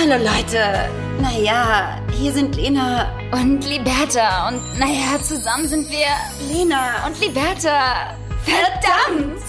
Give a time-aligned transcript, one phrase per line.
[0.00, 0.88] Hallo Leute.
[1.20, 4.48] Naja, hier sind Lena und Liberta.
[4.48, 6.06] Und naja, zusammen sind wir
[6.48, 8.16] Lena und Liberta.
[8.44, 9.42] Verdammt!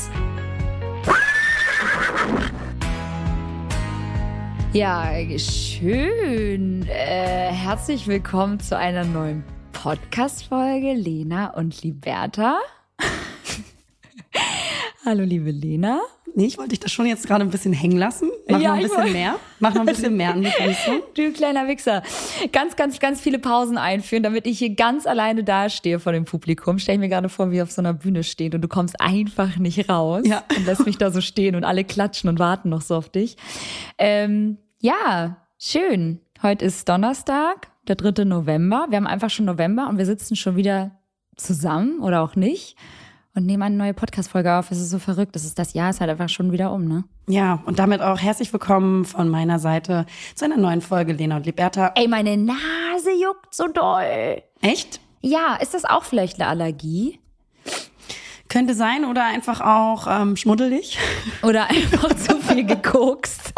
[4.73, 6.88] Ja, schön.
[6.88, 9.43] Äh, herzlich willkommen zu einer neuen
[9.73, 12.57] Podcast-Folge Lena und Liberta.
[15.05, 16.02] Hallo, liebe Lena.
[16.39, 18.31] Nee, ich wollte dich das schon jetzt gerade ein bisschen hängen lassen.
[18.47, 19.35] Mach ja, noch ein bisschen mehr.
[19.59, 20.47] Mach noch ein bisschen mehr an
[21.13, 22.02] Du kleiner Wichser.
[22.53, 26.80] Ganz, ganz, ganz viele Pausen einführen, damit ich hier ganz alleine dastehe vor dem Publikum.
[26.80, 29.57] Stell ich mir gerade vor, wie auf so einer Bühne steht und du kommst einfach
[29.57, 30.45] nicht raus ja.
[30.55, 33.35] und lässt mich da so stehen und alle klatschen und warten noch so auf dich.
[33.97, 36.21] Ähm, ja, schön.
[36.41, 38.23] Heute ist Donnerstag, der 3.
[38.23, 38.85] November.
[38.89, 40.91] Wir haben einfach schon November und wir sitzen schon wieder
[41.35, 42.77] zusammen oder auch nicht
[43.39, 44.70] und nehmen eine neue Podcast-Folge auf.
[44.70, 45.34] Es ist so verrückt.
[45.34, 47.05] Das, ist, das Jahr ist halt einfach schon wieder um, ne?
[47.27, 51.45] Ja, und damit auch herzlich willkommen von meiner Seite zu einer neuen Folge Lena und
[51.45, 51.94] Liberta.
[51.95, 54.44] Ey, meine Nase juckt so doll.
[54.61, 54.99] Echt?
[55.22, 57.19] Ja, ist das auch vielleicht eine Allergie?
[58.49, 60.97] Könnte sein oder einfach auch ähm, schmuddelig.
[61.42, 63.53] Oder einfach zu viel gekokst.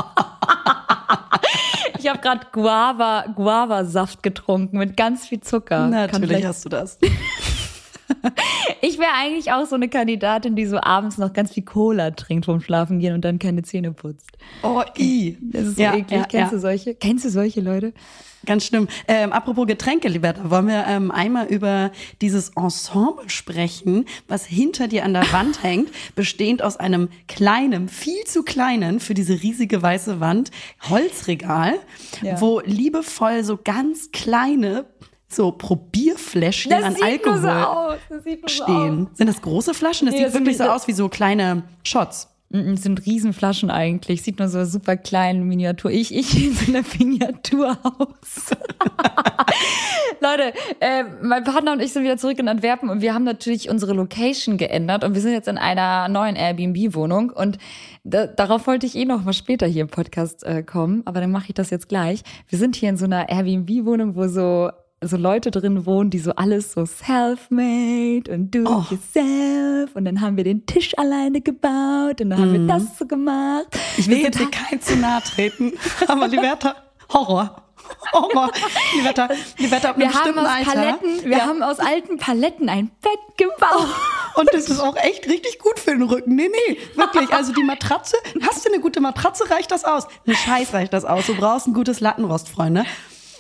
[1.98, 5.88] ich habe gerade Guava, Guava-Saft getrunken mit ganz viel Zucker.
[5.88, 7.00] Natürlich hast du das.
[8.84, 12.46] Ich wäre eigentlich auch so eine Kandidatin, die so abends noch ganz viel Cola trinkt
[12.46, 14.38] vom Schlafen gehen und dann keine Zähne putzt.
[14.64, 15.38] Oh, i.
[15.40, 16.12] Das ist so ja, eklig.
[16.12, 16.58] Ja, Kennst ja.
[16.58, 16.96] du solche?
[16.96, 17.94] Kennst du solche Leute?
[18.46, 18.88] Ganz schlimm.
[19.08, 25.06] Ähm, apropos Getränke, Liberta, wollen wir ähm, einmal über dieses Ensemble sprechen, was hinter dir
[25.06, 30.20] an der Wand hängt, bestehend aus einem kleinen, viel zu kleinen für diese riesige weiße
[30.20, 30.50] Wand
[30.90, 31.76] Holzregal,
[32.24, 32.42] ja.
[32.42, 34.86] wo liebevoll so ganz kleine
[35.34, 39.08] so Probierfläschchen das an Alkohol so stehen.
[39.12, 40.08] So Sind das große Flaschen?
[40.08, 42.28] Das nee, sieht das wirklich so aus wie so kleine Shots.
[42.54, 44.24] Das sind Riesenflaschen eigentlich.
[44.24, 45.90] Sieht nur so super klein, Miniatur.
[45.90, 48.52] Ich, ich in so einer Miniatur aus.
[50.20, 53.70] Leute, äh, mein Partner und ich sind wieder zurück in Antwerpen und wir haben natürlich
[53.70, 57.58] unsere Location geändert und wir sind jetzt in einer neuen Airbnb-Wohnung und
[58.04, 61.32] da, darauf wollte ich eh noch mal später hier im Podcast äh, kommen, aber dann
[61.32, 62.22] mache ich das jetzt gleich.
[62.50, 64.70] Wir sind hier in so einer Airbnb-Wohnung, wo so
[65.04, 68.86] so Leute drin wohnen, die so alles so self-made und do oh.
[68.92, 69.96] yourself.
[69.96, 72.68] Und dann haben wir den Tisch alleine gebaut und dann haben wir mhm.
[72.68, 73.68] das so gemacht.
[73.98, 75.74] Ich will hier kein zu nahe treten,
[76.08, 76.76] aber Liberta,
[77.12, 77.64] Horror.
[78.14, 78.52] Horror.
[78.96, 80.72] Liberta, Liberta ab wir haben aus Alter.
[80.72, 81.46] Paletten, wir ja.
[81.46, 83.88] haben aus alten Paletten ein Bett gebaut.
[84.36, 86.36] Und das ist auch echt richtig gut für den Rücken.
[86.36, 87.34] Nee, nee, wirklich.
[87.34, 88.16] Also die Matratze,
[88.48, 90.08] hast du eine gute Matratze, reicht das aus?
[90.28, 91.26] Ein Scheiß reicht das aus.
[91.26, 92.86] Du brauchst ein gutes Lattenrost, Freunde.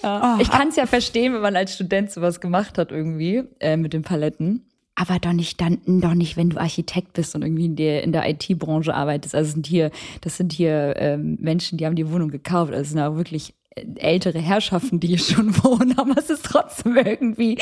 [0.03, 3.77] Oh, ich kann es ja verstehen, wenn man als Student sowas gemacht hat irgendwie äh,
[3.77, 4.65] mit den Paletten.
[4.95, 8.11] Aber doch nicht dann, doch nicht, wenn du Architekt bist und irgendwie in der, in
[8.11, 9.33] der IT-Branche arbeitest.
[9.33, 9.89] Also sind hier,
[10.21, 12.73] das sind hier ähm, Menschen, die haben die Wohnung gekauft.
[12.73, 13.53] Also sind auch wirklich
[13.95, 17.57] ältere Herrschaften, die hier schon wohnen, aber es ist trotzdem irgendwie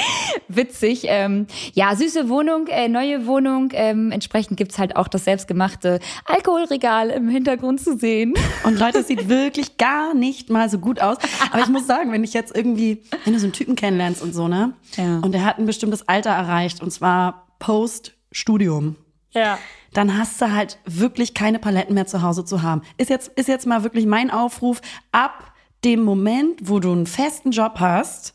[0.47, 1.03] witzig.
[1.05, 3.69] Ähm, ja, süße Wohnung, äh, neue Wohnung.
[3.73, 8.33] Ähm, entsprechend gibt's halt auch das selbstgemachte Alkoholregal im Hintergrund zu sehen.
[8.63, 11.17] Und Leute, es sieht wirklich gar nicht mal so gut aus.
[11.51, 14.33] Aber ich muss sagen, wenn ich jetzt irgendwie, wenn du so einen Typen kennenlernst und
[14.33, 14.73] so, ne?
[14.95, 15.19] Ja.
[15.19, 18.95] Und der hat ein bestimmtes Alter erreicht, und zwar Post-Studium.
[19.31, 19.59] Ja
[19.93, 22.81] dann hast du halt wirklich keine Paletten mehr zu Hause zu haben.
[22.97, 24.81] Ist jetzt, ist jetzt mal wirklich mein Aufruf,
[25.11, 25.48] ab
[25.83, 28.33] dem Moment, wo du einen festen Job hast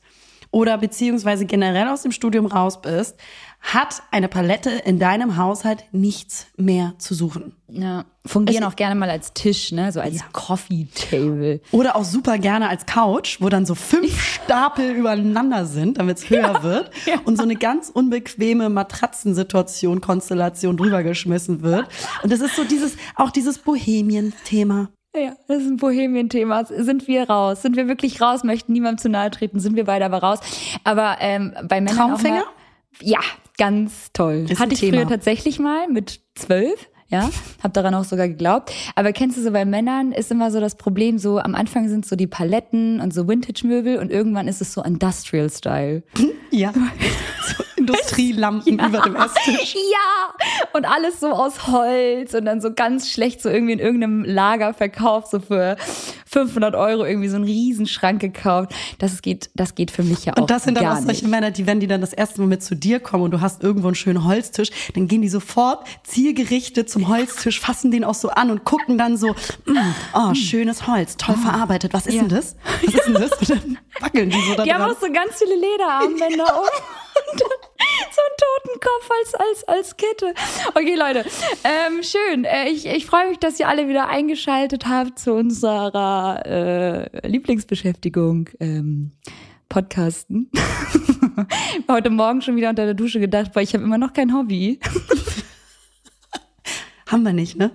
[0.51, 3.17] oder beziehungsweise generell aus dem Studium raus bist,
[3.61, 7.57] hat eine Palette in deinem Haushalt nichts mehr zu suchen.
[7.67, 10.25] Ja, fungieren es, auch gerne mal als Tisch, ne, so als ja.
[10.33, 11.61] Coffee Table.
[11.73, 16.31] Oder auch super gerne als Couch, wo dann so fünf Stapel übereinander sind, damit es
[16.31, 16.63] höher ja.
[16.63, 17.15] wird ja.
[17.25, 21.89] und so eine ganz unbequeme Matratzensituation, Konstellation drüber geschmissen wird.
[22.23, 24.91] Und das ist so dieses auch dieses Bohemien-Thema.
[25.17, 26.65] Ja, das ist ein Bohemien-Thema.
[26.65, 27.63] Sind wir raus?
[27.63, 28.43] Sind wir wirklich raus?
[28.43, 29.61] Möchten niemandem zu nahe treten?
[29.61, 30.41] Sind wir beide aber raus?
[30.83, 32.37] Aber ähm, bei Männern Traumfänger?
[32.37, 32.45] Mal,
[33.01, 33.21] ja,
[33.57, 34.47] ganz toll.
[34.49, 34.99] Ist Hatte ich Thema.
[34.99, 36.89] früher tatsächlich mal mit zwölf.
[37.09, 37.31] Ja,
[37.63, 38.73] hab daran auch sogar geglaubt.
[38.97, 42.05] Aber kennst du so, bei Männern ist immer so das Problem, so am Anfang sind
[42.07, 46.03] so die Paletten und so Vintage-Möbel und irgendwann ist es so Industrial-Style.
[46.51, 46.73] Ja.
[47.47, 48.87] so Industrielampen ja.
[48.87, 49.75] über dem Esstisch.
[49.95, 50.35] Ja,
[50.73, 54.75] und alles so aus Holz und dann so ganz schlecht so irgendwie in irgendeinem Lager
[54.75, 55.77] verkauft, so für
[56.27, 58.75] 500 Euro irgendwie so einen Riesenschrank gekauft.
[58.99, 61.51] Das geht, das geht für mich ja auch Und das sind dann auch solche Männer,
[61.51, 63.89] die, wenn die dann das erste Mal mit zu dir kommen und du hast irgendwo
[63.89, 68.51] einen schönen Holztisch, dann gehen die sofort zielgerichtet zum Holztisch, fassen den auch so an
[68.51, 69.33] und gucken dann so,
[69.67, 69.77] mm,
[70.15, 71.43] oh, schönes Holz, toll oh.
[71.43, 71.95] verarbeitet.
[71.95, 72.23] Was ist ja.
[72.23, 72.57] denn das?
[72.85, 73.33] Was ist denn das?
[73.45, 74.83] Und dann wackeln die so da Die dran.
[74.83, 76.69] haben auch so ganz viele Lederarmbänder um.
[78.11, 80.35] So ein Totenkopf als, als, als Kette.
[80.75, 81.25] Okay, Leute,
[81.65, 82.45] ähm, schön.
[82.45, 88.51] Äh, ich, ich freue mich, dass ihr alle wieder eingeschaltet habt zu unserer äh, Lieblingsbeschäftigung.
[88.61, 89.13] Ähm,
[89.69, 90.51] Podcasten.
[91.89, 94.79] Heute Morgen schon wieder unter der Dusche gedacht, weil ich habe immer noch kein Hobby.
[97.09, 97.73] Haben wir nicht, ne?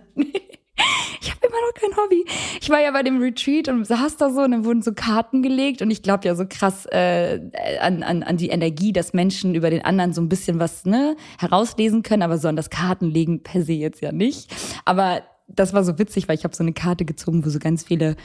[1.21, 2.25] Ich habe immer noch kein Hobby.
[2.61, 5.41] Ich war ja bei dem Retreat und saß da so und dann wurden so Karten
[5.41, 7.39] gelegt und ich glaube ja so krass äh,
[7.81, 11.17] an, an, an die Energie, dass Menschen über den anderen so ein bisschen was ne,
[11.37, 14.49] herauslesen können, aber so an das Kartenlegen per se jetzt ja nicht.
[14.85, 17.83] Aber das war so witzig, weil ich habe so eine Karte gezogen, wo so ganz
[17.83, 18.15] viele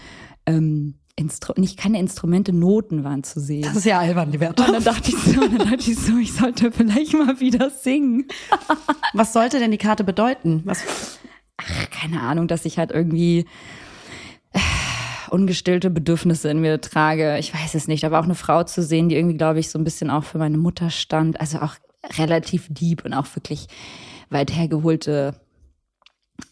[0.47, 3.63] ähm, Instru nicht keine Instrumente, Noten waren zu sehen.
[3.63, 4.63] Das ist ja albern, die Werte.
[4.65, 8.27] Und dann dachte ich so, dann dachte ich so, ich sollte vielleicht mal wieder singen.
[9.13, 10.63] Was sollte denn die Karte bedeuten?
[10.65, 11.19] Was?
[11.57, 13.47] Ach, keine Ahnung, dass ich halt irgendwie
[14.53, 14.61] äh,
[15.31, 17.39] ungestillte Bedürfnisse in mir trage.
[17.39, 19.79] Ich weiß es nicht, aber auch eine Frau zu sehen, die irgendwie, glaube ich, so
[19.79, 21.41] ein bisschen auch für meine Mutter stand.
[21.41, 21.77] Also auch
[22.19, 23.67] relativ deep und auch wirklich
[24.31, 25.41] weit hergeholte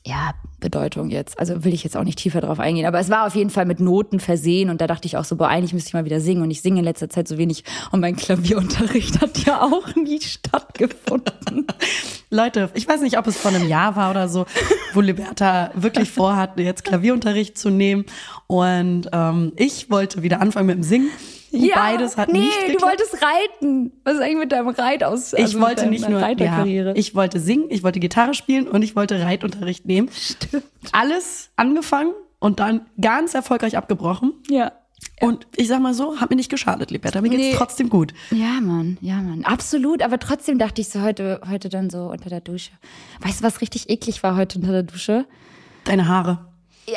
[0.04, 1.38] ja, Bedeutung jetzt.
[1.38, 2.86] Also will ich jetzt auch nicht tiefer drauf eingehen.
[2.86, 5.36] Aber es war auf jeden Fall mit Noten versehen und da dachte ich auch so,
[5.36, 6.42] boah, eigentlich müsste ich mal wieder singen.
[6.42, 10.20] Und ich singe in letzter Zeit so wenig und mein Klavierunterricht hat ja auch nie
[10.20, 11.66] stattgefunden.
[12.30, 14.46] Leute, ich weiß nicht, ob es vor einem Jahr war oder so,
[14.94, 18.06] wo Liberta wirklich vorhat, jetzt Klavierunterricht zu nehmen.
[18.46, 21.10] Und ähm, ich wollte wieder anfangen mit dem Singen.
[21.52, 22.82] Ja, beides hat nee, nicht geklappt.
[22.82, 23.92] du wolltest reiten.
[24.04, 25.34] Was ist eigentlich mit deinem Reit aus?
[25.34, 28.96] Also ich wollte nicht nur ja, ich wollte singen, ich wollte Gitarre spielen und ich
[28.96, 30.08] wollte Reitunterricht nehmen.
[30.12, 30.64] Stimmt.
[30.92, 34.32] Alles angefangen und dann ganz erfolgreich abgebrochen.
[34.48, 34.72] Ja.
[35.20, 37.20] Und ich sag mal so, hat mir nicht geschadet, Liberta.
[37.20, 37.54] Mir geht's nee.
[37.56, 38.12] trotzdem gut.
[38.30, 39.44] Ja, Mann, ja, Mann.
[39.44, 40.02] Absolut.
[40.02, 42.72] Aber trotzdem dachte ich so heute, heute dann so unter der Dusche.
[43.20, 45.26] Weißt du, was richtig eklig war heute unter der Dusche?
[45.84, 46.46] Deine Haare.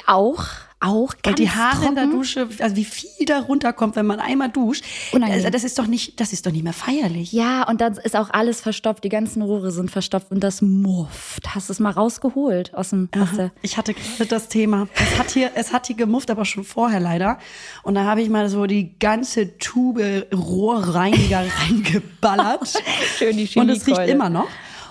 [0.07, 0.45] Auch
[0.79, 1.89] auch ganz Weil die Haare trocken.
[1.89, 4.83] in der Dusche, also wie viel da runterkommt, wenn man einmal duscht.
[5.11, 5.51] Unangenehm.
[5.51, 7.31] Das ist doch nicht, das ist doch nicht mehr feierlich.
[7.31, 11.55] Ja, und dann ist auch alles verstopft, die ganzen Rohre sind verstopft und das mufft.
[11.55, 14.87] Hast du es mal rausgeholt aus dem aus der Ich hatte gerade das Thema.
[14.95, 17.39] Es hat hier, es hat hier gemufft, aber schon vorher leider.
[17.83, 22.73] Und da habe ich mal so die ganze Tube Rohrreiniger reingeballert.
[23.17, 24.47] Schön die Und es riecht immer noch.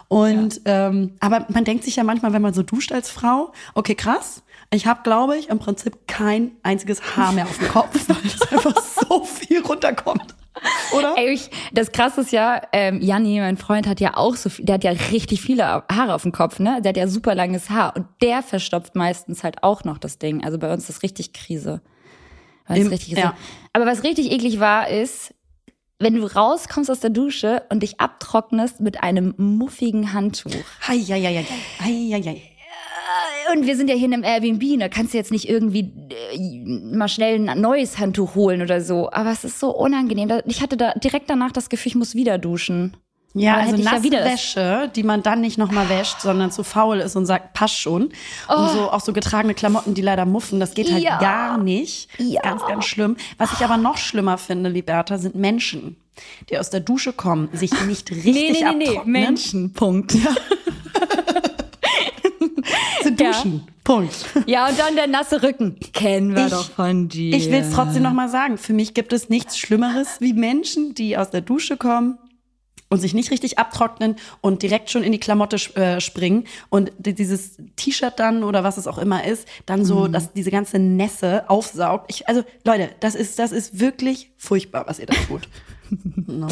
[0.08, 3.94] Und ähm, aber man denkt sich ja manchmal, wenn man so duscht als Frau, okay,
[3.94, 4.42] krass.
[4.75, 8.43] Ich habe, glaube ich, im Prinzip kein einziges Haar mehr auf dem Kopf, weil es
[8.50, 10.35] einfach so viel runterkommt.
[10.97, 11.15] Oder?
[11.17, 14.65] Ey, ich, das krasse ist ja, ähm, Janni, mein Freund, hat ja auch so viel,
[14.65, 16.81] der hat ja richtig viele Haare auf dem Kopf, ne?
[16.82, 20.44] Der hat ja super langes Haar und der verstopft meistens halt auch noch das Ding.
[20.44, 21.81] Also bei uns ist das richtig Krise.
[22.67, 23.35] Es Im- richtig ja.
[23.73, 25.35] Aber was richtig eklig war, ist,
[25.99, 30.50] wenn du rauskommst aus der Dusche und dich abtrocknest mit einem muffigen Handtuch.
[30.87, 31.47] Hei, hei, hei,
[31.81, 32.43] hei, hei, hei.
[33.52, 35.93] Und wir sind ja hier in einem Airbnb, da kannst du jetzt nicht irgendwie
[36.32, 39.11] äh, mal schnell ein neues Handtuch holen oder so.
[39.12, 40.31] Aber es ist so unangenehm.
[40.46, 42.96] Ich hatte da direkt danach das Gefühl, ich muss wieder duschen.
[43.37, 46.62] Ja, also ja nasse wieder das- Wäsche, die man dann nicht nochmal wäscht, sondern zu
[46.62, 48.05] faul ist und sagt, passt schon.
[48.49, 51.19] Und so auch so getragene Klamotten, die leider muffen, das geht halt Ja.
[51.19, 52.08] gar nicht.
[52.19, 52.43] Ja.
[52.43, 53.17] Ganz, ganz schlimm.
[53.37, 55.97] Was ich aber noch schlimmer finde, Liberta, sind Menschen,
[56.49, 59.11] die aus der Dusche kommen, sich nicht richtig abtrocknen.
[59.12, 60.14] Menschen, Punkt.
[60.14, 60.31] Ja.
[63.16, 63.66] duschen.
[63.84, 64.14] Punkt.
[64.46, 65.78] Ja, und dann der nasse Rücken.
[65.93, 67.37] Kennen wir Ich- doch von dir.
[67.37, 68.56] Ich will es trotzdem noch mal sagen.
[68.58, 72.19] Für mich gibt es nichts Schlimmeres wie Menschen, die aus der Dusche kommen
[72.88, 77.14] und sich nicht richtig abtrocknen und direkt schon in die Klamotte äh, springen und di-
[77.14, 79.84] dieses T-Shirt dann oder was es auch immer ist, dann Mhm.
[79.84, 82.06] so, dass diese ganze Nässe aufsaugt.
[82.11, 85.49] Ich, also Leute, das ist das ist wirklich furchtbar, was ihr da tut.
[86.26, 86.47] no.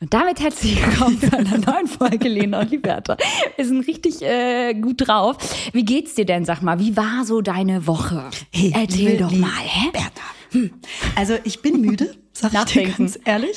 [0.00, 3.16] Und damit herzlich willkommen zu einer neuen Folge Lena und Liberta.
[3.56, 5.36] Wir sind richtig äh, gut drauf.
[5.72, 6.78] Wie geht's dir denn, sag mal?
[6.78, 8.30] Wie war so deine Woche?
[8.52, 9.90] Erzähl liebe doch mal, hä?
[9.92, 10.10] Bertha.
[10.50, 10.70] Hm.
[11.16, 13.56] Also ich bin müde, sag ich dir ganz ehrlich.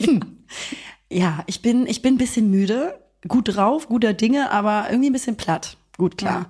[0.00, 0.20] Hm.
[1.10, 5.12] Ja, ich bin, ich bin ein bisschen müde, gut drauf, guter Dinge, aber irgendwie ein
[5.12, 5.76] bisschen platt.
[5.96, 6.46] Gut, klar.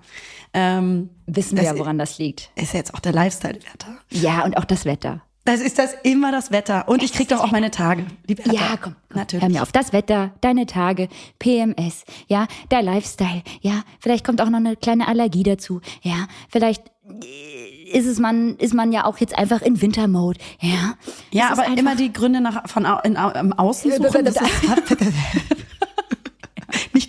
[0.54, 2.50] Ähm, Wissen wir ja, woran das liegt.
[2.54, 3.98] ist ja jetzt auch der Lifestyle-Werter.
[4.10, 5.22] Ja, und auch das Wetter.
[5.44, 6.88] Das ist das immer das Wetter.
[6.88, 8.06] Und ich krieg doch auch meine Tage.
[8.26, 8.50] Bertha.
[8.50, 9.18] Ja, komm, komm.
[9.18, 9.42] Natürlich.
[9.42, 9.72] Hör mir auf.
[9.72, 11.08] Das Wetter, deine Tage,
[11.38, 16.90] PMS, ja, dein Lifestyle, ja, vielleicht kommt auch noch eine kleine Allergie dazu, ja, vielleicht
[17.22, 20.94] äh, ist es man, ist man ja auch jetzt einfach in Wintermode, ja.
[21.30, 24.24] Ja, aber immer die Gründe nach, von au, in, im Außen suchen.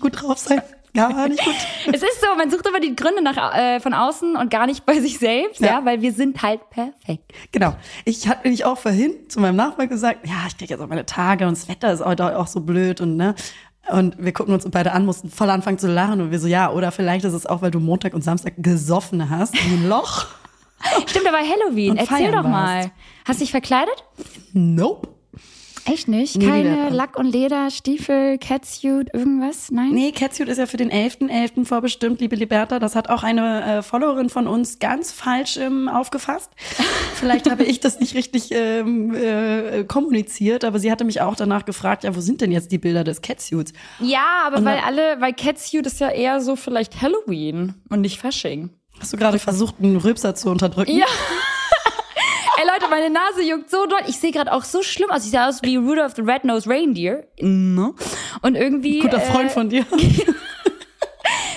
[0.05, 0.61] Gut drauf sein.
[0.93, 1.55] Gar nicht gut.
[1.93, 4.85] Es ist so, man sucht immer die Gründe nach, äh, von außen und gar nicht
[4.85, 5.67] bei sich selbst, ja.
[5.79, 5.85] Ja.
[5.85, 7.33] weil wir sind halt perfekt.
[7.51, 7.75] Genau.
[8.05, 11.05] Ich hatte nämlich auch vorhin zu meinem Nachbarn gesagt, ja, ich krieg jetzt auch meine
[11.05, 13.35] Tage und das Wetter ist heute auch so blöd und ne.
[13.91, 16.71] Und wir gucken uns beide an, mussten voll anfangen zu lachen und wir so, ja,
[16.71, 20.27] oder vielleicht ist es auch, weil du Montag und Samstag gesoffen hast, wie ein Loch.
[21.07, 22.49] Stimmt, aber Halloween, Und erzähl doch warst.
[22.49, 22.91] mal.
[23.25, 24.03] Hast dich verkleidet?
[24.53, 25.14] Nope.
[25.85, 26.35] Echt nicht?
[26.37, 29.71] Nee, Keine Lack- und Leder, Stiefel, Catsuit, irgendwas?
[29.71, 29.91] Nein?
[29.91, 31.29] Nee, Catsuit ist ja für den 11.11.
[31.29, 31.65] .11.
[31.65, 32.79] vorbestimmt, liebe Liberta.
[32.79, 36.49] Das hat auch eine äh, Followerin von uns ganz falsch ähm, aufgefasst.
[37.13, 41.65] Vielleicht habe ich das nicht richtig ähm, äh, kommuniziert, aber sie hatte mich auch danach
[41.65, 43.71] gefragt, ja, wo sind denn jetzt die Bilder des Catsuits?
[43.99, 48.19] Ja, aber und weil alle, weil Catsuit ist ja eher so vielleicht Halloween und nicht
[48.19, 48.71] Fasching.
[48.99, 50.97] Hast du gerade versucht, einen Rübser zu unterdrücken?
[50.97, 51.05] Ja.
[52.57, 53.99] Ey Leute, meine Nase juckt so doll.
[54.07, 55.25] Ich sehe gerade auch so schlimm aus.
[55.25, 57.27] Ich sehe aus wie Rudolph the Red-Nosed Reindeer.
[58.41, 58.99] Und irgendwie.
[58.99, 59.85] Guter Freund äh, von dir.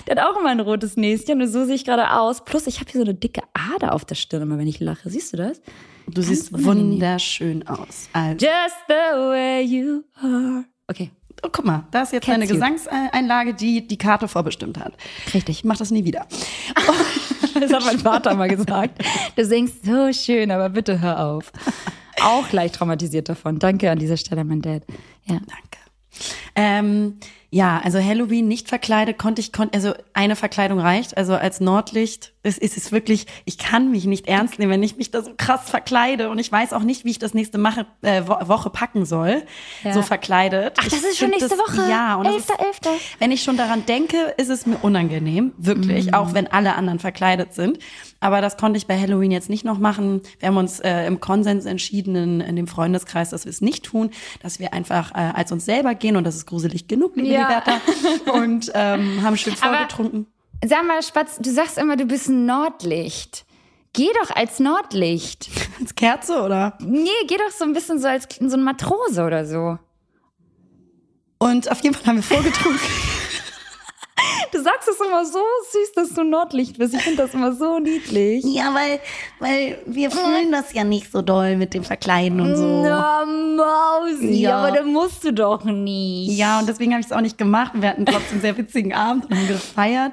[0.06, 2.44] Der hat auch immer ein rotes Näschen und so sehe ich gerade aus.
[2.44, 5.10] Plus, ich habe hier so eine dicke Ader auf der Stirn, immer wenn ich lache.
[5.10, 5.60] Siehst du das?
[6.06, 8.08] Du Ganz siehst wunderschön aus.
[8.14, 8.46] Also.
[8.46, 10.64] Just the way you are.
[10.88, 11.10] Okay.
[11.42, 14.94] Oh, guck mal, da ist jetzt Cat's eine Gesangseinlage, die die Karte vorbestimmt hat.
[15.34, 15.58] Richtig.
[15.58, 16.26] Ich mach das nie wieder.
[17.60, 19.02] das hat mein Vater mal gesagt.
[19.36, 21.52] Du singst so schön, aber bitte hör auf.
[22.20, 23.58] Auch leicht traumatisiert davon.
[23.58, 24.82] Danke an dieser Stelle, mein Dad.
[25.26, 25.34] Ja.
[25.34, 25.78] Danke.
[26.56, 27.18] Ähm,
[27.50, 31.16] ja, also Halloween nicht verkleidet konnte ich, konnte, also eine Verkleidung reicht.
[31.16, 34.96] Also als Nordlicht ist, ist es wirklich, ich kann mich nicht ernst nehmen, wenn ich
[34.96, 37.86] mich da so krass verkleide und ich weiß auch nicht, wie ich das nächste Mache,
[38.02, 39.44] äh, Woche packen soll,
[39.82, 39.94] ja.
[39.94, 40.74] so verkleidet.
[40.78, 41.88] Ach, das ich ist schon nächste das, Woche.
[41.88, 42.36] Ja, und 11.
[42.36, 42.80] Ist, 11.
[43.18, 46.14] wenn ich schon daran denke, ist es mir unangenehm, wirklich, mhm.
[46.14, 47.78] auch wenn alle anderen verkleidet sind.
[48.20, 50.22] Aber das konnte ich bei Halloween jetzt nicht noch machen.
[50.40, 53.84] Wir haben uns äh, im Konsens entschieden in, in dem Freundeskreis, dass wir es nicht
[53.84, 54.10] tun,
[54.42, 57.37] dass wir einfach äh, als uns selber gehen und das ist gruselig genug, liebe ja.
[57.38, 57.80] Liberta,
[58.32, 60.26] und ähm, haben schön vorgetrunken.
[60.64, 63.44] sag mal, Spatz, du sagst immer, du bist ein Nordlicht.
[63.92, 65.48] Geh doch als Nordlicht.
[65.80, 66.76] Als Kerze, oder?
[66.80, 69.78] Nee, geh doch so ein bisschen so als so ein Matrose oder so.
[71.38, 72.80] Und auf jeden Fall haben wir vorgetrunken.
[74.52, 75.40] Du sagst es immer so
[75.72, 76.94] süß, dass du Nordlicht bist.
[76.94, 78.44] Ich finde das immer so niedlich.
[78.46, 79.00] Ja, weil,
[79.38, 82.82] weil wir fühlen das ja nicht so doll mit dem Verkleiden und so.
[82.82, 84.56] Na, Mausi, ja.
[84.58, 86.36] aber da musst du doch nicht.
[86.36, 87.72] Ja, und deswegen habe ich es auch nicht gemacht.
[87.74, 90.12] Wir hatten trotzdem einen sehr witzigen Abend und haben gefeiert.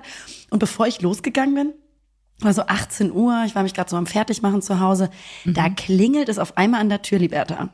[0.49, 1.73] Und bevor ich losgegangen bin,
[2.39, 5.09] war so 18 Uhr, ich war mich gerade so am Fertigmachen zu Hause,
[5.45, 5.53] mhm.
[5.53, 7.69] da klingelt es auf einmal an der Tür, Liberta.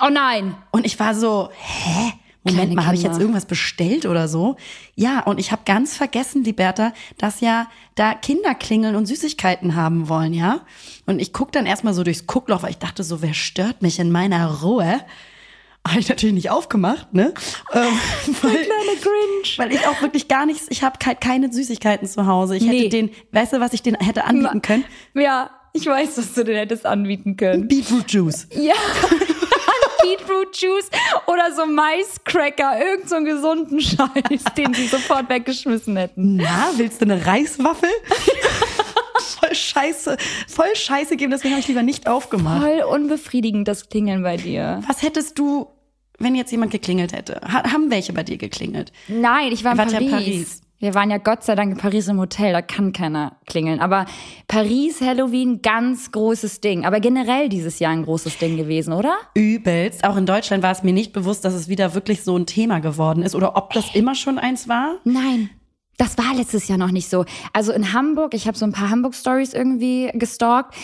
[0.00, 0.54] Oh nein!
[0.70, 2.12] Und ich war so, hä?
[2.56, 4.56] Moment mal, habe ich jetzt irgendwas bestellt oder so?
[4.94, 10.08] Ja, und ich habe ganz vergessen, Liberta, dass ja da Kinder klingeln und Süßigkeiten haben
[10.08, 10.60] wollen, ja?
[11.06, 13.98] Und ich guck dann erstmal so durchs Guckloch, weil ich dachte so, wer stört mich
[13.98, 15.00] in meiner Ruhe?
[15.86, 17.32] Habe ich natürlich nicht aufgemacht, ne?
[17.72, 17.98] Ähm,
[18.42, 19.58] weil, kleine Grinch.
[19.58, 22.56] Weil ich auch wirklich gar nichts, ich habe keine Süßigkeiten zu Hause.
[22.56, 22.78] Ich nee.
[22.78, 24.84] hätte den, weißt du, was ich den hätte anbieten können?
[25.14, 27.68] Ja, ich weiß, dass du den hättest anbieten können.
[27.68, 28.48] Beetroot Juice.
[28.52, 28.74] Ja.
[30.02, 30.90] Beetroot Juice
[31.26, 36.36] oder so Maiscracker, irgend so einen gesunden Scheiß, den sie sofort weggeschmissen hätten.
[36.36, 37.90] Na, willst du eine Reiswaffel?
[39.38, 40.16] voll scheiße,
[40.48, 42.62] voll scheiße geben, deswegen habe ich lieber nicht aufgemacht.
[42.62, 44.82] Voll unbefriedigend das Klingeln bei dir.
[44.86, 45.68] Was hättest du,
[46.18, 47.40] wenn jetzt jemand geklingelt hätte?
[47.44, 48.92] haben welche bei dir geklingelt?
[49.08, 49.92] Nein, ich war in Paris.
[49.92, 50.60] Ja in Paris.
[50.80, 53.80] Wir waren ja Gott sei Dank in Paris im Hotel, da kann keiner klingeln.
[53.80, 54.06] Aber
[54.46, 56.86] Paris, Halloween, ganz großes Ding.
[56.86, 59.16] Aber generell dieses Jahr ein großes Ding gewesen, oder?
[59.34, 60.04] Übelst.
[60.04, 62.78] Auch in Deutschland war es mir nicht bewusst, dass es wieder wirklich so ein Thema
[62.78, 63.34] geworden ist.
[63.34, 64.98] Oder ob das immer schon eins war?
[65.02, 65.50] Nein.
[65.96, 67.24] Das war letztes Jahr noch nicht so.
[67.52, 70.76] Also in Hamburg, ich habe so ein paar Hamburg-Stories irgendwie gestalkt.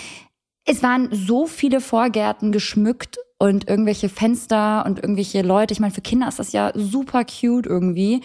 [0.65, 5.73] Es waren so viele Vorgärten geschmückt und irgendwelche Fenster und irgendwelche Leute.
[5.73, 8.23] Ich meine, für Kinder ist das ja super cute irgendwie.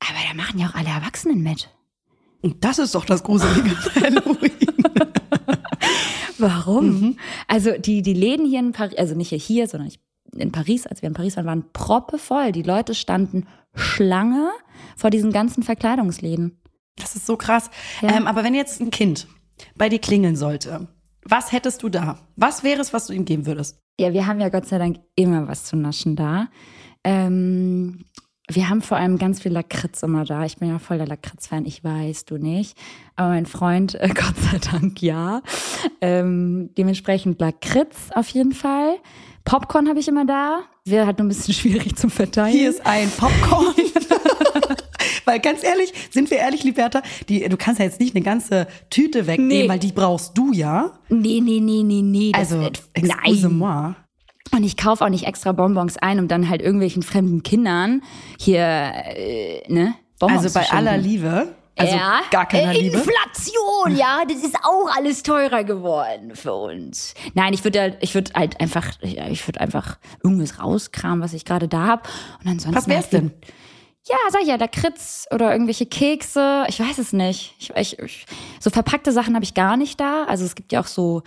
[0.00, 1.70] Aber da machen ja auch alle Erwachsenen mit.
[2.42, 4.52] Und das ist doch das gruselige Halloween.
[6.38, 6.86] Warum?
[6.86, 7.16] Mhm.
[7.48, 9.92] Also die, die Läden hier in Paris, also nicht hier, sondern
[10.36, 12.52] in Paris, als wir in Paris waren, waren proppevoll.
[12.52, 14.50] Die Leute standen Schlange
[14.96, 16.58] vor diesen ganzen Verkleidungsläden.
[16.96, 17.70] Das ist so krass.
[18.00, 18.16] Ja.
[18.16, 19.26] Ähm, aber wenn jetzt ein Kind
[19.76, 20.88] bei dir klingeln sollte,
[21.24, 22.18] was hättest du da?
[22.36, 23.78] Was wäre es, was du ihm geben würdest?
[23.98, 26.48] Ja, wir haben ja Gott sei Dank immer was zu naschen da.
[27.04, 28.04] Ähm,
[28.54, 30.44] wir haben vor allem ganz viel Lakritz immer da.
[30.44, 32.76] Ich bin ja voll der Lakritz-Fan, ich weiß, du nicht.
[33.16, 35.42] Aber mein Freund, äh, Gott sei Dank, ja.
[36.00, 38.96] Ähm, dementsprechend Lakritz auf jeden Fall.
[39.44, 40.60] Popcorn habe ich immer da.
[40.84, 42.52] Wäre halt nur ein bisschen schwierig zum Verteilen.
[42.52, 43.74] Hier ist ein Popcorn.
[45.24, 48.66] weil ganz ehrlich, sind wir ehrlich, Liberta, die, du kannst ja jetzt nicht eine ganze
[48.90, 49.68] Tüte wegnehmen, nee.
[49.68, 50.98] weil die brauchst du ja.
[51.08, 52.32] Nee, nee, nee, nee, nee.
[52.32, 53.94] Das, also, excuse-moi.
[54.52, 58.02] Und ich kaufe auch nicht extra Bonbons ein, um dann halt irgendwelchen fremden Kindern
[58.38, 59.94] hier, äh, ne?
[60.18, 61.54] Bonbons also bei aller Liebe.
[61.76, 62.98] Also ja, gar keiner äh, Liebe.
[62.98, 67.14] Inflation, ja, das ist auch alles teurer geworden für uns.
[67.34, 71.44] Nein, ich würde halt, ich würde halt einfach, ich würde einfach irgendwas rauskramen, was ich
[71.44, 72.02] gerade da habe.
[72.44, 72.76] Und ansonsten.
[72.76, 73.32] Was wär's halt, denn?
[74.08, 76.64] Ja, sag ich ja, Lakritz oder irgendwelche Kekse.
[76.68, 77.54] Ich weiß es nicht.
[77.58, 78.26] Ich, ich, ich,
[78.58, 80.24] so verpackte Sachen habe ich gar nicht da.
[80.24, 81.22] Also es gibt ja auch so,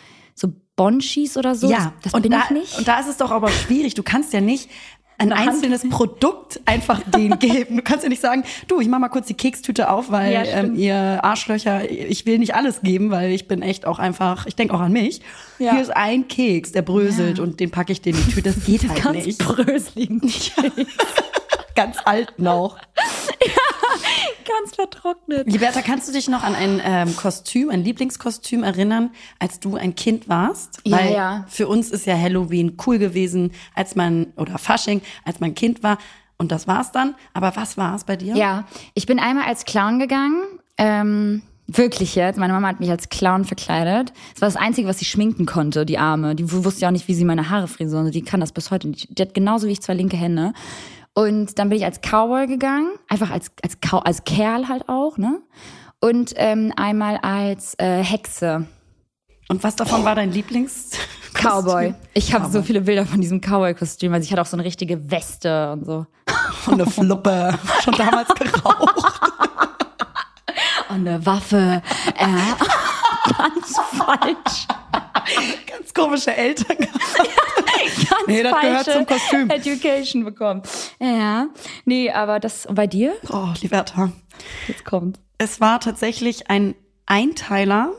[0.77, 1.69] so Bonchis oder so.
[1.69, 2.77] Ja, das, das bin da, ich nicht.
[2.77, 3.93] Und da ist es doch aber schwierig.
[3.93, 4.69] Du kannst ja nicht
[5.19, 7.77] ein einzelnes Produkt einfach denen geben.
[7.77, 10.43] Du kannst ja nicht sagen, du, ich mach mal kurz die Kekstüte auf, weil Ja,
[10.43, 14.55] ähm, ihr Arschlöcher, ich will nicht alles geben, weil ich bin echt auch einfach, ich
[14.55, 15.21] denke auch an mich.
[15.59, 15.73] Ja.
[15.73, 18.51] Hier ist ein Keks, der bröselt und den packe ich dir in die Tüte.
[18.53, 19.37] Das geht halt Ganz nicht.
[19.39, 20.19] bröseligen
[21.75, 22.77] Ganz alt noch.
[24.45, 25.51] Ganz vertrocknet.
[25.51, 29.95] Liberta, kannst du dich noch an ein ähm, Kostüm, ein Lieblingskostüm erinnern, als du ein
[29.95, 30.79] Kind warst?
[30.85, 31.45] Ja, Weil ja.
[31.47, 35.97] für uns ist ja Halloween cool gewesen, als man, oder Fasching, als man Kind war.
[36.37, 37.15] Und das war's dann.
[37.33, 38.35] Aber was war es bei dir?
[38.35, 40.43] Ja, ich bin einmal als Clown gegangen.
[40.77, 42.37] Ähm, wirklich jetzt.
[42.37, 44.13] Meine Mama hat mich als Clown verkleidet.
[44.33, 46.35] Das war das Einzige, was sie schminken konnte, die Arme.
[46.35, 48.11] Die wusste ja auch nicht, wie sie meine Haare frisieren.
[48.11, 49.17] Die kann das bis heute nicht.
[49.17, 50.53] Die hat genauso wie ich zwei linke Hände.
[51.13, 52.89] Und dann bin ich als Cowboy gegangen.
[53.07, 55.41] Einfach als, als, als Kerl halt auch, ne?
[55.99, 58.67] Und ähm, einmal als äh, Hexe.
[59.47, 60.91] Und was davon war dein Lieblings?
[61.33, 61.93] Cowboy.
[62.13, 64.13] Ich habe so viele Bilder von diesem Cowboy-Kostüm.
[64.13, 66.05] Also ich hatte auch so eine richtige Weste und so.
[66.65, 67.57] Und eine Fluppe.
[67.83, 69.21] Schon damals geraucht.
[70.89, 71.81] Und eine Waffe.
[72.17, 72.82] Äh,
[73.37, 74.67] ganz falsch.
[75.67, 76.77] Ganz komische Eltern.
[76.77, 79.49] ganz Nee, das gehört zum Kostüm.
[79.49, 80.61] Education bekommen.
[80.99, 81.47] Ja,
[81.85, 83.13] nee, aber das, und bei dir?
[83.29, 84.11] Oh, Liberta.
[84.67, 85.19] Jetzt kommt.
[85.37, 86.75] Es war tatsächlich ein
[87.05, 87.91] Einteiler.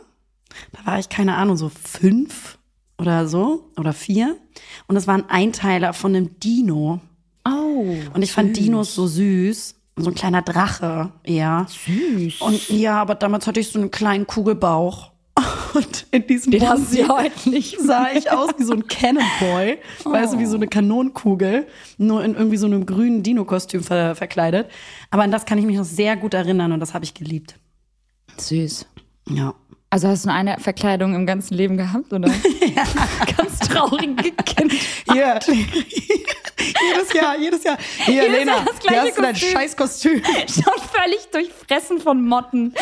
[0.72, 2.58] Da war ich, keine Ahnung, so fünf
[2.98, 4.36] oder so oder vier.
[4.86, 7.00] Und es war ein Einteiler von einem Dino.
[7.46, 7.86] Oh.
[8.12, 9.74] Und ich fand Dinos so süß.
[9.96, 11.66] So ein kleiner Drache eher.
[11.68, 12.40] Süß.
[12.40, 15.12] Und ja, aber damals hatte ich so einen kleinen Kugelbauch.
[15.74, 17.04] Und in diesem Den Onesie
[17.78, 19.78] sah ich aus wie so ein Cannonboy.
[20.04, 21.66] Weißt du, wie so eine Kanonenkugel.
[21.98, 24.68] Nur in irgendwie so einem grünen Dino-Kostüm ver verkleidet.
[25.10, 27.56] Aber an das kann ich mich noch sehr gut erinnern und das habe ich geliebt.
[28.38, 28.86] Süß.
[29.30, 29.54] Ja.
[29.90, 32.28] Also hast du nur eine Verkleidung im ganzen Leben gehabt, oder?
[32.74, 32.84] ja.
[33.36, 34.72] Ganz traurige Kind.
[35.12, 35.38] Hier.
[35.46, 37.78] jedes Jahr, jedes Jahr.
[38.04, 39.52] Hier, Jedes Lena, Jahr das hier hast du dein Kostüm.
[39.52, 40.22] Scheißkostüm.
[40.24, 42.74] Schon völlig durchfressen von Motten.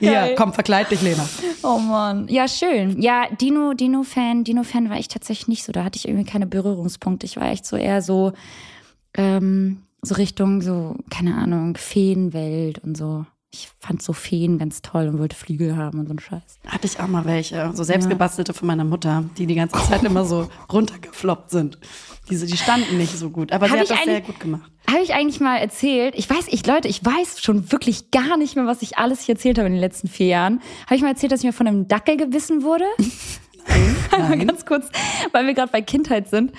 [0.00, 0.34] Geil.
[0.36, 1.28] komm, verkleid dich, Lena.
[1.62, 2.28] Oh Mann.
[2.28, 3.00] Ja, schön.
[3.00, 5.72] Ja, Dino, Dino-Fan, Dino-Fan war ich tatsächlich nicht so.
[5.72, 7.26] Da hatte ich irgendwie keine Berührungspunkte.
[7.26, 8.32] Ich war echt so eher so,
[9.14, 13.26] ähm, so Richtung, so, keine Ahnung, Feenwelt und so.
[13.52, 16.58] Ich fand so Feen ganz toll und wollte Flügel haben und so ein Scheiß.
[16.66, 20.24] Hatte ich auch mal welche, so selbstgebastelte von meiner Mutter, die die ganze Zeit immer
[20.24, 21.78] so runtergefloppt sind.
[22.28, 24.70] Diese, die standen nicht so gut, aber Hab sie hat das sehr gut gemacht.
[24.88, 26.14] Habe ich eigentlich mal erzählt?
[26.16, 29.34] Ich weiß, ich Leute, ich weiß schon wirklich gar nicht mehr, was ich alles hier
[29.34, 30.60] erzählt habe in den letzten vier Jahren.
[30.86, 32.84] Habe ich mal erzählt, dass ich mir von einem Dackel gebissen wurde?
[34.10, 34.88] Einmal ganz kurz,
[35.32, 36.52] weil wir gerade bei Kindheit sind.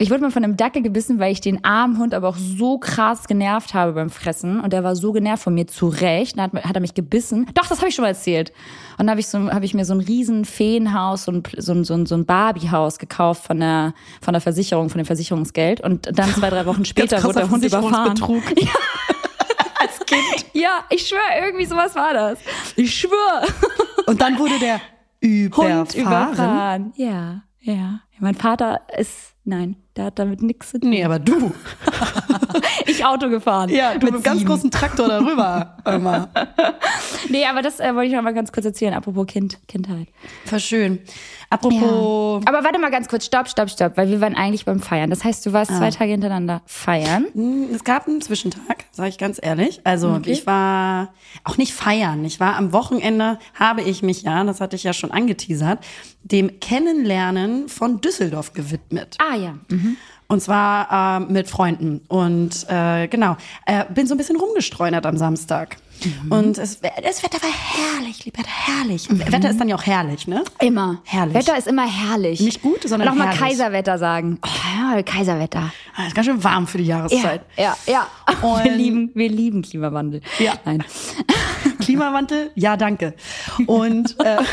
[0.00, 2.78] Ich wurde mal von einem Dackel gebissen, weil ich den armen Hund aber auch so
[2.78, 4.60] krass genervt habe beim Fressen.
[4.60, 6.38] Und der war so genervt von mir, zu Recht.
[6.38, 7.46] Dann hat, hat er mich gebissen.
[7.54, 8.52] Doch, das habe ich schon mal erzählt.
[8.92, 11.72] Und dann habe ich, so, hab ich mir so ein riesen Feenhaus, so ein, so
[11.72, 15.80] ein, so ein, so ein Barbiehaus gekauft von der, von der Versicherung, von dem Versicherungsgeld.
[15.80, 18.16] Und dann zwei, drei Wochen später wurde der Hund überfahren.
[18.16, 18.68] Versicherungsbetrug.
[19.80, 20.46] Als Kind.
[20.52, 22.38] Ja, ich schwöre, irgendwie sowas war das.
[22.76, 23.46] Ich schwöre.
[24.06, 25.96] Und dann wurde der Hund überfahren.
[25.96, 26.92] überfahren.
[26.94, 27.42] Ja,
[28.18, 28.24] ja.
[28.24, 30.90] Mein Vater ist, nein, der hat damit nichts zu tun.
[30.90, 31.52] Nee, aber du.
[32.86, 33.68] Ich Auto gefahren.
[33.68, 35.76] Ja, du mit einem ganz großen Traktor darüber.
[35.84, 36.28] Immer.
[37.28, 40.08] Nee, aber das äh, wollte ich noch mal ganz kurz erzählen, apropos Kind, Kindheit.
[40.46, 40.98] Voll schön.
[41.50, 45.08] Apropos, Aber warte mal ganz kurz, stopp, stopp, stopp, weil wir waren eigentlich beim Feiern.
[45.08, 45.78] Das heißt, du warst Ah.
[45.78, 47.26] zwei Tage hintereinander feiern.
[47.32, 49.80] Hm, es gab einen Zwischentag, sage ich ganz ehrlich.
[49.84, 52.24] Also ich war auch nicht feiern.
[52.26, 55.78] Ich war am Wochenende, habe ich mich ja, das hatte ich ja schon angeteasert,
[56.22, 59.16] dem Kennenlernen von Düsseldorf gewidmet.
[59.18, 59.54] Ah ja.
[60.30, 62.02] Und zwar äh, mit Freunden.
[62.08, 65.78] Und äh, genau, äh, bin so ein bisschen rumgestreunert am Samstag.
[66.30, 69.08] Und es, das Wetter war herrlich, lieber herrlich.
[69.10, 70.44] Wetter ist dann ja auch herrlich, ne?
[70.60, 71.00] Immer.
[71.04, 71.34] Herrlich.
[71.34, 72.40] Wetter ist immer herrlich.
[72.40, 73.40] Nicht gut, sondern Nochmal herrlich.
[73.40, 74.38] Kaiserwetter sagen.
[74.44, 75.72] Oh, ja, Kaiserwetter.
[75.96, 77.42] Ah, ist ganz schön warm für die Ja, Jahreszeit.
[77.56, 78.06] ja, ja.
[78.42, 80.20] Und- wir lieben, wir lieben Klimawandel.
[80.38, 80.54] Ja.
[80.64, 80.84] Nein.
[81.80, 83.14] Klimawandel, ja, danke.
[83.66, 84.36] Und äh,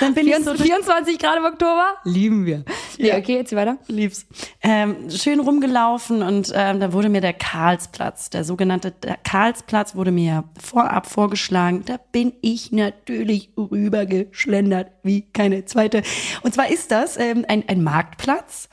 [0.00, 1.84] dann bin ich so 24, 24 Grad im Oktober?
[2.04, 2.64] Lieben wir.
[2.98, 3.18] Nee, Ja.
[3.18, 3.78] okay, jetzt weiter.
[3.88, 4.26] lieb's.
[4.62, 10.10] Ähm, schön rumgelaufen und ähm, da wurde mir der Karlsplatz, der sogenannte der Karlsplatz, wurde
[10.12, 11.82] mir vorab vorgeschlagen.
[11.86, 16.02] Da bin ich natürlich rübergeschlendert wie keine zweite.
[16.42, 18.68] Und zwar ist das ähm, ein, ein Marktplatz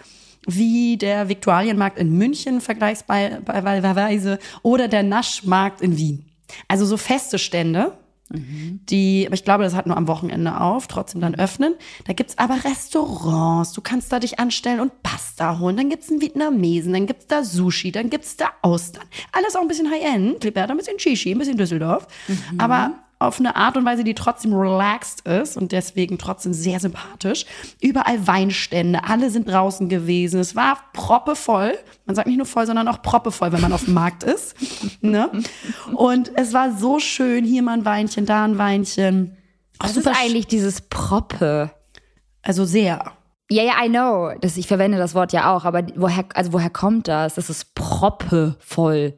[0.50, 6.26] wie der Viktualienmarkt in München vergleichsweise oder der Naschmarkt in Wien.
[6.70, 7.98] Also so feste Stände,
[8.30, 8.82] Mhm.
[8.90, 11.76] Die, aber ich glaube, das hat nur am Wochenende auf, trotzdem dann öffnen.
[12.06, 13.74] Da gibt's aber Restaurants.
[13.74, 15.78] Du kannst da dich anstellen und Pasta holen.
[15.78, 19.06] Dann gibt's einen Vietnamesen, dann gibt's da Sushi, dann gibt's da Austern.
[19.32, 20.44] Alles auch ein bisschen High-End.
[20.44, 22.08] Liberta ein bisschen Shishi, ein bisschen Düsseldorf.
[22.28, 22.60] Mhm.
[22.60, 27.46] Aber auf eine Art und Weise, die trotzdem relaxed ist und deswegen trotzdem sehr sympathisch.
[27.82, 30.40] Überall Weinstände, alle sind draußen gewesen.
[30.40, 31.78] Es war proppevoll.
[32.06, 34.56] Man sagt nicht nur voll, sondern auch proppevoll, wenn man auf dem Markt ist.
[35.00, 35.30] Ne?
[35.94, 37.46] Und es war so schön.
[37.46, 39.38] Hier mal ein Weinchen, da ein Weinchen.
[39.80, 41.72] Was ist eigentlich dieses Proppe?
[42.42, 43.14] Also sehr.
[43.50, 44.32] Ja, ja, I know.
[44.42, 47.36] Das, ich verwende das Wort ja auch, aber woher, also woher kommt das?
[47.36, 49.18] Das ist proppevoll.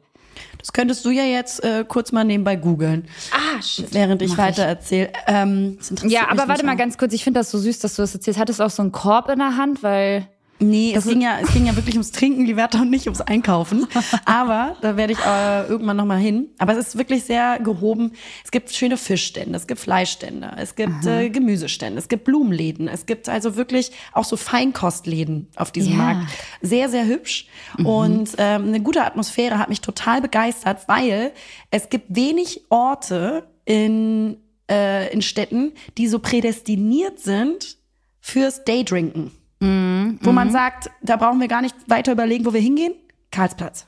[0.60, 3.06] Das könntest du ja jetzt äh, kurz mal nebenbei googeln.
[3.32, 3.92] Ah, shit.
[3.92, 5.12] Während ich weiter erzähle.
[5.26, 7.12] Ähm, ja, aber warte mal ganz kurz.
[7.12, 8.38] Ich finde das so süß, dass du das erzählst.
[8.38, 10.28] Hattest du auch so einen Korb in der Hand, weil
[10.60, 13.22] Nee, es ging, ja, es ging ja wirklich ums Trinken, die Werte und nicht ums
[13.22, 13.86] Einkaufen.
[14.26, 16.48] Aber da werde ich äh, irgendwann nochmal hin.
[16.58, 18.12] Aber es ist wirklich sehr gehoben.
[18.44, 22.88] Es gibt schöne Fischstände, es gibt Fleischstände, es gibt äh, Gemüsestände, es gibt Blumenläden.
[22.88, 25.98] Es gibt also wirklich auch so Feinkostläden auf diesem ja.
[25.98, 26.30] Markt.
[26.60, 27.46] Sehr, sehr hübsch.
[27.78, 27.86] Mhm.
[27.86, 31.32] Und ähm, eine gute Atmosphäre hat mich total begeistert, weil
[31.70, 34.36] es gibt wenig Orte in,
[34.70, 37.78] äh, in Städten, die so prädestiniert sind
[38.20, 39.32] fürs Daydrinken.
[39.60, 40.18] Mhm.
[40.22, 40.52] Wo man mhm.
[40.52, 42.94] sagt, da brauchen wir gar nicht weiter überlegen, wo wir hingehen.
[43.30, 43.86] Karlsplatz.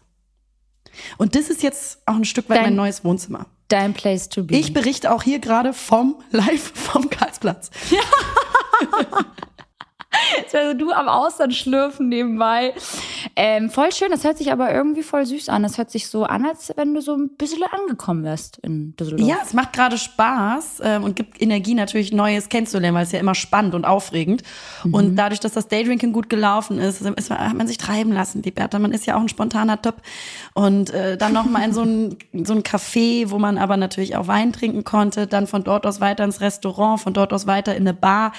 [1.17, 3.47] Und das ist jetzt auch ein Stück weit dein, mein neues Wohnzimmer.
[3.69, 4.55] Dein Place to be.
[4.55, 7.71] Ich berichte auch hier gerade vom Live vom Karlsplatz.
[7.91, 8.01] Ja.
[10.53, 12.75] also du am Austern schlürfen nebenbei.
[13.37, 15.62] Ähm, voll schön, das hört sich aber irgendwie voll süß an.
[15.62, 19.29] Das hört sich so an, als wenn du so ein bisschen angekommen wärst in Düsseldorf.
[19.29, 23.20] Ja, es macht gerade Spaß ähm, und gibt Energie, natürlich Neues kennenzulernen, weil es ja
[23.20, 24.42] immer spannend und aufregend.
[24.85, 24.94] Mhm.
[24.94, 28.42] Und dadurch, dass das Daydrinking gut gelaufen ist, ist man, hat man sich treiben lassen,
[28.42, 28.79] die Bertha.
[28.79, 29.96] Man ist ja auch ein spontaner Typ.
[30.55, 34.16] Und äh, dann noch mal in so ein, so ein Café, wo man aber natürlich
[34.16, 35.27] auch Wein trinken konnte.
[35.27, 38.33] Dann von dort aus weiter ins Restaurant, von dort aus weiter in eine Bar.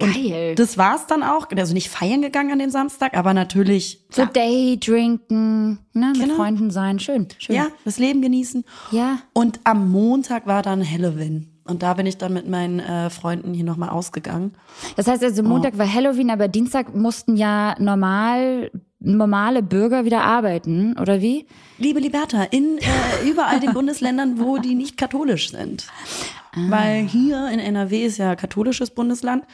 [0.00, 0.54] Und Geil.
[0.54, 1.48] Das war's dann auch.
[1.56, 4.00] Also nicht feiern gegangen an dem Samstag, aber natürlich.
[4.10, 4.28] So ja.
[4.28, 6.36] Daydrinken, ne, mit genau.
[6.36, 6.98] Freunden sein.
[6.98, 7.56] Schön, schön.
[7.56, 8.64] Ja, das Leben genießen.
[8.90, 9.18] Ja.
[9.32, 11.52] Und am Montag war dann Halloween.
[11.64, 14.54] Und da bin ich dann mit meinen äh, Freunden hier nochmal ausgegangen.
[14.96, 15.78] Das heißt also, Montag oh.
[15.78, 21.46] war Halloween, aber Dienstag mussten ja normal normale Bürger wieder arbeiten, oder wie?
[21.78, 25.86] Liebe Liberta, in äh, überall den Bundesländern, wo die nicht katholisch sind.
[26.52, 26.58] Ah.
[26.68, 29.44] Weil hier in NRW ist ja katholisches Bundesland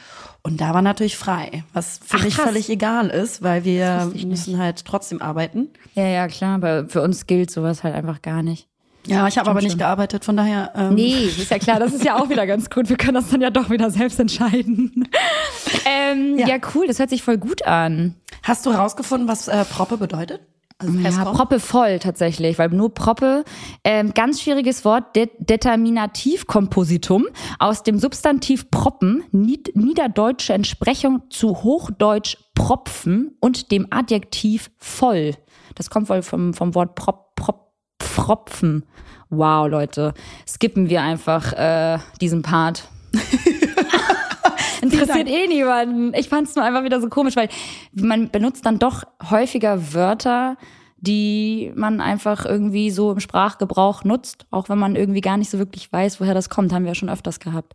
[0.43, 2.45] und da war natürlich frei, was für Ach, mich krass.
[2.45, 5.69] völlig egal ist, weil wir müssen halt trotzdem arbeiten.
[5.93, 8.67] Ja, ja, klar, aber für uns gilt sowas halt einfach gar nicht.
[9.07, 10.71] Ja, ich habe aber nicht gearbeitet, von daher.
[10.75, 10.95] Ähm.
[10.95, 12.89] Nee, ist ja klar, das ist ja auch wieder ganz gut.
[12.89, 15.07] Wir können das dann ja doch wieder selbst entscheiden.
[15.85, 16.47] ähm, ja.
[16.47, 16.55] ja.
[16.73, 18.15] cool, das hört sich voll gut an.
[18.43, 20.41] Hast du herausgefunden, was äh, Proppe bedeutet?
[20.77, 23.45] Also ja, Proppe voll tatsächlich, weil nur Proppe,
[23.85, 27.27] ähm, ganz schwieriges Wort, De Determinativkompositum
[27.59, 35.35] aus dem Substantiv proppen, nied niederdeutsche Entsprechung zu Hochdeutsch propfen und dem Adjektiv voll.
[35.75, 38.85] Das kommt wohl vom, vom Wort prop, prop, propfen.
[39.29, 40.13] Wow, Leute,
[40.45, 42.89] skippen wir einfach äh, diesen Part.
[45.01, 46.13] Interessiert eh niemanden.
[46.13, 47.49] Ich fand es nur einfach wieder so komisch, weil
[47.93, 50.57] man benutzt dann doch häufiger Wörter,
[50.97, 55.59] die man einfach irgendwie so im Sprachgebrauch nutzt, auch wenn man irgendwie gar nicht so
[55.59, 56.73] wirklich weiß, woher das kommt.
[56.73, 57.73] Haben wir ja schon öfters gehabt.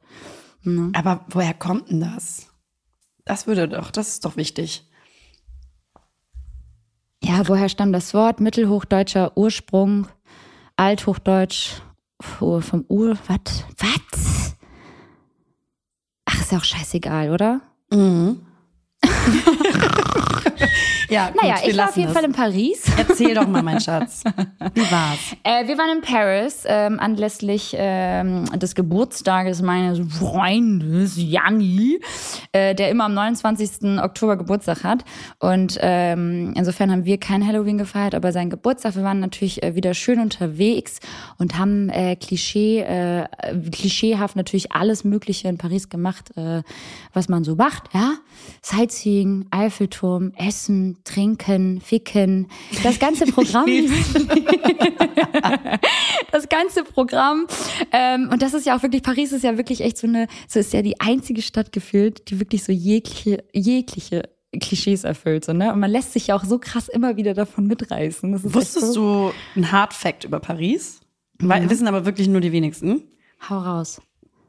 [0.63, 0.91] Ne?
[0.95, 2.49] Aber woher kommt denn das?
[3.25, 4.87] Das würde doch, das ist doch wichtig.
[7.23, 8.41] Ja, woher stammt das Wort?
[8.41, 10.09] Mittelhochdeutscher Ursprung,
[10.77, 11.83] Althochdeutsch,
[12.19, 13.65] vom Ur, was?
[13.79, 14.57] Was?
[16.51, 17.61] Ist ja auch scheißegal, oder?
[17.93, 18.41] Mhm.
[21.11, 22.15] Ja, gut, naja, ich war auf jeden es.
[22.15, 22.85] Fall in Paris.
[22.97, 24.23] Erzähl doch mal, mein Schatz.
[24.75, 25.19] Wie war's?
[25.43, 32.01] Äh, wir waren in Paris ähm, anlässlich ähm, des Geburtstages meines Freundes Janni,
[32.53, 33.99] äh, der immer am 29.
[34.01, 35.05] Oktober Geburtstag hat.
[35.41, 38.95] Und ähm, insofern haben wir kein Halloween gefeiert, aber sein Geburtstag.
[38.95, 41.01] Wir waren natürlich äh, wieder schön unterwegs
[41.39, 43.27] und haben äh, Klischee, äh,
[43.73, 46.63] klischeehaft natürlich alles Mögliche in Paris gemacht, äh,
[47.13, 47.93] was man so macht.
[47.93, 48.15] Ja,
[48.63, 52.49] Sightseeing, Eiffelturm, Essen, trinken, ficken.
[52.83, 53.67] Das ganze Programm.
[56.33, 57.47] das ganze Programm.
[57.93, 60.59] Ähm, und das ist ja auch wirklich, Paris ist ja wirklich echt so eine, so
[60.59, 65.45] ist ja die einzige Stadt gefühlt, die wirklich so jegliche, jegliche Klischees erfüllt.
[65.45, 65.73] So, ne?
[65.73, 68.55] Und man lässt sich ja auch so krass immer wieder davon mitreißen.
[68.55, 69.29] Wusstest so.
[69.29, 71.01] du ein Hard Fact über Paris?
[71.41, 71.71] Ja.
[71.71, 73.05] Wissen aber wirklich nur die wenigsten.
[73.49, 74.01] Hau raus.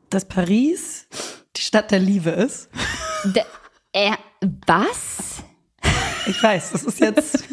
[0.10, 1.08] Dass Paris
[1.56, 2.70] die Stadt der Liebe ist.
[3.24, 3.44] De,
[3.94, 4.12] äh,
[4.66, 5.31] was?
[6.28, 7.44] Ich weiß, das ist jetzt.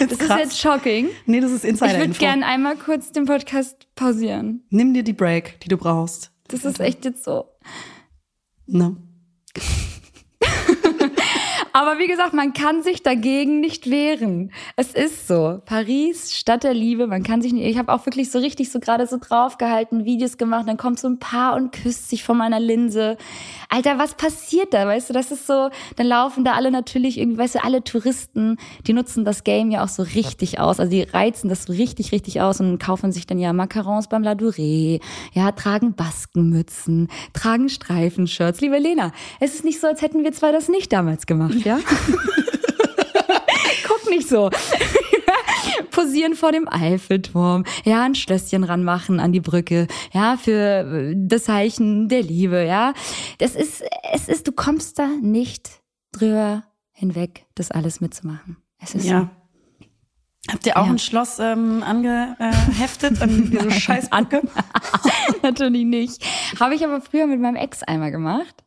[0.00, 0.20] das krass.
[0.20, 1.08] ist jetzt shocking.
[1.26, 1.92] Nee, das ist Insider.
[1.92, 4.64] Ich würde gerne einmal kurz den Podcast pausieren.
[4.70, 6.30] Nimm dir die Break, die du brauchst.
[6.48, 7.46] Das ist echt jetzt so.
[8.66, 8.96] Ne?
[11.72, 14.52] Aber wie gesagt, man kann sich dagegen nicht wehren.
[14.76, 15.60] Es ist so.
[15.64, 17.66] Paris, Stadt der Liebe, man kann sich nicht.
[17.66, 21.08] Ich habe auch wirklich so richtig so gerade so draufgehalten, Videos gemacht, dann kommt so
[21.08, 23.16] ein Paar und küsst sich vor meiner Linse.
[23.68, 24.86] Alter, was passiert da?
[24.86, 28.56] Weißt du, das ist so, dann laufen da alle natürlich irgendwie, weißt du, alle Touristen,
[28.86, 30.80] die nutzen das Game ja auch so richtig aus.
[30.80, 34.22] Also die reizen das so richtig, richtig aus und kaufen sich dann ja Macarons beim
[34.22, 35.00] La Durée,
[35.32, 38.60] ja, tragen Baskenmützen, tragen Streifenshirts.
[38.60, 41.78] Liebe Lena, es ist nicht so, als hätten wir zwei das nicht damals gemacht ja?
[43.86, 44.50] Guck nicht so.
[45.90, 52.08] Posieren vor dem Eiffelturm, ja, ein Schlösschen ranmachen an die Brücke, ja, für das Zeichen
[52.08, 52.94] der Liebe, ja.
[53.38, 55.70] Das ist, es ist, du kommst da nicht
[56.12, 58.56] drüber hinweg, das alles mitzumachen.
[58.80, 59.30] Es ist ja.
[60.50, 60.92] Habt ihr auch ja.
[60.92, 64.42] ein Schloss ähm, angeheftet an diese Scheißbrücke?
[65.42, 66.24] Natürlich nicht.
[66.58, 68.64] Habe ich aber früher mit meinem Ex einmal gemacht.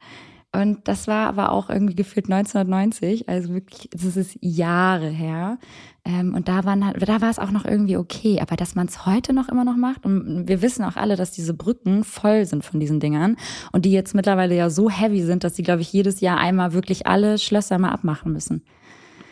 [0.53, 5.59] Und das war aber auch irgendwie gefühlt 1990, also wirklich, das ist Jahre her.
[6.03, 8.39] Ähm, und da, waren, halt, da war es auch noch irgendwie okay.
[8.41, 11.31] Aber dass man es heute noch immer noch macht, und wir wissen auch alle, dass
[11.31, 13.37] diese Brücken voll sind von diesen Dingern
[13.71, 16.73] und die jetzt mittlerweile ja so heavy sind, dass sie, glaube ich, jedes Jahr einmal
[16.73, 18.63] wirklich alle Schlösser mal abmachen müssen.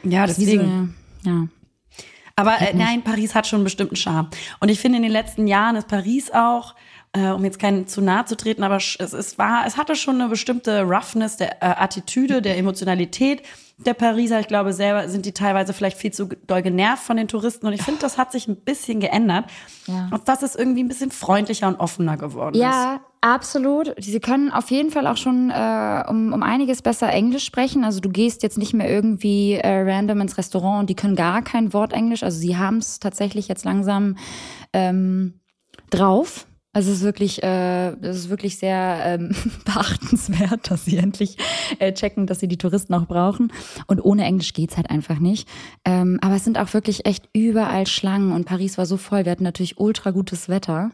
[0.04, 0.96] Ja, deswegen.
[1.24, 1.48] So ja.
[2.38, 4.30] Aber äh, nein, Paris hat schon einen bestimmten Charme.
[4.62, 6.76] Und ich finde, in den letzten Jahren ist Paris auch
[7.14, 10.22] äh, um jetzt keinen zu nahe zu treten, aber es, es war, es hatte schon
[10.22, 13.42] eine bestimmte Roughness der äh, Attitüde, der Emotionalität
[13.86, 14.40] der Pariser.
[14.40, 17.74] Ich glaube, selber sind die teilweise vielleicht viel zu doll genervt von den Touristen und
[17.74, 19.46] ich finde, das hat sich ein bisschen geändert.
[19.88, 20.10] Ja.
[20.12, 23.02] Und das ist irgendwie ein bisschen freundlicher und offener geworden ja, ist.
[23.22, 23.96] Absolut.
[23.98, 27.84] Sie können auf jeden Fall auch schon äh, um, um einiges besser Englisch sprechen.
[27.84, 31.42] Also du gehst jetzt nicht mehr irgendwie äh, random ins Restaurant und die können gar
[31.42, 32.24] kein Wort Englisch.
[32.24, 34.18] Also sie haben es tatsächlich jetzt langsam
[34.74, 35.40] ähm,
[35.90, 36.46] drauf.
[36.72, 41.38] Also es ist wirklich, äh, es ist wirklich sehr ähm, beachtenswert, dass sie endlich
[41.80, 43.52] äh, checken, dass sie die Touristen auch brauchen.
[43.88, 45.48] Und ohne Englisch geht's halt einfach nicht.
[45.84, 49.26] Ähm, aber es sind auch wirklich echt überall Schlangen und Paris war so voll.
[49.26, 50.92] Wir hatten natürlich ultra gutes Wetter.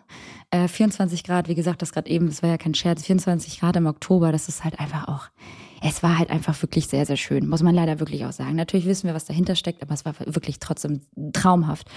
[0.49, 3.75] Äh, 24 Grad, wie gesagt, das gerade eben, das war ja kein Scherz, 24 Grad
[3.75, 5.29] im Oktober, das ist halt einfach auch
[5.81, 8.55] es war halt einfach wirklich sehr, sehr schön, muss man leider wirklich auch sagen.
[8.55, 11.89] Natürlich wissen wir, was dahinter steckt, aber es war wirklich trotzdem traumhaft.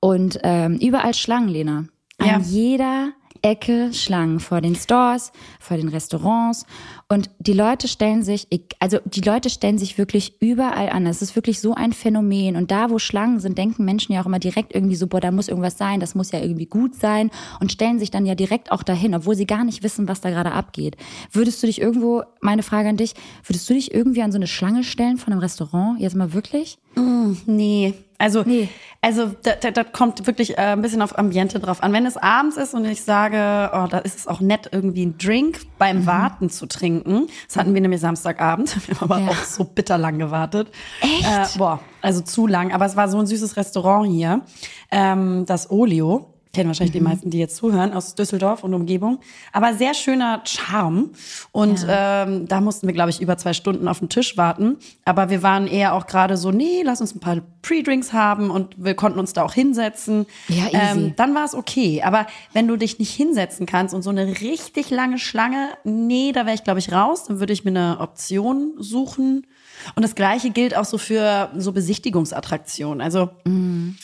[0.00, 1.84] Und ähm, überall Schlangen, Lena.
[2.18, 2.38] An ja.
[2.38, 6.66] jeder Ecke Schlangen vor den Stores, vor den Restaurants
[7.10, 8.46] und die Leute stellen sich,
[8.80, 11.06] also die Leute stellen sich wirklich überall an.
[11.06, 14.26] Es ist wirklich so ein Phänomen und da, wo Schlangen sind, denken Menschen ja auch
[14.26, 17.30] immer direkt irgendwie so, boah, da muss irgendwas sein, das muss ja irgendwie gut sein
[17.60, 20.28] und stellen sich dann ja direkt auch dahin, obwohl sie gar nicht wissen, was da
[20.28, 20.98] gerade abgeht.
[21.32, 24.46] Würdest du dich irgendwo, meine Frage an dich, würdest du dich irgendwie an so eine
[24.46, 25.98] Schlange stellen von einem Restaurant?
[25.98, 26.76] Jetzt mal wirklich?
[26.94, 27.94] Mm, nee.
[28.20, 28.68] Also, nee.
[29.00, 31.92] also das, das kommt wirklich äh, ein bisschen auf Ambiente drauf an.
[31.92, 35.18] Wenn es abends ist und ich sage, oh, da ist es auch nett, irgendwie einen
[35.18, 36.06] Drink beim mhm.
[36.06, 36.97] Warten zu trinken.
[37.46, 38.76] Das hatten wir nämlich Samstagabend.
[38.88, 39.28] Wir haben aber ja.
[39.28, 40.70] auch so bitter lang gewartet.
[41.00, 41.24] Echt?
[41.24, 42.72] Äh, boah, also zu lang.
[42.72, 44.42] Aber es war so ein süßes Restaurant hier,
[44.90, 47.04] ähm, das Olio kennen wahrscheinlich mhm.
[47.04, 49.20] die meisten, die jetzt zuhören, aus Düsseldorf und Umgebung.
[49.52, 51.10] Aber sehr schöner Charme.
[51.52, 52.24] Und ja.
[52.24, 54.76] ähm, da mussten wir, glaube ich, über zwei Stunden auf den Tisch warten.
[55.04, 58.74] Aber wir waren eher auch gerade so, nee, lass uns ein paar Pre-Drinks haben und
[58.82, 60.26] wir konnten uns da auch hinsetzen.
[60.48, 60.76] Ja, easy.
[60.76, 62.02] Ähm, dann war es okay.
[62.02, 66.46] Aber wenn du dich nicht hinsetzen kannst und so eine richtig lange Schlange, nee, da
[66.46, 67.24] wäre ich, glaube ich, raus.
[67.24, 69.46] Dann würde ich mir eine Option suchen.
[69.94, 73.00] Und das Gleiche gilt auch so für so Besichtigungsattraktionen.
[73.00, 73.96] Also mhm.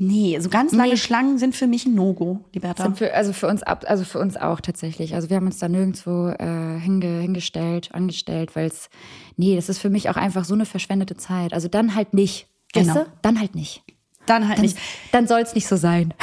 [0.00, 0.96] Nee, so ganz lange nee.
[0.96, 2.92] Schlangen sind für mich ein No-Go, Liberta.
[2.92, 5.16] Für, also für uns ab, also für uns auch tatsächlich.
[5.16, 8.90] Also wir haben uns da nirgendwo äh, hinge, hingestellt, angestellt, weil es,
[9.36, 11.52] nee, das ist für mich auch einfach so eine verschwendete Zeit.
[11.52, 12.46] Also dann halt nicht.
[12.72, 12.94] Genau.
[12.94, 13.12] Weißt du?
[13.22, 13.82] Dann halt nicht.
[14.26, 14.78] Dann halt dann, nicht.
[15.10, 16.14] Dann soll es nicht so sein.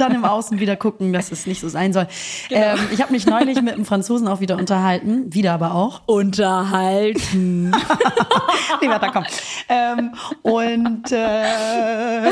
[0.00, 2.06] Dann im Außen wieder gucken, dass es nicht so sein soll.
[2.48, 2.60] Genau.
[2.60, 6.02] Ähm, ich habe mich neulich mit einem Franzosen auch wieder unterhalten, wieder aber auch.
[6.06, 7.70] Unterhalten.
[8.80, 9.24] nee, warte, komm.
[9.68, 12.30] Ähm, und äh,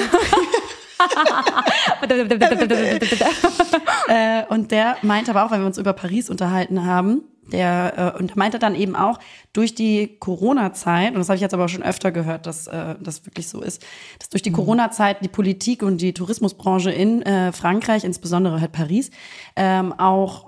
[4.09, 8.19] äh, und der meinte aber auch, weil wir uns über Paris unterhalten haben, der äh,
[8.19, 9.19] und meinte dann eben auch
[9.53, 13.25] durch die Corona-Zeit und das habe ich jetzt aber schon öfter gehört, dass äh, das
[13.27, 13.85] wirklich so ist,
[14.19, 14.57] dass durch die mhm.
[14.57, 19.11] Corona-Zeit die Politik und die Tourismusbranche in äh, Frankreich, insbesondere halt Paris,
[19.55, 20.46] ähm, auch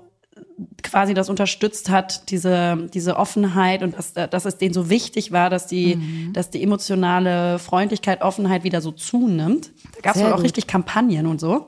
[0.83, 5.51] quasi das unterstützt hat, diese, diese Offenheit und dass, dass es denen so wichtig war,
[5.51, 6.33] dass die, mhm.
[6.33, 9.71] dass die emotionale Freundlichkeit, Offenheit wieder so zunimmt.
[9.95, 11.67] Da gab es wohl auch richtig Kampagnen und so.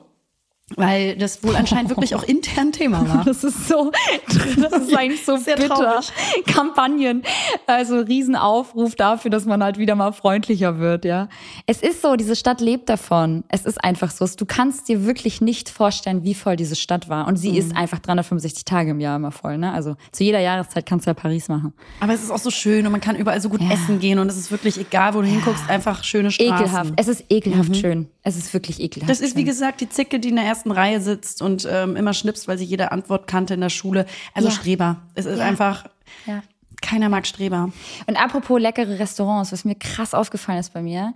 [0.77, 3.25] Weil das wohl anscheinend wirklich auch intern Thema war.
[3.31, 3.91] Das ist so,
[4.27, 5.75] das ist eigentlich so Sehr bitter.
[5.75, 6.11] Traurig.
[6.47, 7.23] Kampagnen,
[7.65, 11.29] also Riesenaufruf dafür, dass man halt wieder mal freundlicher wird, ja.
[11.65, 13.43] Es ist so, diese Stadt lebt davon.
[13.47, 14.25] Es ist einfach so.
[14.35, 17.27] Du kannst dir wirklich nicht vorstellen, wie voll diese Stadt war.
[17.27, 17.57] Und sie mhm.
[17.57, 19.71] ist einfach 365 Tage im Jahr immer voll, ne?
[19.71, 21.73] Also zu jeder Jahreszeit kannst du ja Paris machen.
[21.99, 23.71] Aber es ist auch so schön und man kann überall so gut ja.
[23.71, 26.55] essen gehen und es ist wirklich egal, wo du hinguckst, einfach schöne Straßen.
[26.55, 26.93] Ekelhaft.
[26.97, 27.75] Es ist ekelhaft mhm.
[27.75, 28.07] schön.
[28.23, 29.09] Es ist wirklich ekelhaft.
[29.09, 32.13] Das ist, wie gesagt, die Zicke, die in der ersten Reihe sitzt und ähm, immer
[32.13, 34.05] schnipst, weil sie jede Antwort kannte in der Schule.
[34.35, 34.53] Also ja.
[34.53, 34.97] Streber.
[35.15, 35.45] Es ist ja.
[35.45, 35.85] einfach.
[36.27, 36.43] Ja.
[36.81, 37.71] Keiner mag Streber.
[38.05, 41.13] Und apropos leckere Restaurants, was mir krass aufgefallen ist bei mir.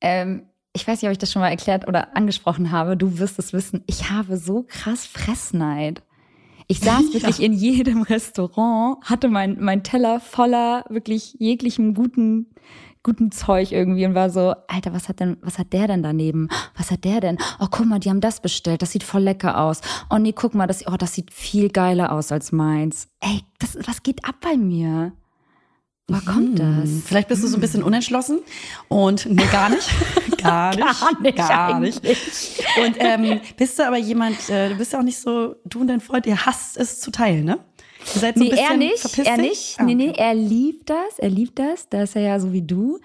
[0.00, 0.42] Ähm,
[0.74, 2.96] ich weiß nicht, ob ich das schon mal erklärt oder angesprochen habe.
[2.96, 3.84] Du wirst es wissen.
[3.86, 6.02] Ich habe so krass Fressneid.
[6.66, 12.46] Ich saß wirklich in jedem Restaurant, hatte mein, mein Teller voller wirklich jeglichem guten
[13.02, 16.48] guten Zeug irgendwie und war so, Alter, was hat denn, was hat der denn daneben?
[16.76, 17.38] Was hat der denn?
[17.58, 18.82] Oh, guck mal, die haben das bestellt.
[18.82, 19.80] Das sieht voll lecker aus.
[20.10, 23.08] Oh nee, guck mal, das, oh, das sieht viel geiler aus als meins.
[23.20, 25.12] Ey, das, was geht ab bei mir?
[26.08, 26.80] Woher kommt hm.
[26.80, 26.90] das?
[27.06, 28.40] Vielleicht bist du so ein bisschen unentschlossen
[28.88, 29.88] und nee, gar nicht.
[30.42, 30.84] gar nicht.
[30.84, 31.36] gar nicht.
[31.36, 32.04] Gar nicht.
[32.84, 35.86] Und ähm, bist du aber jemand, äh, du bist ja auch nicht so, du und
[35.86, 37.58] dein Freund, ihr hasst es zu teilen, ne?
[38.14, 39.76] Ihr seid so nee, er nicht, er nicht.
[39.78, 39.94] Ah, okay.
[39.94, 41.88] Nee, nee, er liebt das, er liebt das.
[41.88, 42.98] Da ist er ja so wie du.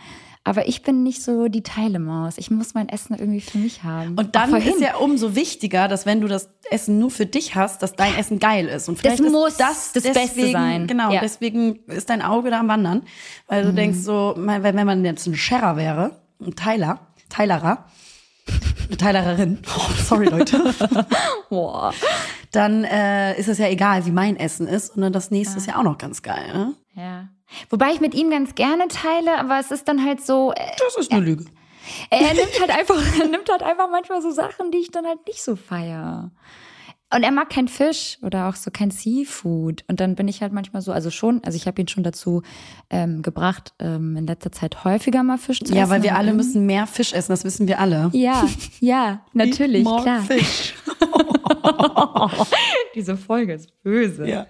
[0.47, 2.37] Aber ich bin nicht so die Teilemaus.
[2.37, 4.15] Ich muss mein Essen irgendwie für mich haben.
[4.17, 7.83] Und dann ist ja umso wichtiger, dass wenn du das Essen nur für dich hast,
[7.83, 8.87] dass dein Essen geil ist.
[8.87, 10.87] Und vielleicht das muss das, das deswegen, Beste sein.
[10.87, 11.19] Genau, ja.
[11.19, 13.03] deswegen ist dein Auge da am Wandern.
[13.47, 13.75] Weil du mhm.
[13.75, 17.85] denkst so, wenn man jetzt ein Scherer wäre, ein Teiler, Teilerer,
[18.87, 20.73] eine Teilererin, oh, sorry Leute,
[21.49, 21.93] Boah
[22.57, 25.57] dann äh, ist es ja egal, wie mein Essen ist, sondern das nächste ja.
[25.57, 26.47] ist ja auch noch ganz geil.
[26.53, 26.73] Ne?
[26.95, 27.27] Ja.
[27.69, 30.51] Wobei ich mit ihm ganz gerne teile, aber es ist dann halt so.
[30.53, 31.45] Äh, das ist eine Lüge.
[32.09, 35.25] Er nimmt halt einfach, er nimmt halt einfach manchmal so Sachen, die ich dann halt
[35.27, 36.31] nicht so feier.
[37.13, 39.85] Und er mag kein Fisch oder auch so kein Seafood.
[39.87, 42.41] Und dann bin ich halt manchmal so, also schon, also ich habe ihn schon dazu
[42.89, 45.89] ähm, gebracht, ähm, in letzter Zeit häufiger mal Fisch zu ja, essen.
[45.89, 48.09] Ja, weil wir alle müssen mehr Fisch essen, das wissen wir alle.
[48.11, 48.45] Ja,
[48.81, 50.21] ja, natürlich, more klar.
[50.21, 50.73] Fisch.
[52.95, 54.27] Diese Folge ist böse.
[54.27, 54.47] Ja.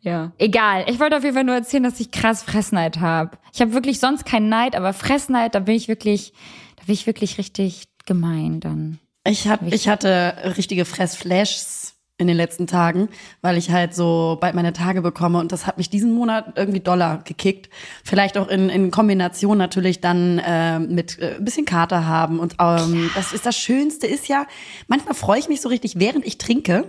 [0.00, 0.32] Ja.
[0.38, 0.84] Egal.
[0.88, 3.38] Ich wollte auf jeden Fall nur erzählen, dass ich krass Fressneid habe.
[3.52, 6.32] Ich habe wirklich sonst keinen Neid, aber Fressneid, da bin ich wirklich,
[6.76, 8.98] da bin ich wirklich richtig gemein dann.
[9.26, 11.83] Ich, hab, ich hatte richtige Fressflashs
[12.16, 13.08] in den letzten Tagen,
[13.42, 15.40] weil ich halt so bald meine Tage bekomme.
[15.40, 17.68] Und das hat mich diesen Monat irgendwie doller gekickt.
[18.04, 22.38] Vielleicht auch in, in Kombination natürlich dann äh, mit äh, ein bisschen Kater haben.
[22.38, 24.46] Und ähm, das ist das Schönste ist ja,
[24.86, 26.88] manchmal freue ich mich so richtig, während ich trinke,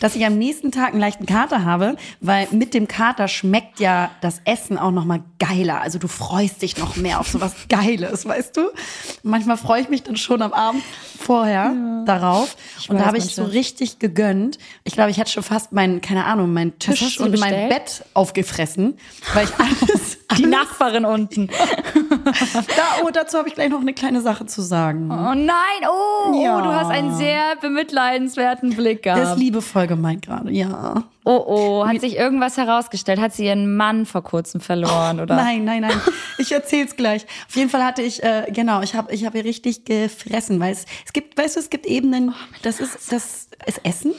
[0.00, 4.10] dass ich am nächsten Tag einen leichten Kater habe, weil mit dem Kater schmeckt ja
[4.20, 5.80] das Essen auch noch mal geiler.
[5.80, 8.70] Also du freust dich noch mehr auf sowas Geiles, weißt du?
[9.22, 10.82] Manchmal freue ich mich dann schon am Abend
[11.18, 12.04] vorher ja.
[12.04, 14.58] darauf ich und da habe ich so richtig gegönnt.
[14.84, 17.52] Ich glaube, ich hatte schon fast mein, keine Ahnung, mein Tisch und bestellt?
[17.52, 18.98] mein Bett aufgefressen,
[19.34, 21.48] weil ich alles, die Nachbarin unten.
[22.76, 25.10] da, oh, dazu habe ich gleich noch eine kleine Sache zu sagen.
[25.10, 25.46] Oh nein,
[25.88, 26.58] oh, ja.
[26.58, 29.22] oh du hast einen sehr bemitleidenswerten Blick gehabt.
[29.22, 31.04] Das liebe liebevoll gemeint gerade, ja.
[31.24, 33.20] Oh oh, hat sich irgendwas herausgestellt?
[33.20, 35.36] Hat sie ihren Mann vor kurzem verloren, oder?
[35.36, 36.00] Nein, nein, nein.
[36.38, 37.26] Ich erzähl's gleich.
[37.48, 40.72] Auf jeden Fall hatte ich, äh, genau, ich habe ich hab hier richtig gefressen, weil
[40.72, 44.12] es, es gibt, weißt du, es gibt Ebenen, oh das ist, das ist Essen.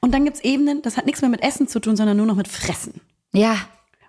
[0.00, 2.36] Und dann gibt's Ebenen, das hat nichts mehr mit Essen zu tun, sondern nur noch
[2.36, 3.00] mit Fressen.
[3.32, 3.56] Ja,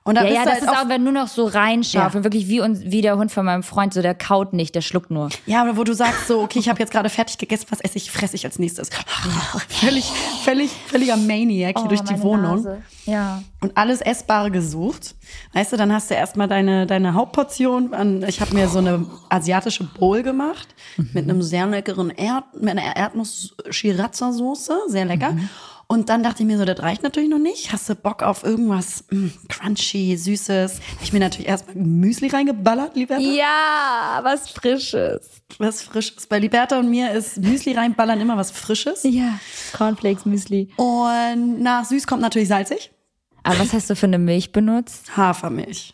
[0.03, 2.23] und da ja, ja, das halt ist auch, wenn nur noch so reinschaufeln, ja.
[2.23, 5.11] wirklich wie, und, wie der Hund von meinem Freund, so der kaut nicht, der schluckt
[5.11, 5.29] nur.
[5.45, 7.97] Ja, aber wo du sagst so, okay, ich habe jetzt gerade fertig gegessen, was esse
[7.97, 8.89] ich, fresse ich als nächstes.
[9.69, 10.05] völlig,
[10.43, 12.63] völlig, völliger Maniac hier oh, durch die Wohnung.
[12.63, 12.81] Nase.
[13.05, 13.43] Ja.
[13.59, 15.13] Und alles Essbare gesucht.
[15.53, 18.23] Weißt du, dann hast du erstmal deine, deine Hauptportion.
[18.27, 21.09] Ich habe mir so eine asiatische Bowl gemacht mhm.
[21.13, 25.33] mit einem sehr leckeren Erd, mit einer Erdnuss-Shirazza-Soße, sehr lecker.
[25.33, 25.49] Mhm.
[25.91, 27.73] Und dann dachte ich mir so, das reicht natürlich noch nicht.
[27.73, 30.80] Hast du Bock auf irgendwas mh, mm, crunchy, süßes?
[30.80, 33.21] Hab ich mir natürlich erstmal Müsli reingeballert, Liberta.
[33.21, 35.41] Ja, was Frisches.
[35.58, 36.27] Was Frisches.
[36.27, 39.04] Bei Liberta und mir ist Müsli reinballern immer was Frisches.
[39.04, 39.38] Ja,
[39.73, 40.69] Cornflakes, Müsli.
[40.77, 42.89] Und nach süß kommt natürlich salzig.
[43.43, 45.17] Aber was hast du für eine Milch benutzt?
[45.17, 45.93] Hafermilch.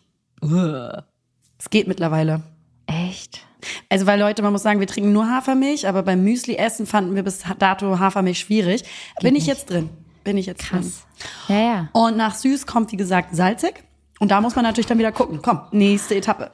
[1.58, 2.44] Es geht mittlerweile.
[2.86, 3.47] Echt?
[3.90, 7.24] Also, weil Leute, man muss sagen, wir trinken nur Hafermilch, aber beim Müsli-Essen fanden wir
[7.24, 8.84] bis dato Hafermilch schwierig.
[8.84, 8.92] Geht
[9.22, 9.48] Bin ich nicht.
[9.48, 9.90] jetzt drin.
[10.24, 11.06] Bin ich jetzt Krass.
[11.48, 11.58] drin.
[11.58, 11.90] Ja, ja.
[11.94, 13.84] Und nach süß kommt, wie gesagt, salzig.
[14.20, 15.42] Und da muss man natürlich dann wieder gucken.
[15.44, 16.52] Komm, nächste Etappe.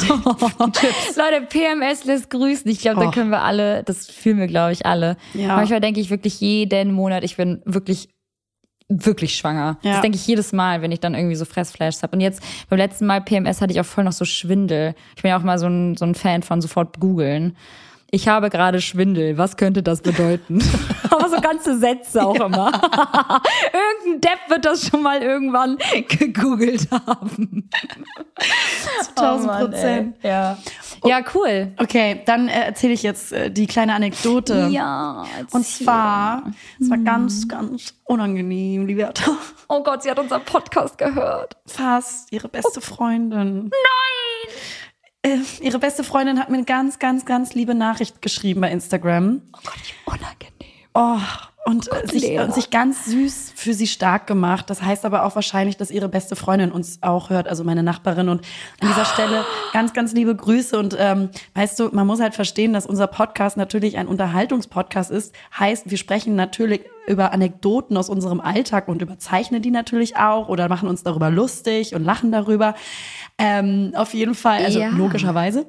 [0.08, 2.70] Leute, PMS lässt grüßen.
[2.70, 3.04] Ich glaube, oh.
[3.04, 5.16] da können wir alle, das fühlen wir, glaube ich, alle.
[5.34, 5.56] Ja.
[5.56, 8.08] Manchmal denke ich wirklich jeden Monat, ich bin wirklich
[8.88, 9.78] wirklich schwanger.
[9.82, 9.92] Ja.
[9.92, 12.16] Das denke ich jedes Mal, wenn ich dann irgendwie so Fressflashs habe.
[12.16, 14.94] Und jetzt beim letzten Mal PMS hatte ich auch voll noch so Schwindel.
[15.16, 17.56] Ich bin ja auch mal so ein, so ein Fan von sofort googeln.
[18.10, 19.38] ich habe gerade Schwindel.
[19.38, 20.62] Was könnte das bedeuten?
[21.10, 22.46] Aber so ganze Sätze auch ja.
[22.46, 22.70] immer.
[23.72, 25.78] Irgendein Depp wird das schon mal irgendwann
[26.08, 27.68] gegoogelt haben.
[29.16, 30.16] 1000 Prozent.
[30.22, 30.58] Oh ja.
[31.04, 31.72] Ja, cool.
[31.76, 34.68] Okay, dann äh, erzähle ich jetzt äh, die kleine Anekdote.
[34.70, 35.24] Ja.
[35.38, 35.56] Erzähl.
[35.56, 39.32] Und zwar, es war ganz, ganz unangenehm, Liberta.
[39.68, 41.56] Oh Gott, sie hat unseren Podcast gehört.
[41.66, 43.70] Fast, ihre beste Freundin.
[43.70, 44.54] Nein!
[45.22, 49.42] Äh, ihre beste Freundin hat mir eine ganz, ganz, ganz liebe Nachricht geschrieben bei Instagram.
[49.54, 50.74] Oh Gott, wie unangenehm.
[50.92, 51.18] Oh,
[51.66, 54.68] und, oh Gott, sich, und sich ganz süß für sie stark gemacht.
[54.68, 58.28] Das heißt aber auch wahrscheinlich, dass ihre beste Freundin uns auch hört, also meine Nachbarin.
[58.28, 58.42] Und
[58.80, 60.78] an dieser Stelle ganz, ganz liebe Grüße.
[60.78, 65.34] Und ähm, weißt du, man muss halt verstehen, dass unser Podcast natürlich ein Unterhaltungspodcast ist.
[65.58, 70.68] Heißt, wir sprechen natürlich über Anekdoten aus unserem Alltag und überzeichnen die natürlich auch oder
[70.68, 72.74] machen uns darüber lustig und lachen darüber.
[73.38, 74.88] Ähm, auf jeden Fall, also ja.
[74.88, 75.66] logischerweise.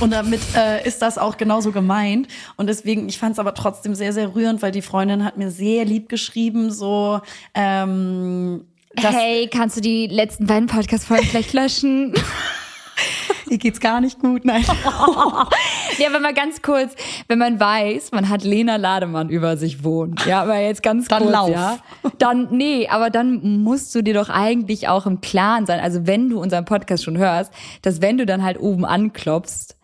[0.00, 2.28] Und damit äh, ist das auch genauso gemeint.
[2.56, 5.50] Und deswegen, ich fand es aber trotzdem sehr, sehr rührend, weil die Freundin hat mir
[5.50, 7.20] sehr lieb geschrieben, so
[7.54, 8.64] ähm,
[8.94, 12.14] Hey, kannst du die letzten beiden Podcast-Folgen vielleicht löschen?
[13.52, 14.64] Ihr geht's gar nicht gut, nein.
[15.98, 16.94] ja, wenn man ganz kurz,
[17.28, 21.24] wenn man weiß, man hat Lena Lademann über sich wohnen, ja, aber jetzt ganz dann
[21.24, 21.50] kurz, lauf.
[21.50, 21.78] ja,
[22.16, 26.30] dann nee, aber dann musst du dir doch eigentlich auch im Klaren sein, also wenn
[26.30, 29.76] du unseren Podcast schon hörst, dass wenn du dann halt oben anklopfst,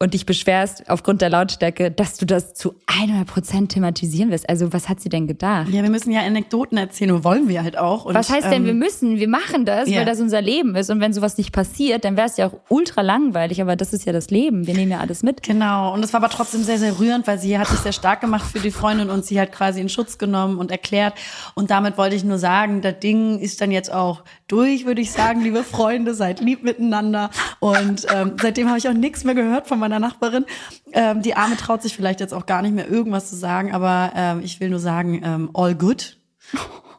[0.00, 4.48] und dich beschwerst aufgrund der Lautstärke, dass du das zu 100 Prozent thematisieren wirst.
[4.48, 5.68] Also was hat sie denn gedacht?
[5.70, 8.04] Ja, wir müssen ja Anekdoten erzählen und wollen wir halt auch.
[8.04, 9.18] Und, was heißt ähm, denn, wir müssen?
[9.18, 9.98] Wir machen das, ja.
[9.98, 10.88] weil das unser Leben ist.
[10.90, 13.60] Und wenn sowas nicht passiert, dann wäre es ja auch ultra langweilig.
[13.60, 14.68] Aber das ist ja das Leben.
[14.68, 15.42] Wir nehmen ja alles mit.
[15.42, 15.92] Genau.
[15.92, 18.48] Und es war aber trotzdem sehr, sehr rührend, weil sie hat sich sehr stark gemacht
[18.52, 21.14] für die Freundin und sie hat quasi in Schutz genommen und erklärt.
[21.54, 25.12] Und damit wollte ich nur sagen, das Ding ist dann jetzt auch durch, würde ich
[25.12, 27.30] sagen, liebe Freunde, seid lieb miteinander.
[27.60, 30.46] Und ähm, seitdem habe ich auch nichts mehr gehört von meiner Nachbarin.
[30.92, 34.12] Ähm, die Arme traut sich vielleicht jetzt auch gar nicht mehr irgendwas zu sagen, aber
[34.16, 36.16] ähm, ich will nur sagen, ähm, all good.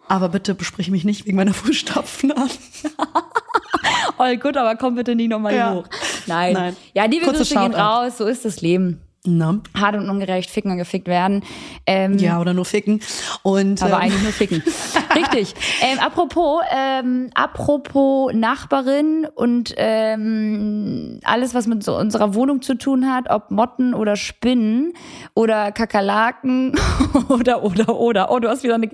[0.08, 2.50] Aber bitte besprich mich nicht wegen meiner Fußstapfen an.
[4.18, 5.74] all good, aber komm bitte nie nochmal ja.
[5.74, 5.86] hoch.
[6.28, 6.54] Nein.
[6.54, 6.76] Nein.
[6.94, 9.02] Ja, die Grüße gehen raus, so ist das Leben.
[9.26, 9.60] Na.
[9.76, 11.44] Hart und ungerecht, ficken und gefickt werden.
[11.86, 13.02] Ähm, ja, oder nur ficken.
[13.44, 14.64] Und, aber ähm, eigentlich nur ficken.
[15.16, 15.54] Richtig.
[15.82, 23.12] Ähm, apropos, ähm, apropos Nachbarin und ähm, alles, was mit so unserer Wohnung zu tun
[23.12, 24.94] hat, ob Motten oder Spinnen
[25.34, 26.80] oder Kakerlaken
[27.28, 28.32] oder, oder, oder.
[28.32, 28.90] Oh, du hast wieder eine.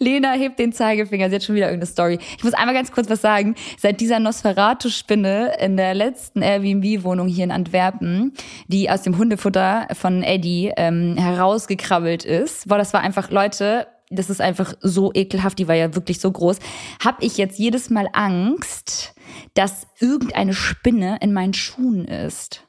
[0.00, 1.28] Lena hebt den Zeigefinger.
[1.28, 2.18] Sie hat schon wieder irgendeine Story.
[2.36, 3.54] Ich muss einmal ganz kurz was sagen.
[3.78, 8.32] Seit dieser Nosferatu-Spinne in der letzten Airbnb-Wohnung hier in Antwerpen,
[8.66, 12.68] die aus dem Hundefutter von Eddie ähm, herausgekrabbelt ist.
[12.68, 16.30] Boah, das war einfach, Leute, das ist einfach so ekelhaft, die war ja wirklich so
[16.30, 16.58] groß.
[17.04, 19.14] Hab ich jetzt jedes Mal Angst,
[19.54, 22.64] dass irgendeine Spinne in meinen Schuhen ist.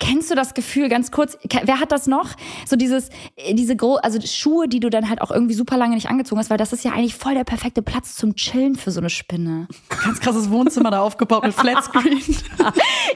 [0.00, 2.30] Kennst du das Gefühl, ganz kurz, wer hat das noch?
[2.66, 5.94] So dieses, äh, diese Gro also Schuhe, die du dann halt auch irgendwie super lange
[5.94, 8.90] nicht angezogen hast, weil das ist ja eigentlich voll der perfekte Platz zum Chillen für
[8.90, 9.68] so eine Spinne.
[10.04, 12.20] Ganz krasses Wohnzimmer da aufgebaut mit Flatscreen.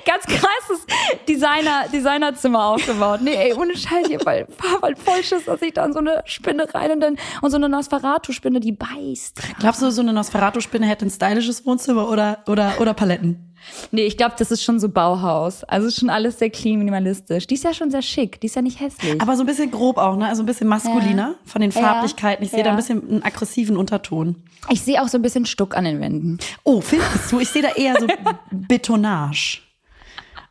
[0.05, 0.87] ganz krasses
[1.29, 3.21] Designer, Designerzimmer aufgebaut.
[3.23, 4.47] Nee, ey, ohne Scheiß hier, weil,
[4.81, 7.57] weil voll Schiss, dass ich da in so eine Spinne rein und dann, und so
[7.57, 9.41] eine Nosferatu-Spinne, die beißt.
[9.59, 13.48] Glaubst du, so eine Nosferatu-Spinne hätte ein stylisches Wohnzimmer oder, oder, oder Paletten?
[13.91, 15.65] Nee, ich glaube, das ist schon so Bauhaus.
[15.65, 17.47] Also schon alles sehr clean, minimalistisch.
[17.47, 19.21] Die ist ja schon sehr schick, die ist ja nicht hässlich.
[19.21, 20.27] Aber so ein bisschen grob auch, ne?
[20.27, 21.35] Also ein bisschen maskuliner ja.
[21.45, 22.45] von den Farblichkeiten.
[22.45, 22.57] Ich ja.
[22.57, 24.37] sehe da ein bisschen einen aggressiven Unterton.
[24.71, 26.39] Ich sehe auch so ein bisschen Stuck an den Wänden.
[26.65, 27.41] Oh, findest du?
[27.41, 28.07] Ich sehe da eher so
[28.51, 29.61] Betonage.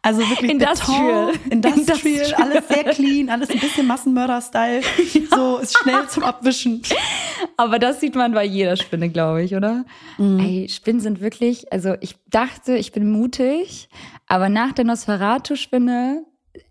[0.01, 1.31] Also wirklich Industrial.
[1.33, 4.81] Beton, Industrial, Industrial, alles sehr clean, alles ein bisschen Massenmörder-Style.
[4.81, 5.21] Ja.
[5.37, 6.81] So ist schnell zum Abwischen.
[7.57, 9.85] Aber das sieht man bei jeder Spinne, glaube ich, oder?
[10.17, 10.39] Mhm.
[10.39, 13.89] Ey, Spinnen sind wirklich, also ich dachte, ich bin mutig,
[14.25, 16.23] aber nach der Nosferatu-Spinne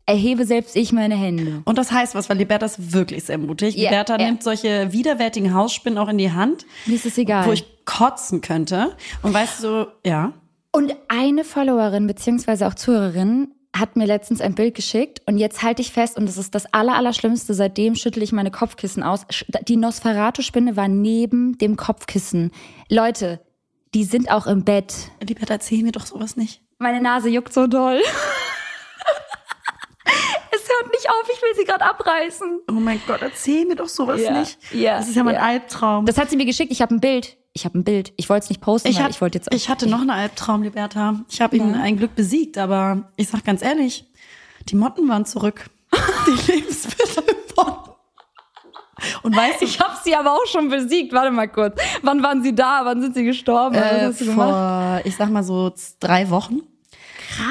[0.07, 1.63] erhebe selbst ich meine Hände.
[1.65, 3.77] Und das heißt was, weil Liberta ist wirklich sehr mutig.
[3.77, 4.27] Yeah, Liberta yeah.
[4.27, 6.67] nimmt solche widerwärtigen Hausspinnen auch in die Hand.
[6.87, 7.47] Mir ist es egal.
[7.47, 8.97] Wo ich kotzen könnte.
[9.23, 10.33] Und weißt du, ja.
[10.77, 15.81] Und eine Followerin beziehungsweise auch Zuhörerin hat mir letztens ein Bild geschickt und jetzt halte
[15.81, 17.55] ich fest und das ist das Allerallerschlimmste.
[17.55, 19.25] Seitdem schüttle ich meine Kopfkissen aus.
[19.69, 22.51] Die Nosferatu-Spinne war neben dem Kopfkissen.
[22.91, 23.41] Leute,
[23.95, 24.95] die sind auch im Bett.
[25.27, 26.61] Liebert, erzähl mir doch sowas nicht.
[26.77, 28.03] Meine Nase juckt so doll.
[30.51, 32.61] es hört nicht auf, ich will sie gerade abreißen.
[32.69, 34.59] Oh mein Gott, erzähl mir doch sowas ja, nicht.
[34.73, 35.43] Ja, das ist ja mein ja.
[35.43, 36.07] Albtraum.
[36.07, 36.73] Das hat sie mir geschickt.
[36.73, 38.13] Ich habe ein Bild ich habe ein Bild.
[38.17, 39.53] Ich wollte es nicht posten, ich, hab, ich wollte jetzt.
[39.53, 41.21] Ich hatte noch einen Albtraum, Liberta.
[41.31, 44.05] Ich habe ihn ein Glück besiegt, aber ich sag ganz ehrlich,
[44.69, 45.71] die Motten waren zurück.
[46.27, 47.95] die Lebensmittelmotten.
[49.23, 51.15] Und weißt du, ich habe sie aber auch schon besiegt.
[51.15, 51.81] Warte mal kurz.
[52.03, 52.83] Wann waren sie da?
[52.85, 53.75] Wann sind sie gestorben?
[53.75, 55.03] Äh, vor, gemacht?
[55.07, 56.61] ich sag mal so drei Wochen.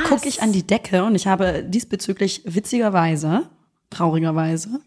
[0.07, 3.49] Gucke ich an die Decke und ich habe diesbezüglich witzigerweise
[3.89, 4.81] traurigerweise,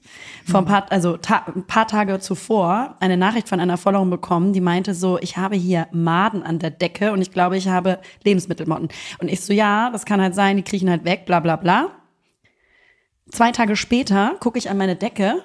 [0.44, 4.52] vor ein paar, also ta ein paar Tage zuvor eine Nachricht von einer Followerin bekommen,
[4.52, 8.00] die meinte so, ich habe hier Maden an der Decke und ich glaube, ich habe
[8.24, 8.88] Lebensmittelmotten.
[9.18, 11.90] Und ich so, ja, das kann halt sein, die kriechen halt weg, bla bla bla.
[13.30, 15.42] Zwei Tage später gucke ich an meine Decke,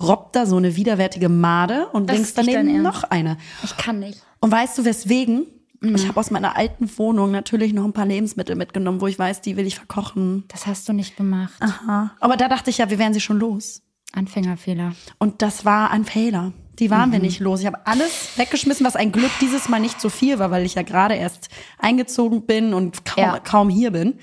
[0.00, 3.38] robbt da so eine widerwärtige Made und das links daneben noch eine.
[3.62, 4.22] Ich kann nicht.
[4.40, 5.46] Und weißt du weswegen?
[5.84, 5.94] Mhm.
[5.96, 9.40] Ich habe aus meiner alten Wohnung natürlich noch ein paar Lebensmittel mitgenommen, wo ich weiß,
[9.40, 10.44] die will ich verkochen.
[10.48, 11.54] Das hast du nicht gemacht.
[11.60, 12.12] Aha.
[12.20, 13.82] Aber da dachte ich ja, wir wären sie schon los.
[14.12, 14.94] Anfängerfehler.
[15.18, 16.52] Und das war ein Fehler.
[16.78, 17.14] Die waren mhm.
[17.14, 17.60] wir nicht los.
[17.60, 20.74] Ich habe alles weggeschmissen, was ein Glück dieses Mal nicht so viel war, weil ich
[20.74, 23.38] ja gerade erst eingezogen bin und kaum, ja.
[23.40, 24.18] kaum hier bin.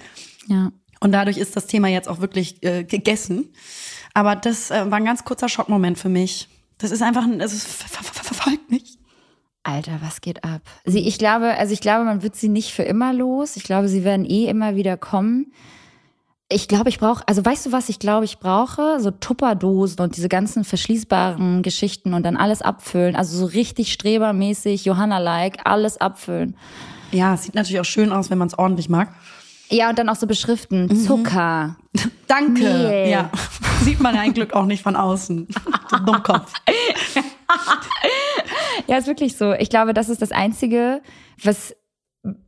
[0.48, 0.72] Ja.
[1.00, 3.54] Und dadurch ist das Thema jetzt auch wirklich äh, gegessen.
[4.14, 6.50] Aber das äh, war ein ganz kurzer Schockmoment für mich.
[6.78, 8.91] Das ist einfach, es ver ver verfolgt mich.
[9.64, 10.62] Alter, was geht ab?
[10.86, 13.58] Sie, ich glaube, also ich glaube, man wird sie nicht für immer los.
[13.58, 15.54] Ich glaube, sie werden eh immer wieder kommen.
[16.50, 19.00] Ich glaube, ich brauche, also weißt du, was ich glaube, ich brauche?
[19.00, 23.16] So Tupperdosen und diese ganzen verschließbaren Geschichten und dann alles abfüllen.
[23.16, 26.58] Also so richtig strebermäßig, Johanna-like, alles abfüllen.
[27.12, 29.14] Ja, sieht natürlich auch schön aus, wenn man es ordentlich mag.
[29.70, 30.88] Ja, und dann auch so beschriften.
[30.88, 31.06] Mhm.
[31.06, 31.78] Zucker.
[32.28, 32.64] Danke.
[32.64, 33.10] Mehl.
[33.10, 33.30] Ja.
[33.84, 35.48] Sieht man ja ein Glück auch nicht von außen.
[36.06, 36.52] Dummkopf.
[38.88, 39.54] ja, ist wirklich so.
[39.54, 41.02] Ich glaube, das ist das Einzige,
[41.44, 41.76] was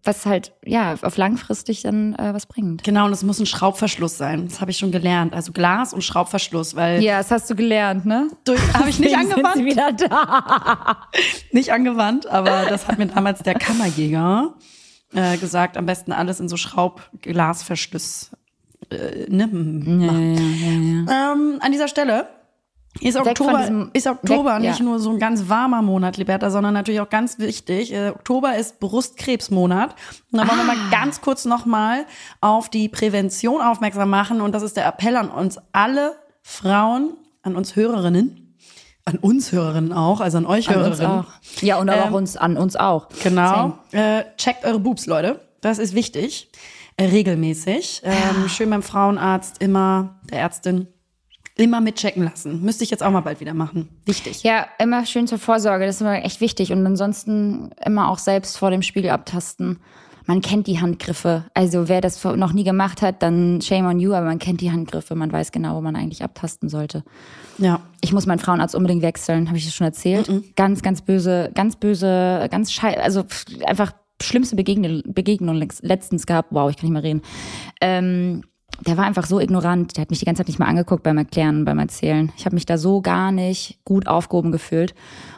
[0.04, 2.84] was halt ja auf langfristig dann äh, was bringt.
[2.84, 4.48] Genau, und es muss ein Schraubverschluss sein.
[4.48, 5.34] Das habe ich schon gelernt.
[5.34, 8.28] Also Glas und Schraubverschluss, weil ja, das hast du gelernt, ne?
[8.74, 9.56] Habe ich nicht angewandt.
[9.56, 10.98] Sind sie wieder da.
[11.52, 14.54] nicht angewandt, aber das hat mir damals der Kammerjäger
[15.16, 15.76] äh, gesagt.
[15.76, 18.30] Am besten alles in so Schraubglasverschluss
[18.92, 19.50] äh, ne?
[19.86, 22.28] Ja, ja, ja, ähm, an dieser Stelle
[23.00, 24.86] ist Oktober, ist Oktober weg, nicht ja.
[24.86, 27.94] nur so ein ganz warmer Monat, Liberta, sondern natürlich auch ganz wichtig.
[27.94, 29.96] Äh, Oktober ist Brustkrebsmonat.
[30.32, 30.92] Und da wollen wir mal ah.
[30.92, 32.06] ganz kurz nochmal
[32.40, 34.42] auf die Prävention aufmerksam machen.
[34.42, 38.56] Und das ist der Appell an uns alle Frauen, an uns Hörerinnen,
[39.06, 41.12] an uns Hörerinnen auch, also an euch an Hörerinnen.
[41.20, 41.62] Uns auch.
[41.62, 43.08] Ja, und auch ähm, uns, an uns auch.
[43.24, 43.78] Genau.
[43.92, 45.42] Äh, checkt eure Boobs, Leute.
[45.62, 46.50] Das ist wichtig.
[46.96, 48.02] Äh, regelmäßig.
[48.04, 50.88] Ähm, schön beim Frauenarzt immer, der Ärztin
[51.56, 52.64] immer mitchecken lassen.
[52.64, 53.90] Müsste ich jetzt auch mal bald wieder machen.
[54.06, 54.44] Wichtig.
[54.44, 55.86] Ja, immer schön zur Vorsorge.
[55.86, 56.72] Das ist immer echt wichtig.
[56.72, 59.80] Und ansonsten immer auch selbst vor dem Spiegel abtasten.
[60.26, 61.46] Man kennt die Handgriffe.
[61.54, 64.72] Also wer das noch nie gemacht hat, dann shame on you, aber man kennt die
[64.72, 65.16] Handgriffe.
[65.16, 67.04] Man weiß genau, wo man eigentlich abtasten sollte.
[67.58, 67.82] Ja.
[68.02, 70.30] Ich muss meinen Frauenarzt unbedingt wechseln, habe ich das schon erzählt.
[70.30, 70.44] Mm -mm.
[70.56, 73.26] Ganz, ganz böse, ganz böse, ganz scheiße, also
[73.66, 73.92] einfach
[74.22, 76.50] schlimmste Begegnung, Begegnung letztens gehabt.
[76.52, 77.22] Wow, ich kann nicht mehr reden.
[77.82, 78.44] Ähm,
[78.82, 79.96] der war einfach so ignorant.
[79.98, 82.32] Der hat mich die ganze Zeit nicht mal angeguckt beim Erklären, beim Erzählen.
[82.38, 84.94] Ich habe mich da so gar nicht gut aufgehoben gefühlt.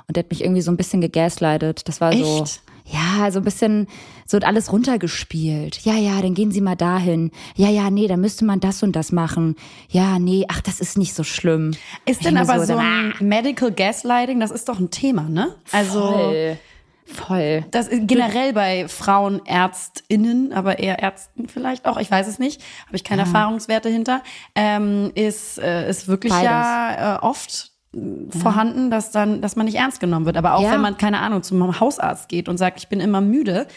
[0.07, 1.87] Und der hat mich irgendwie so ein bisschen gegaslightet.
[1.87, 2.25] Das war Echt?
[2.25, 2.45] so.
[2.87, 3.87] Ja, so ein bisschen,
[4.27, 5.79] so alles runtergespielt.
[5.85, 7.31] Ja, ja, dann gehen Sie mal dahin.
[7.55, 9.55] Ja, ja, nee, dann müsste man das und das machen.
[9.89, 11.71] Ja, nee, ach, das ist nicht so schlimm.
[12.05, 13.23] Ist denn aber so, so ein ah.
[13.23, 15.55] Medical Gaslighting, das ist doch ein Thema, ne?
[15.71, 15.99] Also.
[15.99, 16.57] Voll.
[17.05, 17.65] Voll.
[17.71, 22.95] Das ist generell bei Frauenärztinnen, aber eher Ärzten vielleicht auch, ich weiß es nicht, habe
[22.95, 23.27] ich keine ja.
[23.27, 24.21] Erfahrungswerte hinter,
[24.55, 26.45] ähm, ist, äh, ist wirklich Beides.
[26.45, 28.01] ja äh, oft ja.
[28.39, 30.37] vorhanden, dass dann, dass man nicht ernst genommen wird.
[30.37, 30.71] Aber auch ja.
[30.71, 33.67] wenn man, keine Ahnung, zum Hausarzt geht und sagt, ich bin immer müde,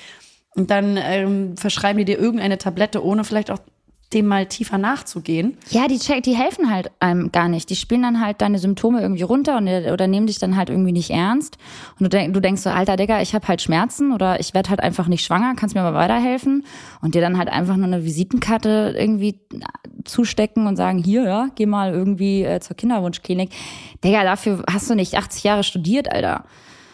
[0.59, 3.61] und dann ähm, verschreiben die dir irgendeine Tablette, ohne vielleicht auch
[4.13, 5.59] dem mal tiefer nachzugehen.
[5.69, 7.69] Ja, die check, die helfen halt einem gar nicht.
[7.69, 10.93] Die spielen dann halt deine Symptome irgendwie runter und, oder nehmen dich dann halt irgendwie
[10.93, 11.59] nicht ernst.
[11.99, 14.71] Und du, denk, du denkst so, alter Digga, ich habe halt Schmerzen oder ich werde
[14.71, 16.65] halt einfach nicht schwanger, kannst mir mal weiterhelfen.
[17.03, 19.41] Und dir dann halt einfach nur eine Visitenkarte irgendwie
[20.05, 23.51] zustecken und sagen, hier, ja, geh mal irgendwie äh, zur Kinderwunschklinik.
[24.03, 26.45] Digga, dafür hast du nicht 80 Jahre studiert, Alter.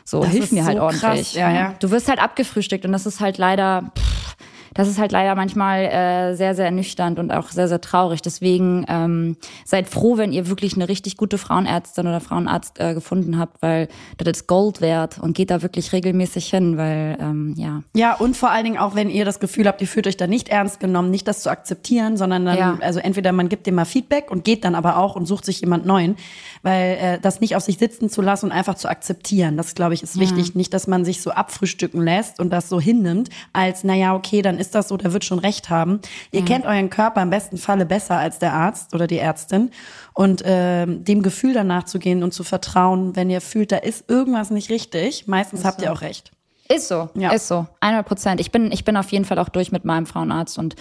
[0.04, 1.00] So, das hilf mir halt so ordentlich.
[1.02, 1.74] Krass, ja, ja.
[1.78, 3.92] Du wirst halt abgefrühstückt und das ist halt leider.
[3.96, 4.36] Pff,
[4.74, 8.22] das ist halt leider manchmal äh, sehr, sehr ernüchternd und auch sehr, sehr traurig.
[8.22, 13.38] Deswegen ähm, seid froh, wenn ihr wirklich eine richtig gute Frauenärztin oder Frauenarzt äh, gefunden
[13.38, 17.82] habt, weil das ist Gold wert und geht da wirklich regelmäßig hin, weil ähm, ja.
[17.94, 20.26] Ja, und vor allen Dingen auch, wenn ihr das Gefühl habt, ihr fühlt euch da
[20.26, 22.78] nicht ernst genommen, nicht das zu akzeptieren, sondern dann, ja.
[22.80, 25.60] also entweder man gibt dem mal Feedback und geht dann aber auch und sucht sich
[25.60, 26.16] jemand neuen,
[26.62, 29.94] weil äh, das nicht auf sich sitzen zu lassen und einfach zu akzeptieren, das glaube
[29.94, 30.48] ich ist wichtig.
[30.48, 30.52] Ja.
[30.54, 34.58] Nicht, dass man sich so abfrühstücken lässt und das so hinnimmt, als naja, okay, dann
[34.58, 36.00] ist das so, der wird schon recht haben.
[36.30, 36.46] Ihr mhm.
[36.46, 39.70] kennt euren Körper im besten Falle besser als der Arzt oder die Ärztin.
[40.12, 44.08] Und äh, dem Gefühl danach zu gehen und zu vertrauen, wenn ihr fühlt, da ist
[44.08, 45.86] irgendwas nicht richtig, meistens ist habt so.
[45.86, 46.30] ihr auch recht.
[46.68, 47.30] Ist so, ja.
[47.32, 48.40] ist so, 100 Prozent.
[48.40, 50.76] Ich bin, ich bin auf jeden Fall auch durch mit meinem Frauenarzt und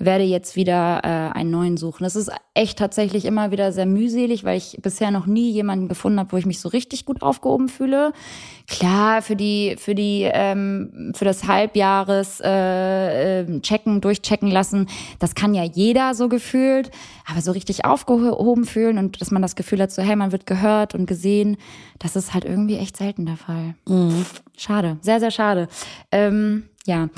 [0.00, 2.02] werde jetzt wieder äh, einen neuen suchen.
[2.02, 6.18] Das ist echt tatsächlich immer wieder sehr mühselig, weil ich bisher noch nie jemanden gefunden
[6.18, 8.12] habe, wo ich mich so richtig gut aufgehoben fühle.
[8.66, 14.88] Klar, für die, für die, ähm, für das Halbjahres äh, äh, checken, durchchecken lassen,
[15.20, 16.90] das kann ja jeder so gefühlt.
[17.30, 20.46] Aber so richtig aufgehoben fühlen und dass man das Gefühl hat, so hey, man wird
[20.46, 21.58] gehört und gesehen,
[22.00, 23.74] das ist halt irgendwie echt selten der Fall.
[23.86, 24.26] Mhm.
[24.56, 25.68] Schade, sehr, sehr schade.
[26.10, 27.10] Ähm, ja,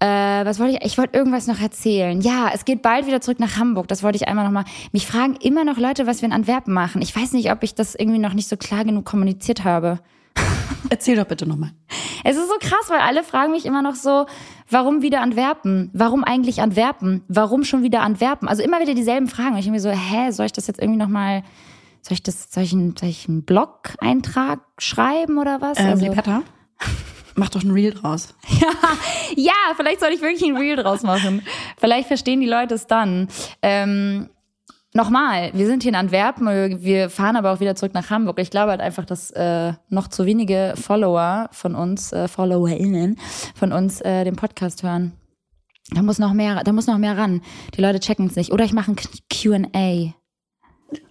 [0.00, 0.84] äh, was wollte ich?
[0.86, 2.20] Ich wollte irgendwas noch erzählen.
[2.22, 3.86] Ja, es geht bald wieder zurück nach Hamburg.
[3.86, 4.64] Das wollte ich einmal noch mal.
[4.92, 7.02] Mich fragen immer noch Leute, was wir in Antwerpen machen.
[7.02, 10.00] Ich weiß nicht, ob ich das irgendwie noch nicht so klar genug kommuniziert habe.
[10.88, 11.72] Erzähl doch bitte nochmal.
[12.24, 14.24] Es ist so krass, weil alle fragen mich immer noch so,
[14.70, 15.90] warum wieder Antwerpen?
[15.92, 17.22] Warum eigentlich Antwerpen?
[17.28, 18.48] Warum schon wieder Antwerpen?
[18.48, 19.52] Also immer wieder dieselben Fragen.
[19.52, 21.42] Und ich mir so, hä, soll ich das jetzt irgendwie nochmal,
[22.00, 25.78] soll ich das, soll ich einen, soll ich einen Blog-Eintrag schreiben oder was?
[25.78, 26.06] Ähm, also,
[27.38, 28.34] mach doch ein Reel draus.
[28.48, 28.72] ja,
[29.36, 31.42] ja, vielleicht soll ich wirklich ein Reel draus machen.
[31.78, 33.28] vielleicht verstehen die Leute es dann.
[33.62, 34.28] Ähm,
[34.94, 38.38] Nochmal, wir sind hier in Antwerpen, wir fahren aber auch wieder zurück nach Hamburg.
[38.40, 43.18] Ich glaube halt einfach, dass äh, noch zu wenige Follower von uns, äh, FollowerInnen
[43.54, 45.12] von uns äh, den Podcast hören.
[45.90, 47.42] Da muss noch mehr, da muss noch mehr ran.
[47.76, 48.50] Die Leute checken es nicht.
[48.50, 48.96] Oder ich mache ein
[49.30, 50.14] Q&A.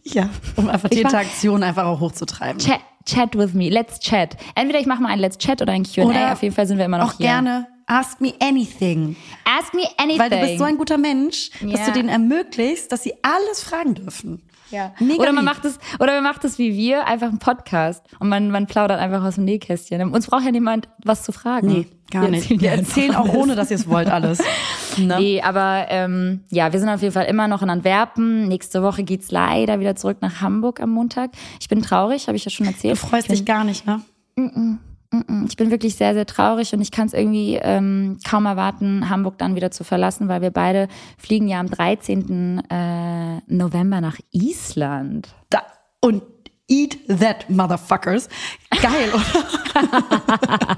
[0.03, 2.59] Ja, um einfach die Interaktion einfach auch hochzutreiben.
[2.59, 4.37] Chat, chat with me, let's chat.
[4.55, 6.33] Entweder ich mache mal ein Let's Chat oder ein Q&A.
[6.33, 7.27] Auf jeden Fall sind wir immer noch auch hier.
[7.27, 9.15] gerne Ask me anything.
[9.45, 10.19] Ask me anything.
[10.19, 13.95] Weil du bist so ein guter Mensch, dass du denen ermöglicht, dass sie alles fragen
[13.95, 14.43] dürfen.
[14.71, 14.93] Ja.
[14.99, 18.29] Mega oder man macht es, oder man macht es wie wir, einfach einen Podcast und
[18.29, 20.01] man, man plaudert einfach aus dem Nähkästchen.
[20.13, 21.67] Uns braucht ja niemand was zu fragen.
[21.67, 22.49] Nee, gar wir nicht.
[22.49, 24.39] Wir erzählen auch ohne, dass ihr es wollt, alles.
[24.97, 25.15] Ne?
[25.19, 28.47] Nee, aber ähm, ja, wir sind auf jeden Fall immer noch in Antwerpen.
[28.47, 31.29] Nächste Woche geht's leider wieder zurück nach Hamburg am Montag.
[31.59, 32.95] Ich bin traurig, habe ich ja schon erzählt.
[32.95, 34.01] Du freust dich gar nicht, ne?
[34.37, 34.77] Mm -mm.
[35.47, 39.37] Ich bin wirklich sehr, sehr traurig und ich kann es irgendwie ähm, kaum erwarten, Hamburg
[39.37, 40.87] dann wieder zu verlassen, weil wir beide
[41.17, 42.61] fliegen ja am 13.
[42.69, 45.29] Äh, November nach Island.
[45.49, 45.63] Da,
[46.01, 46.23] und
[46.69, 48.27] Eat that, motherfuckers.
[48.81, 49.47] Geil, oder?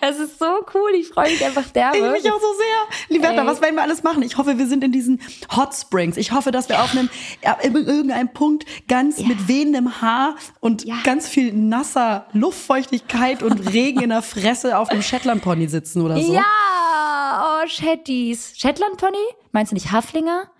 [0.00, 0.90] Es ist so cool.
[0.98, 1.96] Ich freue mich einfach derbe.
[1.96, 3.16] Ich mich auch so sehr.
[3.16, 4.22] Liberta, was werden wir alles machen?
[4.22, 5.20] Ich hoffe, wir sind in diesen
[5.56, 6.16] Hot Springs.
[6.16, 7.08] Ich hoffe, dass wir auf einem,
[7.42, 9.28] ja, irgendeinem Punkt ganz ja.
[9.28, 10.96] mit wehendem Haar und ja.
[11.04, 16.20] ganz viel nasser Luftfeuchtigkeit und Regen in der Fresse auf einem Shetland Pony sitzen oder
[16.20, 16.34] so.
[16.34, 18.52] Ja, oh, Shetties.
[18.56, 19.16] Shetland Pony?
[19.52, 20.50] Meinst du nicht Haflinger?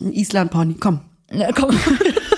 [0.00, 1.00] Ein Island Pony, komm.
[1.30, 1.70] Na, komm.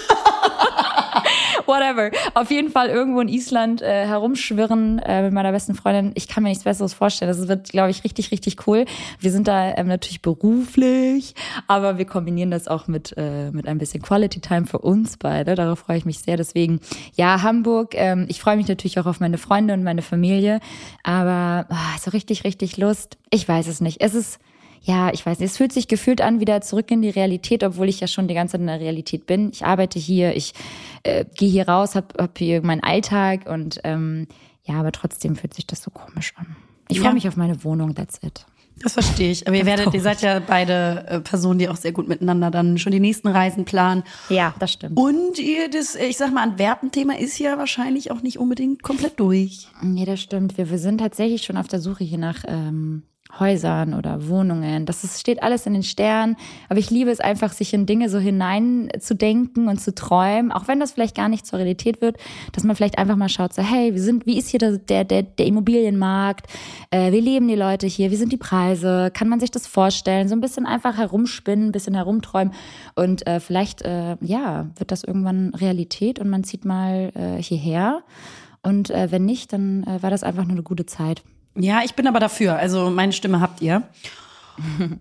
[1.73, 2.11] Whatever.
[2.35, 6.13] Auf jeden Fall irgendwo in Island äh, herumschwirren äh, mit meiner besten Freundin.
[6.15, 7.31] Ich kann mir nichts Besseres vorstellen.
[7.31, 8.85] Das wird, glaube ich, richtig, richtig cool.
[9.21, 11.35] Wir sind da ähm, natürlich beruflich,
[11.69, 15.55] aber wir kombinieren das auch mit, äh, mit ein bisschen Quality Time für uns beide.
[15.55, 16.37] Darauf freue ich mich sehr.
[16.37, 16.81] Deswegen,
[17.15, 17.95] ja, Hamburg.
[17.95, 20.61] Ähm, ich freue mich natürlich auch auf meine Freunde und meine Familie.
[21.05, 23.17] Aber oh, so richtig, richtig Lust.
[23.31, 24.03] Ich weiß es nicht.
[24.03, 24.39] Es ist
[24.83, 27.89] ja, ich weiß nicht, es fühlt sich gefühlt an, wieder zurück in die Realität, obwohl
[27.89, 29.51] ich ja schon die ganze Zeit in der Realität bin.
[29.53, 30.55] Ich arbeite hier, ich
[31.05, 34.27] äh, gehe hier raus, habe hab hier meinen Alltag und ähm,
[34.65, 36.57] ja, aber trotzdem fühlt sich das so komisch an.
[36.89, 37.05] Ich ja.
[37.05, 38.45] freue mich auf meine Wohnung, that's it.
[38.83, 39.47] Das verstehe ich.
[39.47, 42.79] Aber ihr werdet, ihr seid ja beide äh, Personen, die auch sehr gut miteinander dann
[42.79, 44.03] schon die nächsten Reisen planen.
[44.29, 44.99] Ja, das stimmt.
[44.99, 49.69] Und ihr, das, ich sag mal, Antwerpen-Thema ist ja wahrscheinlich auch nicht unbedingt komplett durch.
[49.83, 50.59] Nee, das stimmt.
[50.59, 53.03] Wir, wir sind tatsächlich schon auf der Suche hier nach ähm,
[53.39, 54.85] Häusern oder Wohnungen.
[54.85, 56.37] Das ist, steht alles in den Sternen.
[56.69, 60.81] Aber ich liebe es einfach, sich in Dinge so hineinzudenken und zu träumen, auch wenn
[60.81, 62.17] das vielleicht gar nicht zur Realität wird,
[62.53, 65.05] dass man vielleicht einfach mal schaut, so, hey, wir sind, wie ist hier der, der,
[65.05, 66.47] der, der Immobilienmarkt?
[66.91, 68.11] Äh, wie leben die Leute hier?
[68.11, 69.11] Wie sind die Preise?
[69.13, 70.29] Kann man sich das vorstellen?
[70.29, 72.53] So ein bisschen einfach herumspinnen, ein bisschen herumträumen.
[72.95, 78.03] Und äh, vielleicht, äh, ja, wird das irgendwann Realität und man zieht mal äh, hierher.
[78.63, 81.23] Und äh, wenn nicht, dann äh, war das einfach nur eine gute Zeit.
[81.55, 82.57] Ja, ich bin aber dafür.
[82.57, 83.83] Also meine Stimme habt ihr.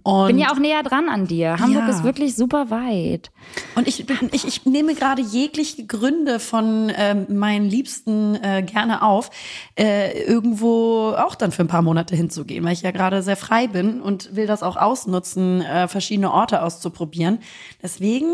[0.04, 1.58] Und bin ja auch näher dran an dir.
[1.60, 1.90] Hamburg ja.
[1.90, 3.32] ist wirklich super weit.
[3.76, 9.30] Und ich, ich, ich nehme gerade jegliche Gründe von äh, meinen Liebsten äh, gerne auf,
[9.78, 13.68] äh, irgendwo auch dann für ein paar Monate hinzugehen, weil ich ja gerade sehr frei
[13.68, 17.40] bin und will das auch ausnutzen, äh, verschiedene Orte auszuprobieren.
[17.82, 18.30] Deswegen,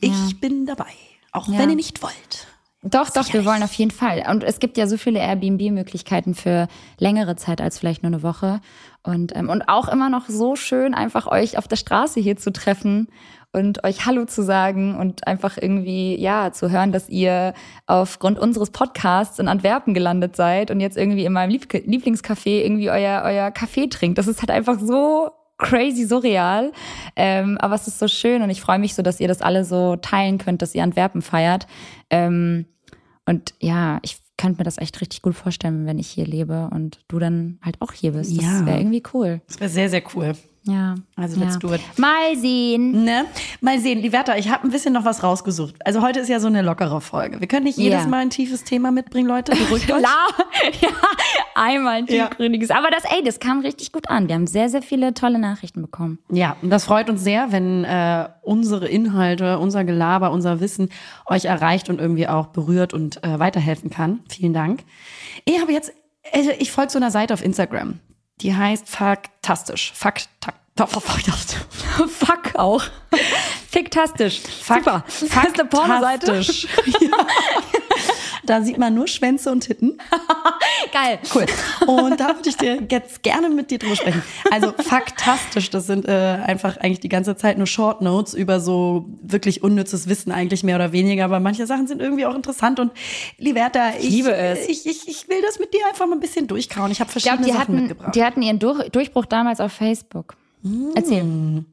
[0.00, 0.12] ja.
[0.26, 0.92] ich bin dabei.
[1.32, 1.58] Auch ja.
[1.58, 2.46] wenn ihr nicht wollt.
[2.84, 3.28] Doch, Sicherlich.
[3.28, 4.24] doch, wir wollen auf jeden Fall.
[4.28, 6.66] Und es gibt ja so viele Airbnb-Möglichkeiten für
[6.98, 8.60] längere Zeit als vielleicht nur eine Woche.
[9.04, 12.52] Und, ähm, und auch immer noch so schön, einfach euch auf der Straße hier zu
[12.52, 13.06] treffen
[13.52, 17.54] und euch Hallo zu sagen und einfach irgendwie, ja, zu hören, dass ihr
[17.86, 22.90] aufgrund unseres Podcasts in Antwerpen gelandet seid und jetzt irgendwie in meinem Lieb Lieblingscafé irgendwie
[22.90, 24.18] euer, euer Kaffee trinkt.
[24.18, 25.30] Das ist halt einfach so
[25.62, 26.72] crazy surreal.
[27.16, 29.64] Ähm, aber es ist so schön und ich freue mich so, dass ihr das alle
[29.64, 31.66] so teilen könnt, dass ihr Antwerpen feiert.
[32.10, 32.66] Ähm,
[33.24, 37.00] und ja, ich könnte mir das echt richtig gut vorstellen, wenn ich hier lebe und
[37.08, 38.36] du dann halt auch hier bist.
[38.36, 38.66] Das ja.
[38.66, 39.40] wäre irgendwie cool.
[39.46, 40.34] Das wäre sehr, sehr cool.
[40.64, 40.94] Ja.
[41.16, 41.58] Also let's ja.
[41.58, 41.80] do it.
[41.98, 43.02] Mal sehen.
[43.04, 43.24] Ne?
[43.60, 45.74] Mal sehen, Liberta, ich habe ein bisschen noch was rausgesucht.
[45.84, 47.40] Also heute ist ja so eine lockere Folge.
[47.40, 48.06] Wir können nicht jedes Ja.
[48.08, 49.52] Mal ein tiefes Thema mitbringen, Leute.
[49.56, 50.02] Beruhigt euch.
[50.80, 50.88] Ja,
[51.56, 52.28] einmal ein Ja.
[52.28, 52.70] tiefgründiges.
[52.70, 54.28] Aber das, ey, das kam richtig gut an.
[54.28, 56.18] Wir haben sehr, sehr viele tolle Nachrichten bekommen.
[56.30, 60.90] Ja, und das freut uns sehr, wenn äh, unsere Inhalte, unser Gelaber, unser Wissen
[61.26, 64.20] euch erreicht und irgendwie auch berührt und äh, weiterhelfen kann.
[64.28, 64.84] Vielen Dank.
[65.44, 65.92] Ich habe jetzt,
[66.32, 67.98] also ich folge so einer Seite auf Instagram.
[68.42, 69.92] Die heißt Faktastisch.
[69.94, 70.28] Fakt.
[72.08, 72.82] Fuck auch.
[73.70, 74.40] Fiktastisch.
[74.66, 75.04] Super.
[75.30, 76.26] Eine Pornoseite.
[76.26, 76.66] Faktastisch.
[77.00, 77.26] ja.
[78.44, 79.98] Da sieht man nur Schwänze und Titten.
[80.92, 81.18] Geil.
[81.34, 81.46] Cool.
[81.86, 84.22] Und da würde ich dir jetzt gerne mit dir drüber sprechen.
[84.50, 86.10] Also faktastisch, das sind äh,
[86.44, 90.76] einfach eigentlich die ganze Zeit nur Short Notes über so wirklich unnützes Wissen eigentlich mehr
[90.76, 92.90] oder weniger, aber manche Sachen sind irgendwie auch interessant und
[93.38, 94.68] Liberta, ich, liebe es.
[94.68, 96.90] Ich, ich, ich will das mit dir einfach mal ein bisschen durchkauen.
[96.90, 98.14] Ich habe Ich glaube, verschiedene die Sachen hatten, mitgebracht.
[98.14, 100.34] die hatten ihren Durch, Durchbruch damals auf Facebook.
[100.94, 101.64] Erzähl.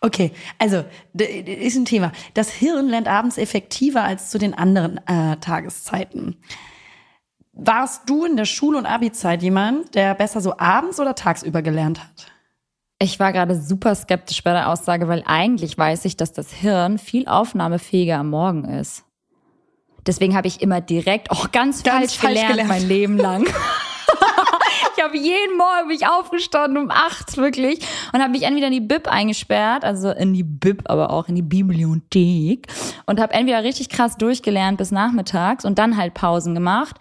[0.00, 2.12] Okay, also ist ein Thema.
[2.34, 6.36] Das Hirn lernt abends effektiver als zu den anderen äh, Tageszeiten.
[7.52, 12.00] Warst du in der Schul- und Abi-Zeit jemand, der besser so abends oder tagsüber gelernt
[12.02, 12.26] hat?
[12.98, 16.98] Ich war gerade super skeptisch bei der Aussage, weil eigentlich weiß ich, dass das Hirn
[16.98, 19.04] viel aufnahmefähiger am Morgen ist.
[20.06, 22.68] Deswegen habe ich immer direkt auch ganz, Ganz falsch, falsch gelernt, gelernt.
[22.70, 23.46] mein Leben lang.
[25.02, 27.80] ich habe jeden Morgen mich aufgestanden um acht wirklich
[28.12, 31.34] und habe mich entweder in die Bib eingesperrt, also in die Bib, aber auch in
[31.34, 32.68] die Bibliothek
[33.06, 36.96] und habe entweder richtig krass durchgelernt bis nachmittags und dann halt Pausen gemacht.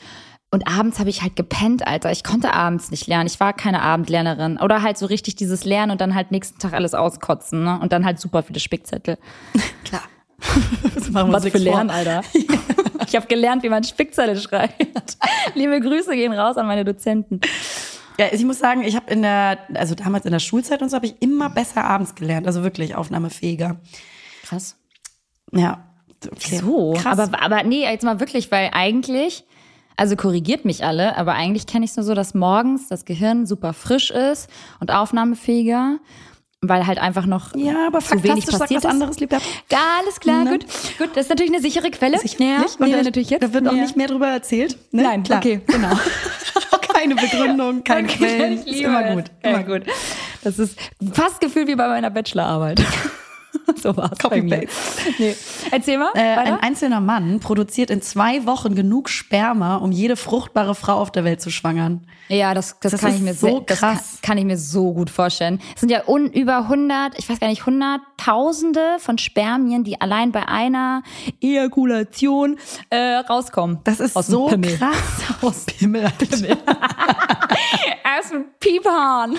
[0.50, 2.12] Und abends habe ich halt gepennt, Alter.
[2.12, 3.28] Ich konnte abends nicht lernen.
[3.28, 4.58] Ich war keine Abendlernerin.
[4.58, 7.64] Oder halt so richtig dieses Lernen und dann halt nächsten Tag alles auskotzen.
[7.64, 7.80] Ne?
[7.80, 9.18] Und dann halt super viele Spickzettel.
[9.86, 10.02] Klar.
[11.12, 11.58] Was für.
[11.58, 12.24] Lernen, Alter.
[13.08, 15.18] Ich habe gelernt, wie man Spickzettel schreibt.
[15.56, 17.42] Liebe Grüße gehen raus an meine Dozenten.
[18.18, 20.96] Ja, ich muss sagen, ich habe in der, also damals in der Schulzeit und so
[20.96, 22.48] habe ich immer besser abends gelernt.
[22.48, 23.82] Also wirklich aufnahmefähiger.
[24.44, 24.78] Krass.
[25.52, 25.92] Ja.
[26.26, 26.58] Okay.
[26.58, 27.20] So, Krass.
[27.20, 29.44] aber, aber nee, jetzt mal wirklich, weil eigentlich,
[29.98, 33.46] also korrigiert mich alle, aber eigentlich kenne ich es nur so, dass morgens das Gehirn
[33.46, 35.98] super frisch ist und aufnahmefähiger,
[36.64, 38.92] weil halt einfach noch ja, aber zu wenig faktastisch sagt passiert was ist.
[38.92, 39.38] anderes, lieber.
[40.00, 40.52] Alles klar, Ne?
[40.52, 40.66] gut.
[41.00, 42.20] Gut, das ist natürlich eine sichere Quelle.
[42.20, 43.44] Sicher ja, nee, da, natürlich jetzt.
[43.44, 43.82] da wird auch ja.
[43.82, 44.78] nicht mehr drüber erzählt.
[44.92, 45.02] Ne?
[45.04, 45.40] Nein, Klar.
[45.40, 45.62] okay.
[45.66, 45.90] Genau.
[46.94, 48.58] Keine Begründung, keine Okay, Quellen.
[48.60, 49.24] Ist immer gut.
[49.42, 49.82] Immer gut.
[50.44, 50.78] Das ist
[51.14, 52.80] fast gefühlt wie bei meiner Bachelorarbeit.
[53.82, 54.68] so war es bei mir.
[55.18, 55.36] Nee.
[55.72, 56.12] Erzähl mal.
[56.14, 61.12] Äh, ein einzelner Mann produziert in zwei Wochen genug Sperma, um jede fruchtbare Frau auf
[61.12, 62.06] der Welt zu schwangern.
[62.28, 64.20] Ja, das, das, Das kann ich mir so sehr, das kann, krass.
[64.22, 65.60] kann ich mir so gut vorstellen.
[65.76, 67.62] Es sind ja un, über 100, ich weiß gar nicht,
[68.26, 71.04] hunderttausende von Spermien, die allein bei einer
[71.42, 72.58] Ejakulation
[72.90, 73.80] äh, rauskommen.
[73.84, 74.78] Das ist Aus dem so Pimmel.
[74.78, 74.98] krass.
[75.42, 76.12] Aus Pimmel.
[76.18, 76.58] Pimmel.
[78.20, 79.38] Aus dem Piephahn.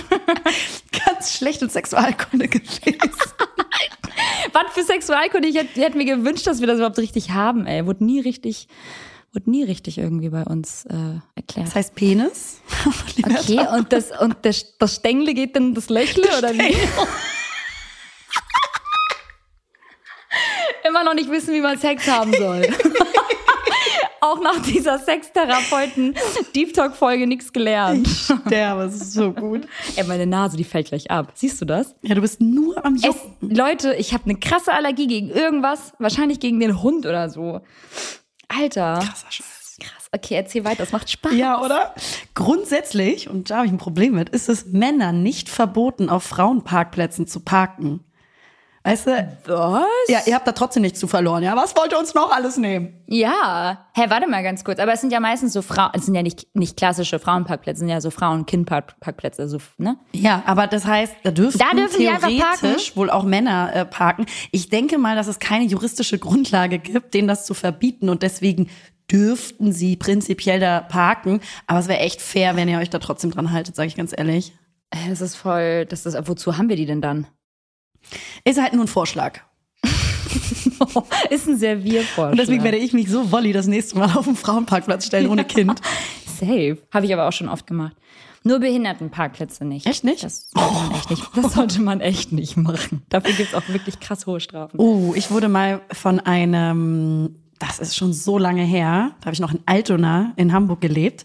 [1.07, 2.99] Ganz schlechtes Sexualkunde gewesen.
[4.53, 5.49] Was für Sexualkunde.
[5.49, 7.87] Ich hätte, hätte mir gewünscht, dass wir das überhaupt richtig haben, ey.
[7.87, 8.69] Wurde nie richtig,
[9.33, 10.95] wurde nie richtig irgendwie bei uns äh,
[11.35, 11.69] erklärt.
[11.69, 12.61] Das heißt Penis.
[13.25, 16.77] Okay, und das, und das, das Stängel geht dann das Lächle oder wie?
[20.87, 22.63] Immer noch nicht wissen, wie man Sex haben soll.
[24.21, 26.15] Auch nach dieser Sextherapeuten
[26.55, 28.09] Deep Talk Folge nichts gelernt.
[28.49, 29.67] Der, es ist so gut.
[29.97, 31.33] Ey, meine Nase, die fällt gleich ab.
[31.35, 31.97] Siehst du das?
[32.03, 33.35] Ja, du bist nur am Es, Jucken.
[33.41, 37.63] Leute, ich habe eine krasse Allergie gegen irgendwas, wahrscheinlich gegen den Hund oder so.
[38.47, 39.01] Alter.
[39.05, 39.77] Krasser Scheiß.
[39.81, 40.09] Krass.
[40.13, 41.35] Okay, erzähl weiter, das macht Spaß.
[41.35, 41.93] Ja, oder?
[42.35, 47.27] Grundsätzlich, und da habe ich ein Problem mit, ist es Männern nicht verboten, auf Frauenparkplätzen
[47.27, 48.05] zu parken.
[48.85, 49.39] Weißt du?
[49.47, 49.85] Was?
[50.09, 51.45] Ja, ihr habt da trotzdem nichts zu verloren.
[51.45, 52.95] Ja, was wollt ihr uns noch alles nehmen?
[53.07, 53.87] Ja.
[53.95, 54.81] Hä, warte mal ganz kurz.
[54.81, 57.79] Aber es sind ja meistens so Frauen, es sind ja nicht, nicht klassische Frauenparkplätze, es
[57.79, 59.99] sind ja so Frauen-Kind-Parkplätze, so, ne?
[60.13, 64.27] Ja, aber das heißt, da dürfen, Da dürfen theoretisch wohl auch Männer äh, parken.
[64.51, 68.69] Ich denke mal, dass es keine juristische Grundlage gibt, denen das zu verbieten und deswegen
[69.11, 71.41] dürften sie prinzipiell da parken.
[71.69, 74.13] Aber es wäre echt fair, wenn ihr euch da trotzdem dran haltet, sage ich ganz
[74.17, 74.53] ehrlich.
[75.09, 77.27] Das ist voll, das ist, wozu haben wir die denn dann?
[78.45, 79.41] Ist halt nur ein Vorschlag.
[81.31, 82.33] ist ein Serviervorschlag.
[82.33, 85.45] Und deswegen werde ich mich so Wolli das nächste Mal auf den Frauenparkplatz stellen ohne
[85.47, 85.81] Kind.
[86.27, 86.79] Safe.
[86.93, 87.97] Habe ich aber auch schon oft gemacht.
[88.45, 89.87] Nur Behindertenparkplätze nicht.
[89.87, 90.25] Echt nicht?
[90.25, 93.03] Das sollte man echt nicht, das sollte man echt nicht machen.
[93.09, 94.79] Dafür gibt's auch wirklich krass hohe Strafen.
[94.81, 99.41] Oh, ich wurde mal von einem, das ist schon so lange her, da habe ich
[99.41, 101.25] noch in Altona in Hamburg gelebt.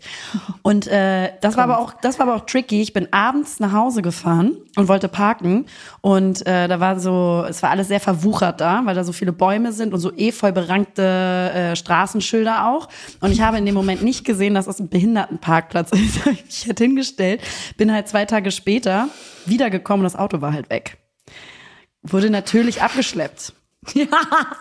[0.62, 2.80] Und äh, das war aber auch, das war aber auch tricky.
[2.80, 5.66] Ich bin abends nach Hause gefahren und wollte parken.
[6.02, 9.32] Und äh, da war so, es war alles sehr verwuchert da, weil da so viele
[9.32, 12.88] Bäume sind und so efeu berankte äh, Straßenschilder auch.
[13.20, 16.20] Und ich habe in dem Moment nicht gesehen, dass das ein Behindertenparkplatz ist.
[16.48, 17.42] Ich hätte hingestellt,
[17.78, 19.10] bin halt zwei Tage später
[19.48, 20.98] wiedergekommen, das Auto war halt weg.
[22.04, 23.54] Wurde natürlich abgeschleppt.
[23.94, 24.08] Ja,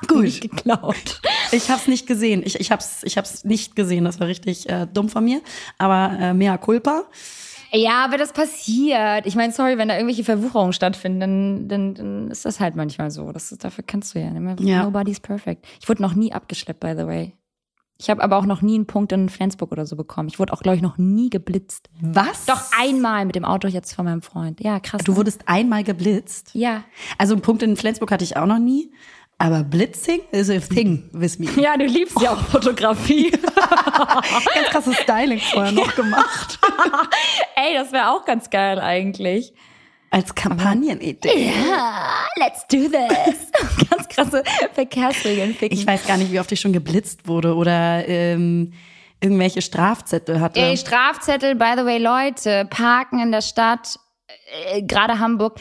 [0.09, 0.23] gut.
[0.23, 1.21] Nicht geklaut.
[1.53, 2.43] Ich habe es nicht gesehen.
[2.45, 4.05] Ich, ich habe es ich hab's nicht gesehen.
[4.05, 5.41] Das war richtig äh, dumm von mir.
[5.79, 7.05] Aber äh, mea culpa.
[7.73, 9.27] Ja, aber das passiert.
[9.27, 13.11] Ich meine, sorry, wenn da irgendwelche Verwucherungen stattfinden, dann, dann, dann ist das halt manchmal
[13.11, 13.33] so.
[13.33, 14.31] Das, dafür kannst du ja.
[14.61, 14.85] ja.
[14.85, 15.67] Nobody's perfect.
[15.81, 17.33] Ich wurde noch nie abgeschleppt, by the way.
[17.99, 20.29] Ich habe aber auch noch nie einen Punkt in Flensburg oder so bekommen.
[20.29, 21.89] Ich wurde auch, glaube ich, noch nie geblitzt.
[22.01, 22.45] Was?
[22.45, 24.61] Doch einmal mit dem Auto jetzt von meinem Freund.
[24.61, 25.03] Ja, krass.
[25.03, 25.19] Du ne?
[25.19, 26.51] wurdest einmal geblitzt?
[26.53, 26.85] Ja.
[27.17, 28.93] Also einen Punkt in Flensburg hatte ich auch noch nie.
[29.39, 31.47] Aber Blitzing is a thing with me.
[31.61, 33.31] Ja, du liebst ja auch Fotografie.
[34.55, 36.59] ganz krasses Styling vorher noch gemacht.
[37.55, 39.53] Ey, das wäre auch ganz geil eigentlich.
[40.11, 41.53] Als Kampagnenidee.
[41.69, 43.89] Ja, let's do this.
[43.91, 45.77] ganz krasse Verkehrsregeln ficken.
[45.77, 48.73] Ich weiß gar nicht, wie oft ich schon geblitzt wurde oder ähm,
[49.21, 50.61] irgendwelche Strafzettel hatte.
[50.61, 53.99] Ey, Strafzettel, by the way, Leute, parken in der Stadt,
[54.71, 55.59] äh, gerade Hamburg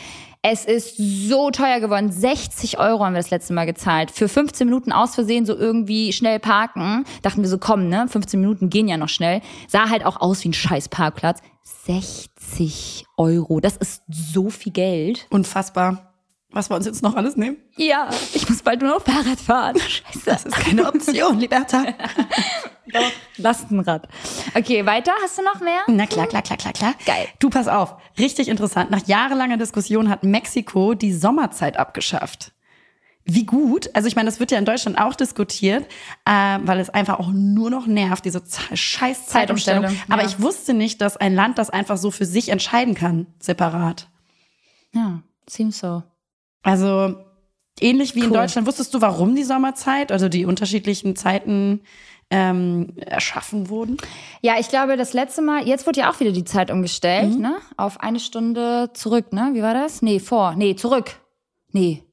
[0.47, 2.11] es ist so teuer geworden.
[2.11, 4.11] 60 Euro haben wir das letzte Mal gezahlt.
[4.11, 7.03] Für 15 Minuten aus Versehen so irgendwie schnell parken.
[7.23, 8.07] Dachten wir so, komm, ne?
[8.07, 9.41] 15 Minuten gehen ja noch schnell.
[9.67, 11.39] Sah halt auch aus wie ein scheiß Parkplatz.
[11.87, 13.59] 60 Euro.
[13.59, 15.25] Das ist so viel Geld.
[15.31, 16.14] Unfassbar.
[16.55, 17.57] Was wir uns jetzt noch alles nehmen?
[17.75, 19.75] Ja, ich muss bald nur noch Fahrrad fahren.
[19.77, 20.21] Scheiße.
[20.23, 21.83] Das ist keine Option, Liberta.
[22.93, 24.07] Doch, Lastenrad.
[24.53, 25.11] Okay, weiter.
[25.21, 25.81] Hast du noch mehr?
[25.87, 26.93] Na klar, klar, klar, klar, klar.
[27.05, 27.27] Geil.
[27.39, 27.95] Du, pass auf.
[28.17, 28.89] Richtig interessant.
[28.89, 32.53] Nach jahrelanger Diskussion hat Mexiko die Sommerzeit abgeschafft.
[33.25, 33.89] Wie gut?
[33.93, 35.85] Also ich meine, das wird ja in Deutschland auch diskutiert,
[36.23, 38.41] äh, weil es einfach auch nur noch nervt, diese
[38.73, 39.83] scheiß Zeitumstellung.
[39.83, 39.91] Ja.
[40.09, 44.07] Aber ich wusste nicht, dass ein Land das einfach so für sich entscheiden kann, separat.
[44.93, 46.03] Ja, seems so.
[46.65, 47.15] Also
[47.79, 48.27] ähnlich wie cool.
[48.27, 48.67] in Deutschland.
[48.67, 51.81] Wusstest du, warum die Sommerzeit, also die unterschiedlichen Zeiten
[52.31, 53.97] ähm, erschaffen wurden?
[54.41, 57.41] Ja, ich glaube, das letzte Mal, jetzt wurde ja auch wieder die Zeit umgestellt, mhm.
[57.41, 57.55] ne?
[57.77, 59.51] Auf eine Stunde zurück, ne?
[59.53, 60.01] Wie war das?
[60.01, 60.55] Nee, vor.
[60.55, 61.19] Nee, zurück.
[61.71, 62.03] Nee.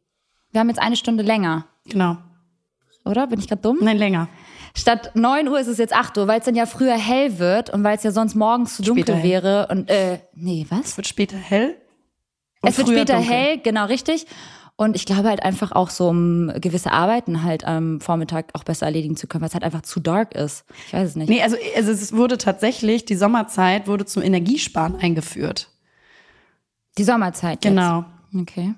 [0.51, 1.67] Wir haben jetzt eine Stunde länger.
[1.87, 2.19] Genau.
[3.07, 3.27] Oder?
[3.27, 3.79] Bin ich gerade dumm?
[3.81, 4.29] Nein, länger.
[4.75, 7.71] Statt 9 Uhr ist es jetzt 8 Uhr, weil es dann ja früher hell wird
[7.71, 9.69] und weil es ja sonst morgens zu dunkel wäre.
[9.71, 10.91] Und äh, nee, was?
[10.91, 11.82] Es wird später hell
[12.63, 13.33] es wird später dunkel.
[13.33, 14.27] hell, genau richtig.
[14.77, 18.87] Und ich glaube halt einfach auch so, um gewisse Arbeiten halt am Vormittag auch besser
[18.87, 20.65] erledigen zu können, weil es halt einfach zu dark ist.
[20.87, 21.29] Ich weiß es nicht.
[21.29, 25.69] Nee, also, also es wurde tatsächlich, die Sommerzeit wurde zum Energiesparen eingeführt.
[26.99, 27.75] Die Sommerzeit jetzt?
[27.75, 28.05] Genau.
[28.35, 28.75] Okay.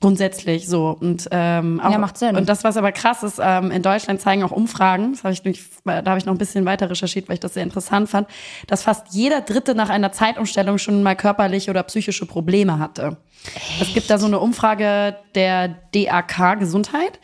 [0.00, 0.96] Grundsätzlich so.
[1.00, 2.36] Und, ähm, auch, ja, macht Sinn.
[2.36, 5.44] Und das, was aber krass ist, ähm, in Deutschland zeigen auch Umfragen, das hab ich
[5.44, 8.28] nicht, da habe ich noch ein bisschen weiter recherchiert, weil ich das sehr interessant fand,
[8.66, 13.16] dass fast jeder Dritte nach einer Zeitumstellung schon mal körperliche oder psychische Probleme hatte.
[13.54, 13.82] Echt?
[13.82, 17.18] Es gibt da so eine Umfrage der DAK Gesundheit.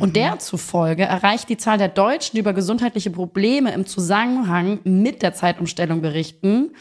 [0.00, 0.12] Und mhm.
[0.14, 5.34] der zufolge erreicht die Zahl der Deutschen, die über gesundheitliche Probleme im Zusammenhang mit der
[5.34, 6.72] Zeitumstellung berichten,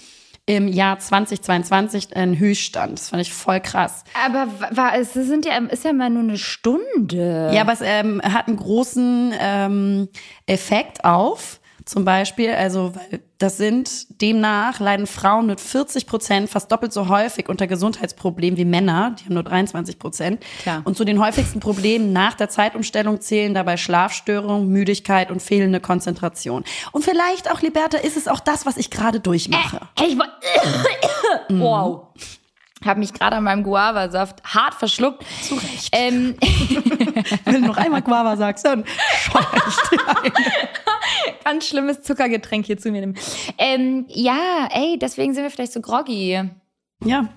[0.45, 2.99] im Jahr 2022 ein Höchststand.
[2.99, 4.03] Das fand ich voll krass.
[4.25, 7.51] Aber war, es sind ja, ist ja mal nur eine Stunde.
[7.53, 10.09] Ja, aber es ähm, hat einen großen ähm,
[10.45, 12.93] Effekt auf zum Beispiel, also
[13.38, 18.65] das sind demnach leiden Frauen mit 40 Prozent fast doppelt so häufig unter Gesundheitsproblemen wie
[18.65, 20.43] Männer, die haben nur 23 Prozent.
[20.86, 26.63] Und zu den häufigsten Problemen nach der Zeitumstellung zählen dabei Schlafstörungen, Müdigkeit und fehlende Konzentration.
[26.91, 29.81] Und vielleicht auch, Liberta, ist es auch das, was ich gerade durchmache.
[29.99, 30.17] Äh, ich
[31.49, 32.07] wow
[32.86, 35.23] habe mich gerade an meinem Guava-Saft hart verschluckt.
[35.41, 35.89] Zu Recht.
[35.91, 36.36] Ähm,
[37.45, 38.84] Wenn du noch einmal Guava sagst, dann
[41.43, 43.17] Ganz schlimmes Zuckergetränk hier zu mir nehmen.
[43.57, 46.49] Ähm, ja, ey, deswegen sind wir vielleicht so groggy.
[47.03, 47.29] Ja,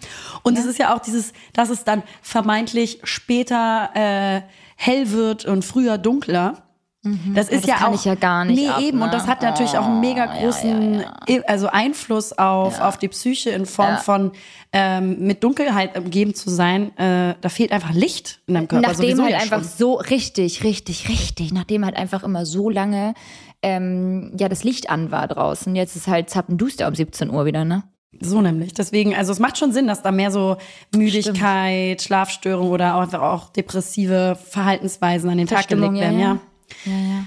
[0.43, 0.61] und ja.
[0.61, 4.43] es ist ja auch dieses, dass es dann vermeintlich später äh,
[4.77, 6.63] hell wird und früher dunkler.
[7.07, 7.35] Mhm.
[7.35, 8.61] Das ist das ja auch ich ja gar nicht.
[8.61, 8.99] Nee, ab, eben.
[8.99, 9.05] Ne?
[9.05, 13.09] Und das hat natürlich auch einen mega großen ja, ja, also Einfluss auf, auf die
[13.09, 14.33] Psyche in Form von
[14.73, 16.97] ähm, mit Dunkelheit umgeben zu sein.
[16.99, 18.89] Äh, da fehlt einfach Licht in deinem Körper.
[18.89, 19.71] Nachdem halt einfach schon.
[19.77, 23.15] so richtig, richtig, richtig, nachdem halt einfach immer so lange
[23.63, 25.75] ähm, ja das Licht an war draußen.
[25.77, 27.85] Jetzt ist halt zappenduster um 17 Uhr wieder, ne?
[28.21, 28.73] So nämlich.
[28.75, 30.57] Deswegen, also es macht schon Sinn, dass da mehr so
[30.95, 32.03] Müdigkeit, Stimmt.
[32.03, 36.39] Schlafstörung oder auch einfach auch depressive Verhaltensweisen an den Tag gelegt werden, ja.
[36.85, 36.93] Ja.
[36.93, 37.25] Ja, ja.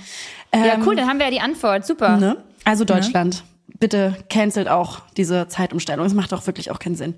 [0.51, 1.85] Ähm, ja, cool, dann haben wir ja die Antwort.
[1.85, 2.17] Super.
[2.17, 2.43] Ne?
[2.65, 3.75] Also Deutschland, ja.
[3.79, 6.05] bitte cancelt auch diese Zeitumstellung.
[6.05, 7.15] Es macht auch wirklich auch keinen Sinn.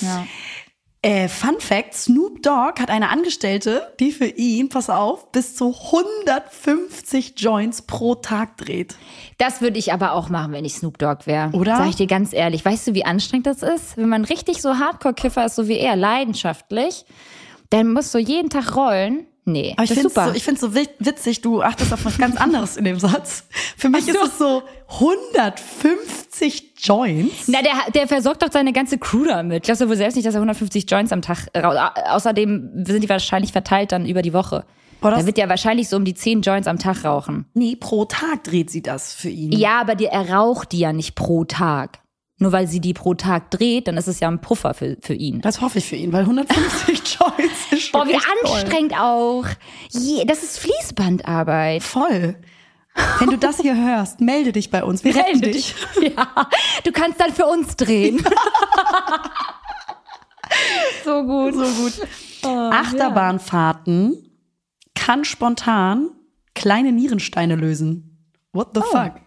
[0.00, 0.26] Ja.
[1.04, 5.74] Äh, Fun Fact: Snoop Dogg hat eine Angestellte, die für ihn, pass auf, bis zu
[5.74, 8.96] 150 Joints pro Tag dreht.
[9.36, 11.50] Das würde ich aber auch machen, wenn ich Snoop Dogg wäre.
[11.50, 11.76] Oder?
[11.76, 12.64] Sag ich dir ganz ehrlich.
[12.64, 13.98] Weißt du, wie anstrengend das ist?
[13.98, 17.04] Wenn man richtig so Hardcore-Kiffer ist, so wie er, leidenschaftlich,
[17.68, 20.28] dann musst du jeden Tag rollen Nee, Aber ich finde super.
[20.28, 23.44] so, ich find's so wi- witzig, du achtest auf was ganz anderes in dem Satz.
[23.76, 27.48] Für mich ist es so 150 Joints.
[27.48, 29.64] Na, der, der versorgt doch seine ganze Crew damit.
[29.64, 31.76] Glaubst du wohl selbst nicht, dass er 150 Joints am Tag raus...
[31.76, 34.64] Au- Außerdem sind die wahrscheinlich verteilt dann über die Woche.
[35.00, 37.44] Boah, da wird ja wahrscheinlich so um die 10 Joints am Tag rauchen.
[37.52, 39.52] Nee, pro Tag dreht sie das für ihn.
[39.52, 41.98] Ja, aber die, er raucht die ja nicht pro Tag.
[42.38, 45.14] Nur weil sie die pro Tag dreht, dann ist es ja ein Puffer für, für
[45.14, 45.40] ihn.
[45.40, 49.46] Das hoffe ich für ihn, weil 150 Joints ist schon Boah, wie anstrengend auch.
[49.90, 51.82] Je, das ist Fließbandarbeit.
[51.82, 52.36] Voll.
[53.18, 55.04] Wenn du das hier hörst, melde dich bei uns.
[55.04, 55.74] Wir retten Melde dich.
[56.16, 56.48] Ja,
[56.84, 58.18] du kannst dann für uns drehen.
[61.04, 61.54] so gut.
[61.54, 61.92] So gut.
[62.44, 64.30] Achterbahnfahrten
[64.94, 66.10] kann spontan
[66.54, 68.28] kleine Nierensteine lösen.
[68.52, 69.23] What the fuck?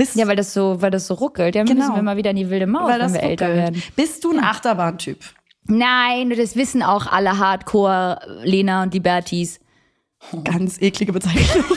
[0.00, 1.54] Bis, Ja, weil das so, weil das so ruckelt.
[1.54, 1.94] Ja, müssen Genau.
[1.94, 3.62] wir mal wieder in die wilde Maus, weil wenn wir älter ruckelt.
[3.64, 3.82] werden.
[3.96, 5.18] Bist du ein Achterbahntyp?
[5.66, 9.60] Nein, das wissen auch alle Hardcore Lena und die Bertis.
[10.42, 11.64] Ganz eklige Bezeichnung.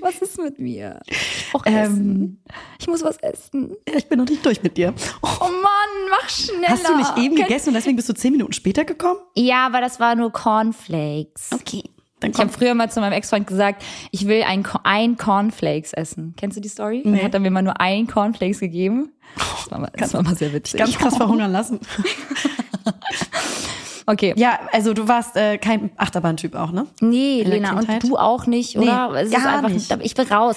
[0.00, 1.00] Was ist mit mir?
[1.08, 2.44] Ich Ähm, Essen.
[2.78, 3.74] Ich muss was essen.
[3.88, 4.94] Ja, ich bin noch nicht durch mit dir.
[5.22, 6.68] Oh Mann, mach schneller.
[6.68, 9.18] Hast du nicht eben Kenn- gegessen und deswegen bist du zehn Minuten später gekommen?
[9.34, 11.50] Ja, aber das war nur Cornflakes.
[11.52, 11.82] Okay.
[12.22, 16.34] Ich habe früher mal zu meinem Ex-Freund gesagt, ich will ein, ein Cornflakes essen.
[16.36, 17.02] Kennst du die Story?
[17.04, 17.16] Nee.
[17.18, 19.12] Dann hat er mir mal nur ein Cornflakes gegeben.
[19.36, 20.78] Das war mal, das war mal sehr witzig.
[20.80, 21.80] ganz krass verhungern lassen.
[24.10, 24.32] Okay.
[24.38, 26.86] Ja, also du warst äh, kein Achterbahntyp auch, ne?
[27.02, 29.10] Nee, Lena, und du auch nicht, oder?
[29.12, 29.92] Nee, es gar einfach, nicht.
[30.02, 30.56] ich will raus.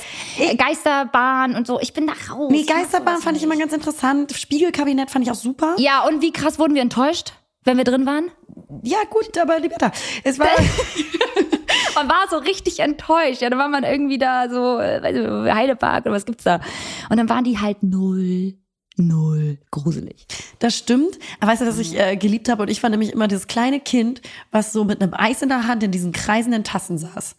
[0.58, 2.50] Geisterbahn und so, ich bin da raus.
[2.50, 3.52] Nee, Ich Geisterbahn fand ich nicht.
[3.52, 4.32] immer ganz interessant.
[4.32, 5.76] Spiegelkabinett fand ich auch super.
[5.80, 7.34] Ja, und wie krass wurden wir enttäuscht,
[7.66, 8.32] wenn wir drin waren?
[8.84, 9.92] Ja, gut, aber Liberta.
[10.24, 10.48] Es war.
[11.96, 13.42] Man war so richtig enttäuscht.
[13.42, 16.62] Ja, dann war man irgendwie da so, äh, weiß Heidepark oder was gibt's da?
[17.10, 18.56] Und dann waren die halt null,
[18.96, 20.26] null gruselig.
[20.60, 21.20] Das stimmt.
[21.40, 22.64] Aber weißt du, dass ich äh, geliebt habe?
[22.64, 25.68] Und ich war nämlich immer dieses kleine Kind, was so mit einem Eis in der
[25.68, 27.36] Hand in diesen kreisenden Tassen saß.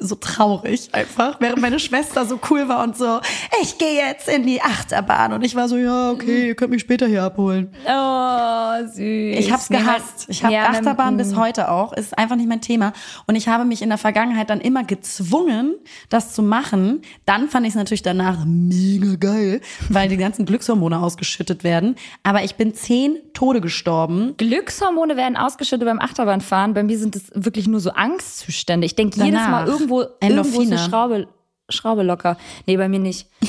[0.00, 3.20] So traurig einfach, während meine Schwester so cool war und so,
[3.62, 5.32] ich gehe jetzt in die Achterbahn.
[5.32, 7.72] Und ich war so, ja, okay, ihr könnt mich später hier abholen.
[7.84, 8.98] Oh, süß.
[9.38, 10.26] Ich hab's gehasst.
[10.28, 11.18] Ich habe ja, Achterbahn mm.
[11.18, 11.92] bis heute auch.
[11.92, 12.92] Ist einfach nicht mein Thema.
[13.26, 15.74] Und ich habe mich in der Vergangenheit dann immer gezwungen,
[16.08, 17.02] das zu machen.
[17.24, 21.96] Dann fand ich es natürlich danach mega geil, weil die ganzen Glückshormone ausgeschüttet werden.
[22.22, 24.34] Aber ich bin zehn Tode gestorben.
[24.36, 26.74] Glückshormone werden ausgeschüttet beim Achterbahnfahren.
[26.74, 28.86] Bei mir sind das wirklich nur so Angstzustände.
[28.86, 29.38] Ich denke jedes.
[29.38, 30.78] Mal irgendwo, irgendwo ist eine Endorphine.
[30.78, 31.28] Schraube,
[31.68, 32.36] Schraube locker.
[32.66, 33.28] Nee, bei mir nicht.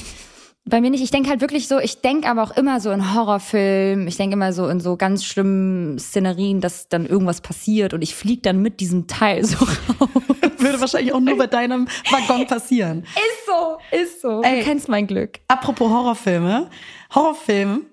[0.65, 1.01] Bei mir nicht.
[1.01, 4.07] Ich denke halt wirklich so, ich denke aber auch immer so in Horrorfilmen.
[4.07, 8.13] Ich denke immer so in so ganz schlimmen Szenerien, dass dann irgendwas passiert und ich
[8.13, 10.09] fliege dann mit diesem Teil so raus.
[10.59, 13.01] Würde wahrscheinlich auch nur bei deinem Waggon passieren.
[13.01, 14.41] Ist so, ist so.
[14.43, 14.59] Ey.
[14.59, 15.39] Du kennst mein Glück.
[15.47, 16.69] Apropos Horrorfilme.
[17.15, 17.87] Horrorfilm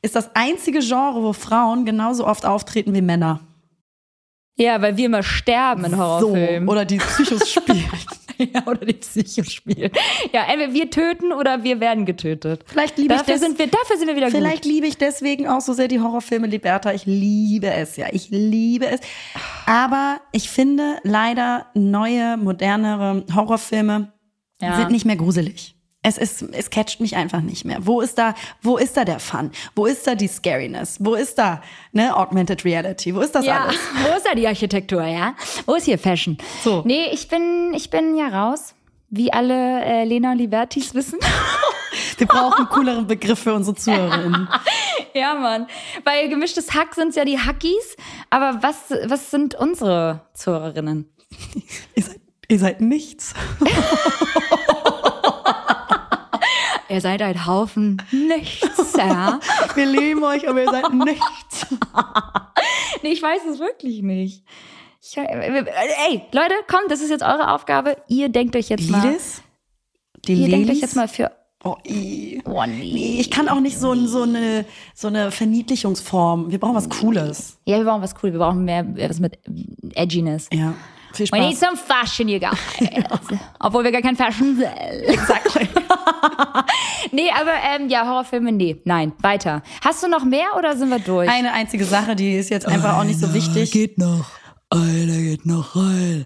[0.00, 3.40] ist das einzige Genre, wo Frauen genauso oft auftreten wie Männer.
[4.62, 6.66] Ja, weil wir immer sterben in Horrorfilmen.
[6.66, 6.72] So.
[6.72, 7.84] Oder die Psychos spielen.
[8.38, 9.90] ja, oder die Psychospiel.
[10.32, 12.64] Ja, entweder wir töten oder wir werden getötet.
[12.66, 14.72] Vielleicht liebe ich Dafür das- sind wir, dafür sind wir wieder Vielleicht gut.
[14.72, 16.92] liebe ich deswegen auch so sehr die Horrorfilme Liberta.
[16.92, 18.06] Ich liebe es, ja.
[18.10, 19.00] Ich liebe es.
[19.66, 24.12] Aber ich finde leider neue, modernere Horrorfilme
[24.60, 24.76] Ja.
[24.76, 25.76] sind nicht mehr gruselig.
[26.04, 27.78] Es ist, es catcht mich einfach nicht mehr.
[27.86, 29.52] Wo ist da, wo ist da der Fun?
[29.76, 30.96] Wo ist da die Scariness?
[30.98, 33.14] Wo ist da, ne, Augmented Reality?
[33.14, 33.76] Wo ist das Ja, alles?
[34.10, 35.34] wo ist da die Architektur, ja?
[35.64, 36.38] Wo ist hier Fashion?
[36.64, 36.82] So.
[36.84, 38.74] Nee, ich bin, ich bin ja raus.
[39.10, 41.20] Wie alle äh, Lena und Libertis wissen.
[42.18, 44.48] Wir brauchen cooleren Begriff für unsere Zuhörerinnen.
[45.14, 45.66] ja, Mann.
[46.04, 47.96] Bei gemischtes Hack sind's ja die Hackies.
[48.30, 51.08] Aber was, was sind unsere Zuhörerinnen?
[51.94, 53.34] Ihr seid, ihr seid nichts.
[56.92, 59.40] Ihr seid ein Haufen nichts, ja?
[59.74, 61.66] Wir lieben euch, aber ihr seid nichts.
[63.02, 64.44] Nee, ich weiß es wirklich nicht.
[65.02, 67.96] Ich, äh, ey, Leute, kommt, das ist jetzt eure Aufgabe.
[68.06, 69.04] Ihr denkt euch jetzt mal.
[69.04, 69.42] Lilis?
[70.26, 70.80] Die Ihr denkt euch Lilis?
[70.82, 71.32] jetzt mal für.
[71.64, 72.40] Oh, i.
[72.44, 74.64] Oh, Nee, ich kann auch nicht so, so, eine,
[74.94, 76.52] so eine Verniedlichungsform.
[76.52, 77.58] Wir brauchen was Cooles.
[77.64, 78.30] Ja, wir brauchen was cool.
[78.32, 79.38] Wir brauchen mehr was mit
[79.94, 80.48] Edginess.
[80.52, 80.74] Ja.
[81.12, 81.60] Viel We need Spaß.
[81.70, 82.58] some fashion, you guys.
[83.60, 84.68] Obwohl wir gar kein Fashion sind.
[85.08, 85.68] Exactly.
[87.12, 88.80] Nee, aber ähm, ja, Horrorfilme, nee.
[88.84, 89.62] Nein, weiter.
[89.84, 91.28] Hast du noch mehr oder sind wir durch?
[91.28, 93.70] Eine einzige Sache, die ist jetzt einfach auch nicht so wichtig.
[93.70, 94.26] Geht noch.
[94.70, 96.24] Einer geht noch rein.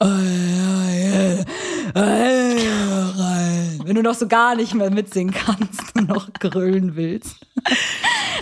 [0.00, 1.46] Einer geht
[1.94, 3.80] rein.
[3.84, 7.36] Wenn du noch so gar nicht mehr mitsingen kannst und noch grölen willst.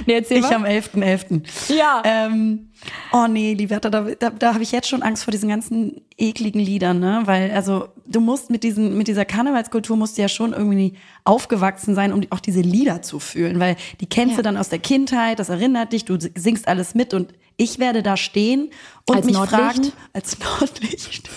[0.06, 0.54] Nee, erzähl ich mal.
[0.54, 1.42] am 11.11.
[1.42, 1.74] .11.
[1.74, 2.02] Ja.
[2.04, 2.70] Ähm,
[3.12, 6.60] oh nee, Liberta, da, da, da habe ich jetzt schon Angst vor diesen ganzen ekligen
[6.60, 7.22] Liedern, ne?
[7.24, 11.94] Weil, also, du musst mit diesen, mit dieser Karnevalskultur musst du ja schon irgendwie aufgewachsen
[11.94, 13.58] sein, um auch diese Lieder zu fühlen.
[13.60, 14.36] Weil die kennst ja.
[14.38, 18.02] du dann aus der Kindheit, das erinnert dich, du singst alles mit und ich werde
[18.02, 18.70] da stehen
[19.08, 19.62] und als mich Nordlicht?
[19.62, 21.30] fragen, als Nordlicht,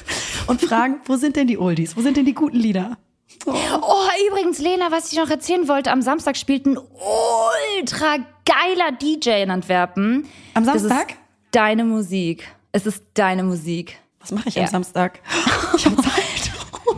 [0.48, 1.96] und fragen, wo sind denn die Oldies?
[1.96, 2.98] Wo sind denn die guten Lieder?
[3.46, 3.54] Oh.
[3.54, 4.08] oh.
[4.30, 9.52] übrigens, Lena, was ich noch erzählen wollte, am Samstag spielt ein ultra geiler DJ in
[9.52, 10.26] Antwerpen.
[10.56, 11.16] Am Samstag?
[11.52, 12.48] deine Musik.
[12.72, 13.98] Es ist deine Musik.
[14.20, 14.64] Was mache ich ja.
[14.64, 15.20] am Samstag?
[15.76, 16.12] Ich habe Zeit.
[16.90, 16.96] Oh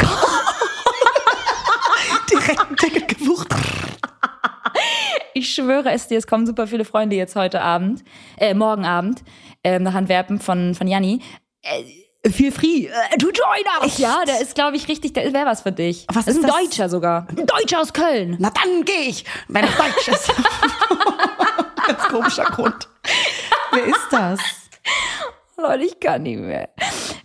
[2.29, 3.47] Direkt ein Ticket gebucht.
[5.39, 8.03] Ich schwöre es dir, es kommen super viele Freunde jetzt heute Abend,
[8.37, 9.23] äh, morgen Abend,
[9.63, 11.21] äh, nach Antwerpen von, von Janni.
[11.61, 13.97] Äh, Feel free äh, to join us.
[13.99, 16.05] Ja, der ist, glaube ich, richtig, der wäre was für dich.
[16.09, 16.57] Was ist, ist ein das?
[16.57, 17.25] Deutscher sogar.
[17.29, 18.35] Ein Deutscher aus Köln.
[18.37, 20.27] Na dann gehe ich, wenn es Deutsch ist.
[21.87, 22.89] Ganz komischer Grund.
[23.71, 24.39] Wer ist das?
[25.55, 26.67] Leute, ich kann nicht mehr.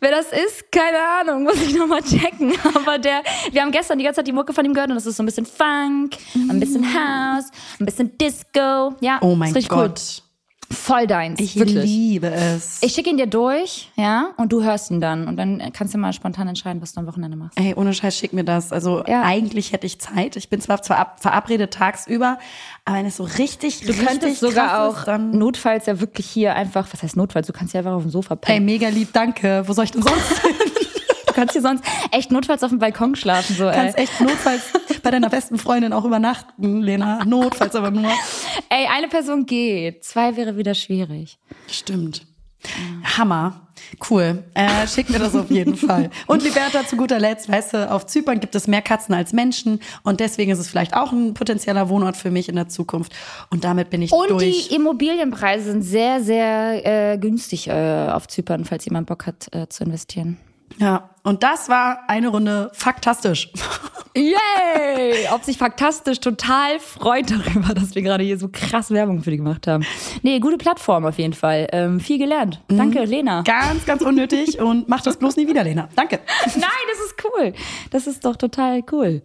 [0.04, 2.52] Wer das ist, keine Ahnung, muss ich nochmal checken.
[2.74, 5.06] Aber der, wir haben gestern die ganze Zeit die Mucke von ihm gehört und das
[5.06, 7.46] ist so ein bisschen Funk, ein bisschen House,
[7.80, 8.94] ein bisschen Disco.
[9.00, 9.70] Ja, oh mein Gott.
[9.70, 10.23] Cool.
[10.70, 11.40] Voll deins.
[11.40, 11.84] Ich wirklich.
[11.84, 12.82] liebe es.
[12.82, 15.28] Ich schicke ihn dir durch, ja, und du hörst ihn dann.
[15.28, 17.58] Und dann kannst du mal spontan entscheiden, was du am Wochenende machst.
[17.58, 18.72] Ey, ohne Scheiß, schick mir das.
[18.72, 19.22] Also ja.
[19.22, 20.36] eigentlich hätte ich Zeit.
[20.36, 22.38] Ich bin zwar verabredet tagsüber,
[22.84, 26.54] aber wenn es so richtig, Du richtig könntest sogar auch dann notfalls ja wirklich hier
[26.54, 28.68] einfach, was heißt notfalls, du kannst ja einfach auf dem Sofa pennen.
[28.68, 29.64] Ey, mega lieb, danke.
[29.66, 30.42] Wo soll ich denn sonst
[31.34, 33.56] kannst hier sonst echt notfalls auf dem Balkon schlafen.
[33.56, 34.04] So, du kannst ey.
[34.04, 34.62] echt notfalls
[35.02, 37.24] bei deiner besten Freundin auch übernachten, Lena.
[37.24, 38.10] Notfalls aber nur.
[38.68, 40.04] Ey, eine Person geht.
[40.04, 41.38] Zwei wäre wieder schwierig.
[41.68, 42.26] Stimmt.
[43.16, 43.60] Hammer.
[44.08, 44.44] Cool.
[44.54, 46.10] Äh, schick mir das auf jeden Fall.
[46.26, 49.80] Und Liberta, zu guter Letzt, weißt du, auf Zypern gibt es mehr Katzen als Menschen
[50.02, 53.12] und deswegen ist es vielleicht auch ein potenzieller Wohnort für mich in der Zukunft.
[53.50, 54.32] Und damit bin ich und durch.
[54.32, 59.48] Und die Immobilienpreise sind sehr, sehr äh, günstig äh, auf Zypern, falls jemand Bock hat
[59.52, 60.38] äh, zu investieren.
[60.78, 63.50] Ja, und das war eine Runde faktastisch.
[64.16, 65.26] Yay!
[65.32, 69.38] Ob sich faktastisch total freut darüber, dass wir gerade hier so krass Werbung für die
[69.38, 69.84] gemacht haben.
[70.22, 71.66] Nee, gute Plattform auf jeden Fall.
[71.72, 72.60] Ähm, viel gelernt.
[72.70, 72.76] Mhm.
[72.76, 73.06] Danke, mhm.
[73.06, 73.42] Lena.
[73.42, 75.88] Ganz, ganz unnötig und mach das bloß nie wieder, Lena.
[75.96, 76.20] Danke.
[76.44, 77.52] Nein, das ist cool.
[77.90, 79.20] Das ist doch total cool.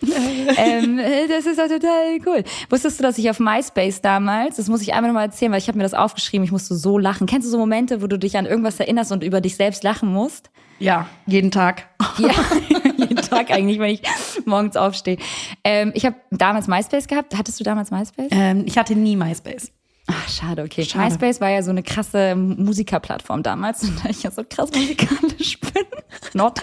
[0.58, 2.44] ähm, das ist doch total cool.
[2.72, 5.68] Wusstest du, dass ich auf MySpace damals, das muss ich einmal nochmal erzählen, weil ich
[5.68, 7.28] habe mir das aufgeschrieben, ich musste so lachen.
[7.28, 10.12] Kennst du so Momente, wo du dich an irgendwas erinnerst und über dich selbst lachen
[10.12, 10.50] musst?
[10.80, 11.90] Ja, jeden Tag.
[12.18, 12.32] Ja,
[12.98, 14.02] jeden Tag eigentlich, wenn ich
[14.46, 15.18] morgens aufstehe.
[15.64, 17.38] Ähm, ich habe damals MySpace gehabt.
[17.38, 18.30] Hattest du damals MySpace?
[18.32, 19.72] Ähm, ich hatte nie MySpace.
[20.08, 20.86] Ach, schade, okay.
[20.86, 21.06] Schade.
[21.06, 25.86] MySpace war ja so eine krasse Musikerplattform damals, da ich ja so krass musikalisch bin.
[26.34, 26.62] Not.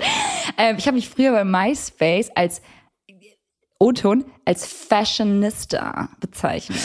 [0.58, 2.62] Ähm, ich habe mich früher bei MySpace als
[3.78, 6.80] O-Ton als Fashionista bezeichnet.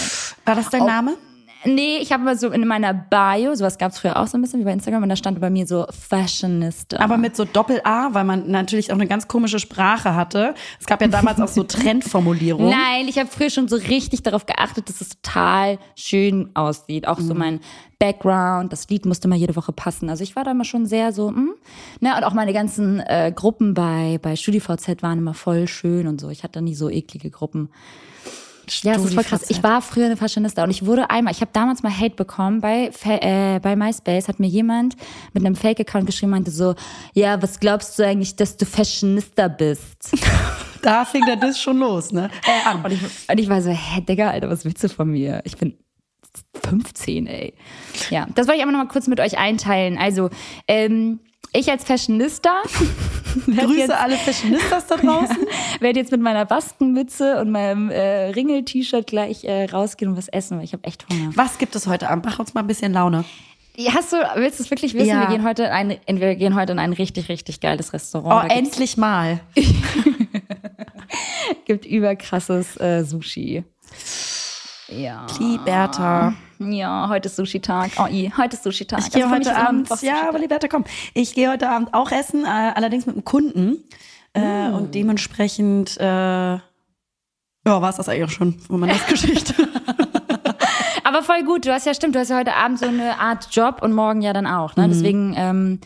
[0.46, 1.18] War das dein Name?
[1.66, 4.42] Nee, ich habe mal so in meiner Bio, sowas gab es früher auch so ein
[4.42, 7.00] bisschen wie bei Instagram, und da stand bei mir so Fashionista.
[7.00, 10.56] Aber mit so Doppel-A, weil man natürlich auch eine ganz komische Sprache hatte.
[10.80, 12.70] Es gab ja damals auch so Trendformulierungen.
[12.70, 17.08] Nein, ich habe früher schon so richtig darauf geachtet, dass es total schön aussieht.
[17.08, 17.28] Auch mhm.
[17.28, 17.60] so mein
[18.00, 20.10] Background, das Lied musste mal jede Woche passen.
[20.10, 21.54] Also ich war da immer schon sehr so, hm,
[22.00, 26.20] ne, und auch meine ganzen äh, Gruppen bei, bei StudiVZ waren immer voll schön und
[26.20, 26.30] so.
[26.30, 27.70] Ich hatte nie so eklige Gruppen.
[28.84, 29.50] Ja, das ist voll krass.
[29.50, 32.62] Ich war früher eine Fashionista und ich wurde einmal, ich habe damals mal Hate bekommen
[32.62, 34.96] bei, äh, bei MySpace, hat mir jemand
[35.34, 36.76] mit einem Fake-Account geschrieben, meinte so,
[37.14, 40.12] ja, was glaubst du eigentlich, dass du Fashionista bist?
[40.82, 42.30] da fing der Diss schon los, ne?
[42.46, 42.84] Äh, an.
[42.84, 45.42] Und ich, und ich war so, hä, Digga, Alter, was willst du von mir?
[45.44, 45.78] Ich bin
[46.64, 47.54] 15, ey.
[48.10, 49.98] Ja, das wollte ich aber noch mal kurz mit euch einteilen.
[49.98, 50.30] Also,
[50.68, 51.20] ähm,
[51.54, 52.62] ich als Fashionista.
[53.46, 55.38] Grüße jetzt, alle Fashionistas da draußen.
[55.80, 60.58] werde jetzt mit meiner Baskenmütze und meinem äh, Ringel-T-Shirt gleich äh, rausgehen und was essen,
[60.58, 61.32] weil ich habe echt Hunger.
[61.36, 62.26] Was gibt es heute Abend?
[62.26, 63.24] Mach uns mal ein bisschen Laune.
[63.94, 65.08] Hast du, willst du es wirklich wissen?
[65.08, 65.22] Ja.
[65.22, 68.50] Wir gehen heute in ein, wir gehen heute in ein richtig, richtig geiles Restaurant.
[68.50, 69.40] Oh, endlich mal.
[71.66, 73.64] gibt überkrasses äh, Sushi.
[74.92, 75.26] Ja.
[75.40, 76.34] Liberta.
[76.60, 77.92] Ja, heute ist Sushi-Tag.
[77.98, 79.00] Oh, i, heute ist Sushi-Tag.
[79.00, 80.84] Ich gehe also heute Abend, ja, aber Liberta, komm.
[81.14, 83.84] Ich gehe heute Abend auch essen, äh, allerdings mit einem Kunden.
[84.34, 84.76] Äh, mm.
[84.76, 86.62] Und dementsprechend, äh, ja,
[87.66, 89.56] war es das eigentlich auch schon von meiner Geschichte.
[91.04, 91.66] aber voll gut.
[91.66, 94.22] Du hast ja, stimmt, du hast ja heute Abend so eine Art Job und morgen
[94.22, 94.76] ja dann auch.
[94.76, 94.88] Ne?
[94.88, 94.92] Mhm.
[94.92, 95.80] Deswegen, ähm,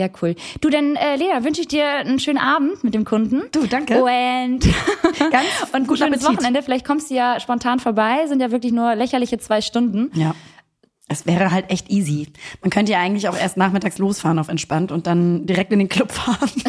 [0.00, 0.34] ja, cool.
[0.60, 3.42] Du, dann, äh, Lea, wünsche ich dir einen schönen Abend mit dem Kunden.
[3.52, 4.02] Du, danke.
[4.02, 4.60] Und,
[5.30, 6.62] Ganz und gut schönes Wochenende.
[6.62, 8.26] Vielleicht kommst du ja spontan vorbei.
[8.26, 10.10] Sind ja wirklich nur lächerliche zwei Stunden.
[10.18, 10.34] Ja.
[11.08, 12.28] Es wäre halt echt easy.
[12.62, 15.88] Man könnte ja eigentlich auch erst nachmittags losfahren auf entspannt und dann direkt in den
[15.88, 16.50] Club fahren.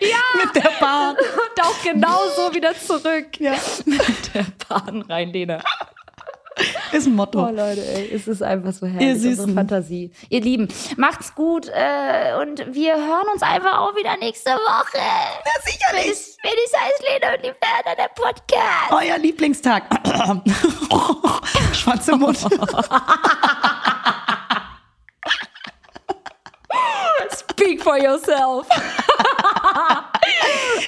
[0.00, 0.44] ja!
[0.44, 1.16] Mit der Bahn.
[1.16, 3.40] Und auch genauso wieder zurück.
[3.40, 3.56] Ja.
[3.84, 5.02] Mit der Bahn.
[5.02, 5.60] Rein, Lena.
[6.92, 7.46] Ist ein Motto.
[7.46, 10.12] Oh Leute, ey, es ist einfach so herrlich, Ihr unsere Fantasie.
[10.28, 14.98] Ihr Lieben, macht's gut äh, und wir hören uns einfach auch wieder nächste Woche.
[14.98, 16.36] Ja, sicherlich.
[16.42, 18.92] Wenn es heißt Lena und die Werner, der Podcast.
[18.92, 19.84] Euer Lieblingstag.
[21.74, 22.38] Schwarze Mund.
[27.58, 28.66] Speak for yourself.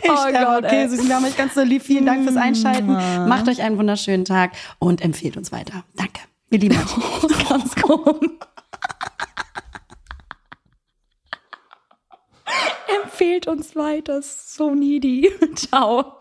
[0.02, 0.32] Ich Oh.
[0.32, 0.88] Gott, okay, ey.
[0.88, 1.82] Süßen, wir haben euch ganz so lieb.
[1.82, 2.92] Vielen Dank fürs Einschalten.
[3.28, 5.84] Macht euch einen wunderschönen Tag und empfehlt uns weiter.
[5.94, 6.20] Danke.
[6.48, 7.48] Wir lieben euch.
[7.48, 8.30] Ganz komisch.
[13.02, 14.20] Empfehlt uns weiter.
[14.22, 15.30] So needy.
[15.56, 16.20] Ciao.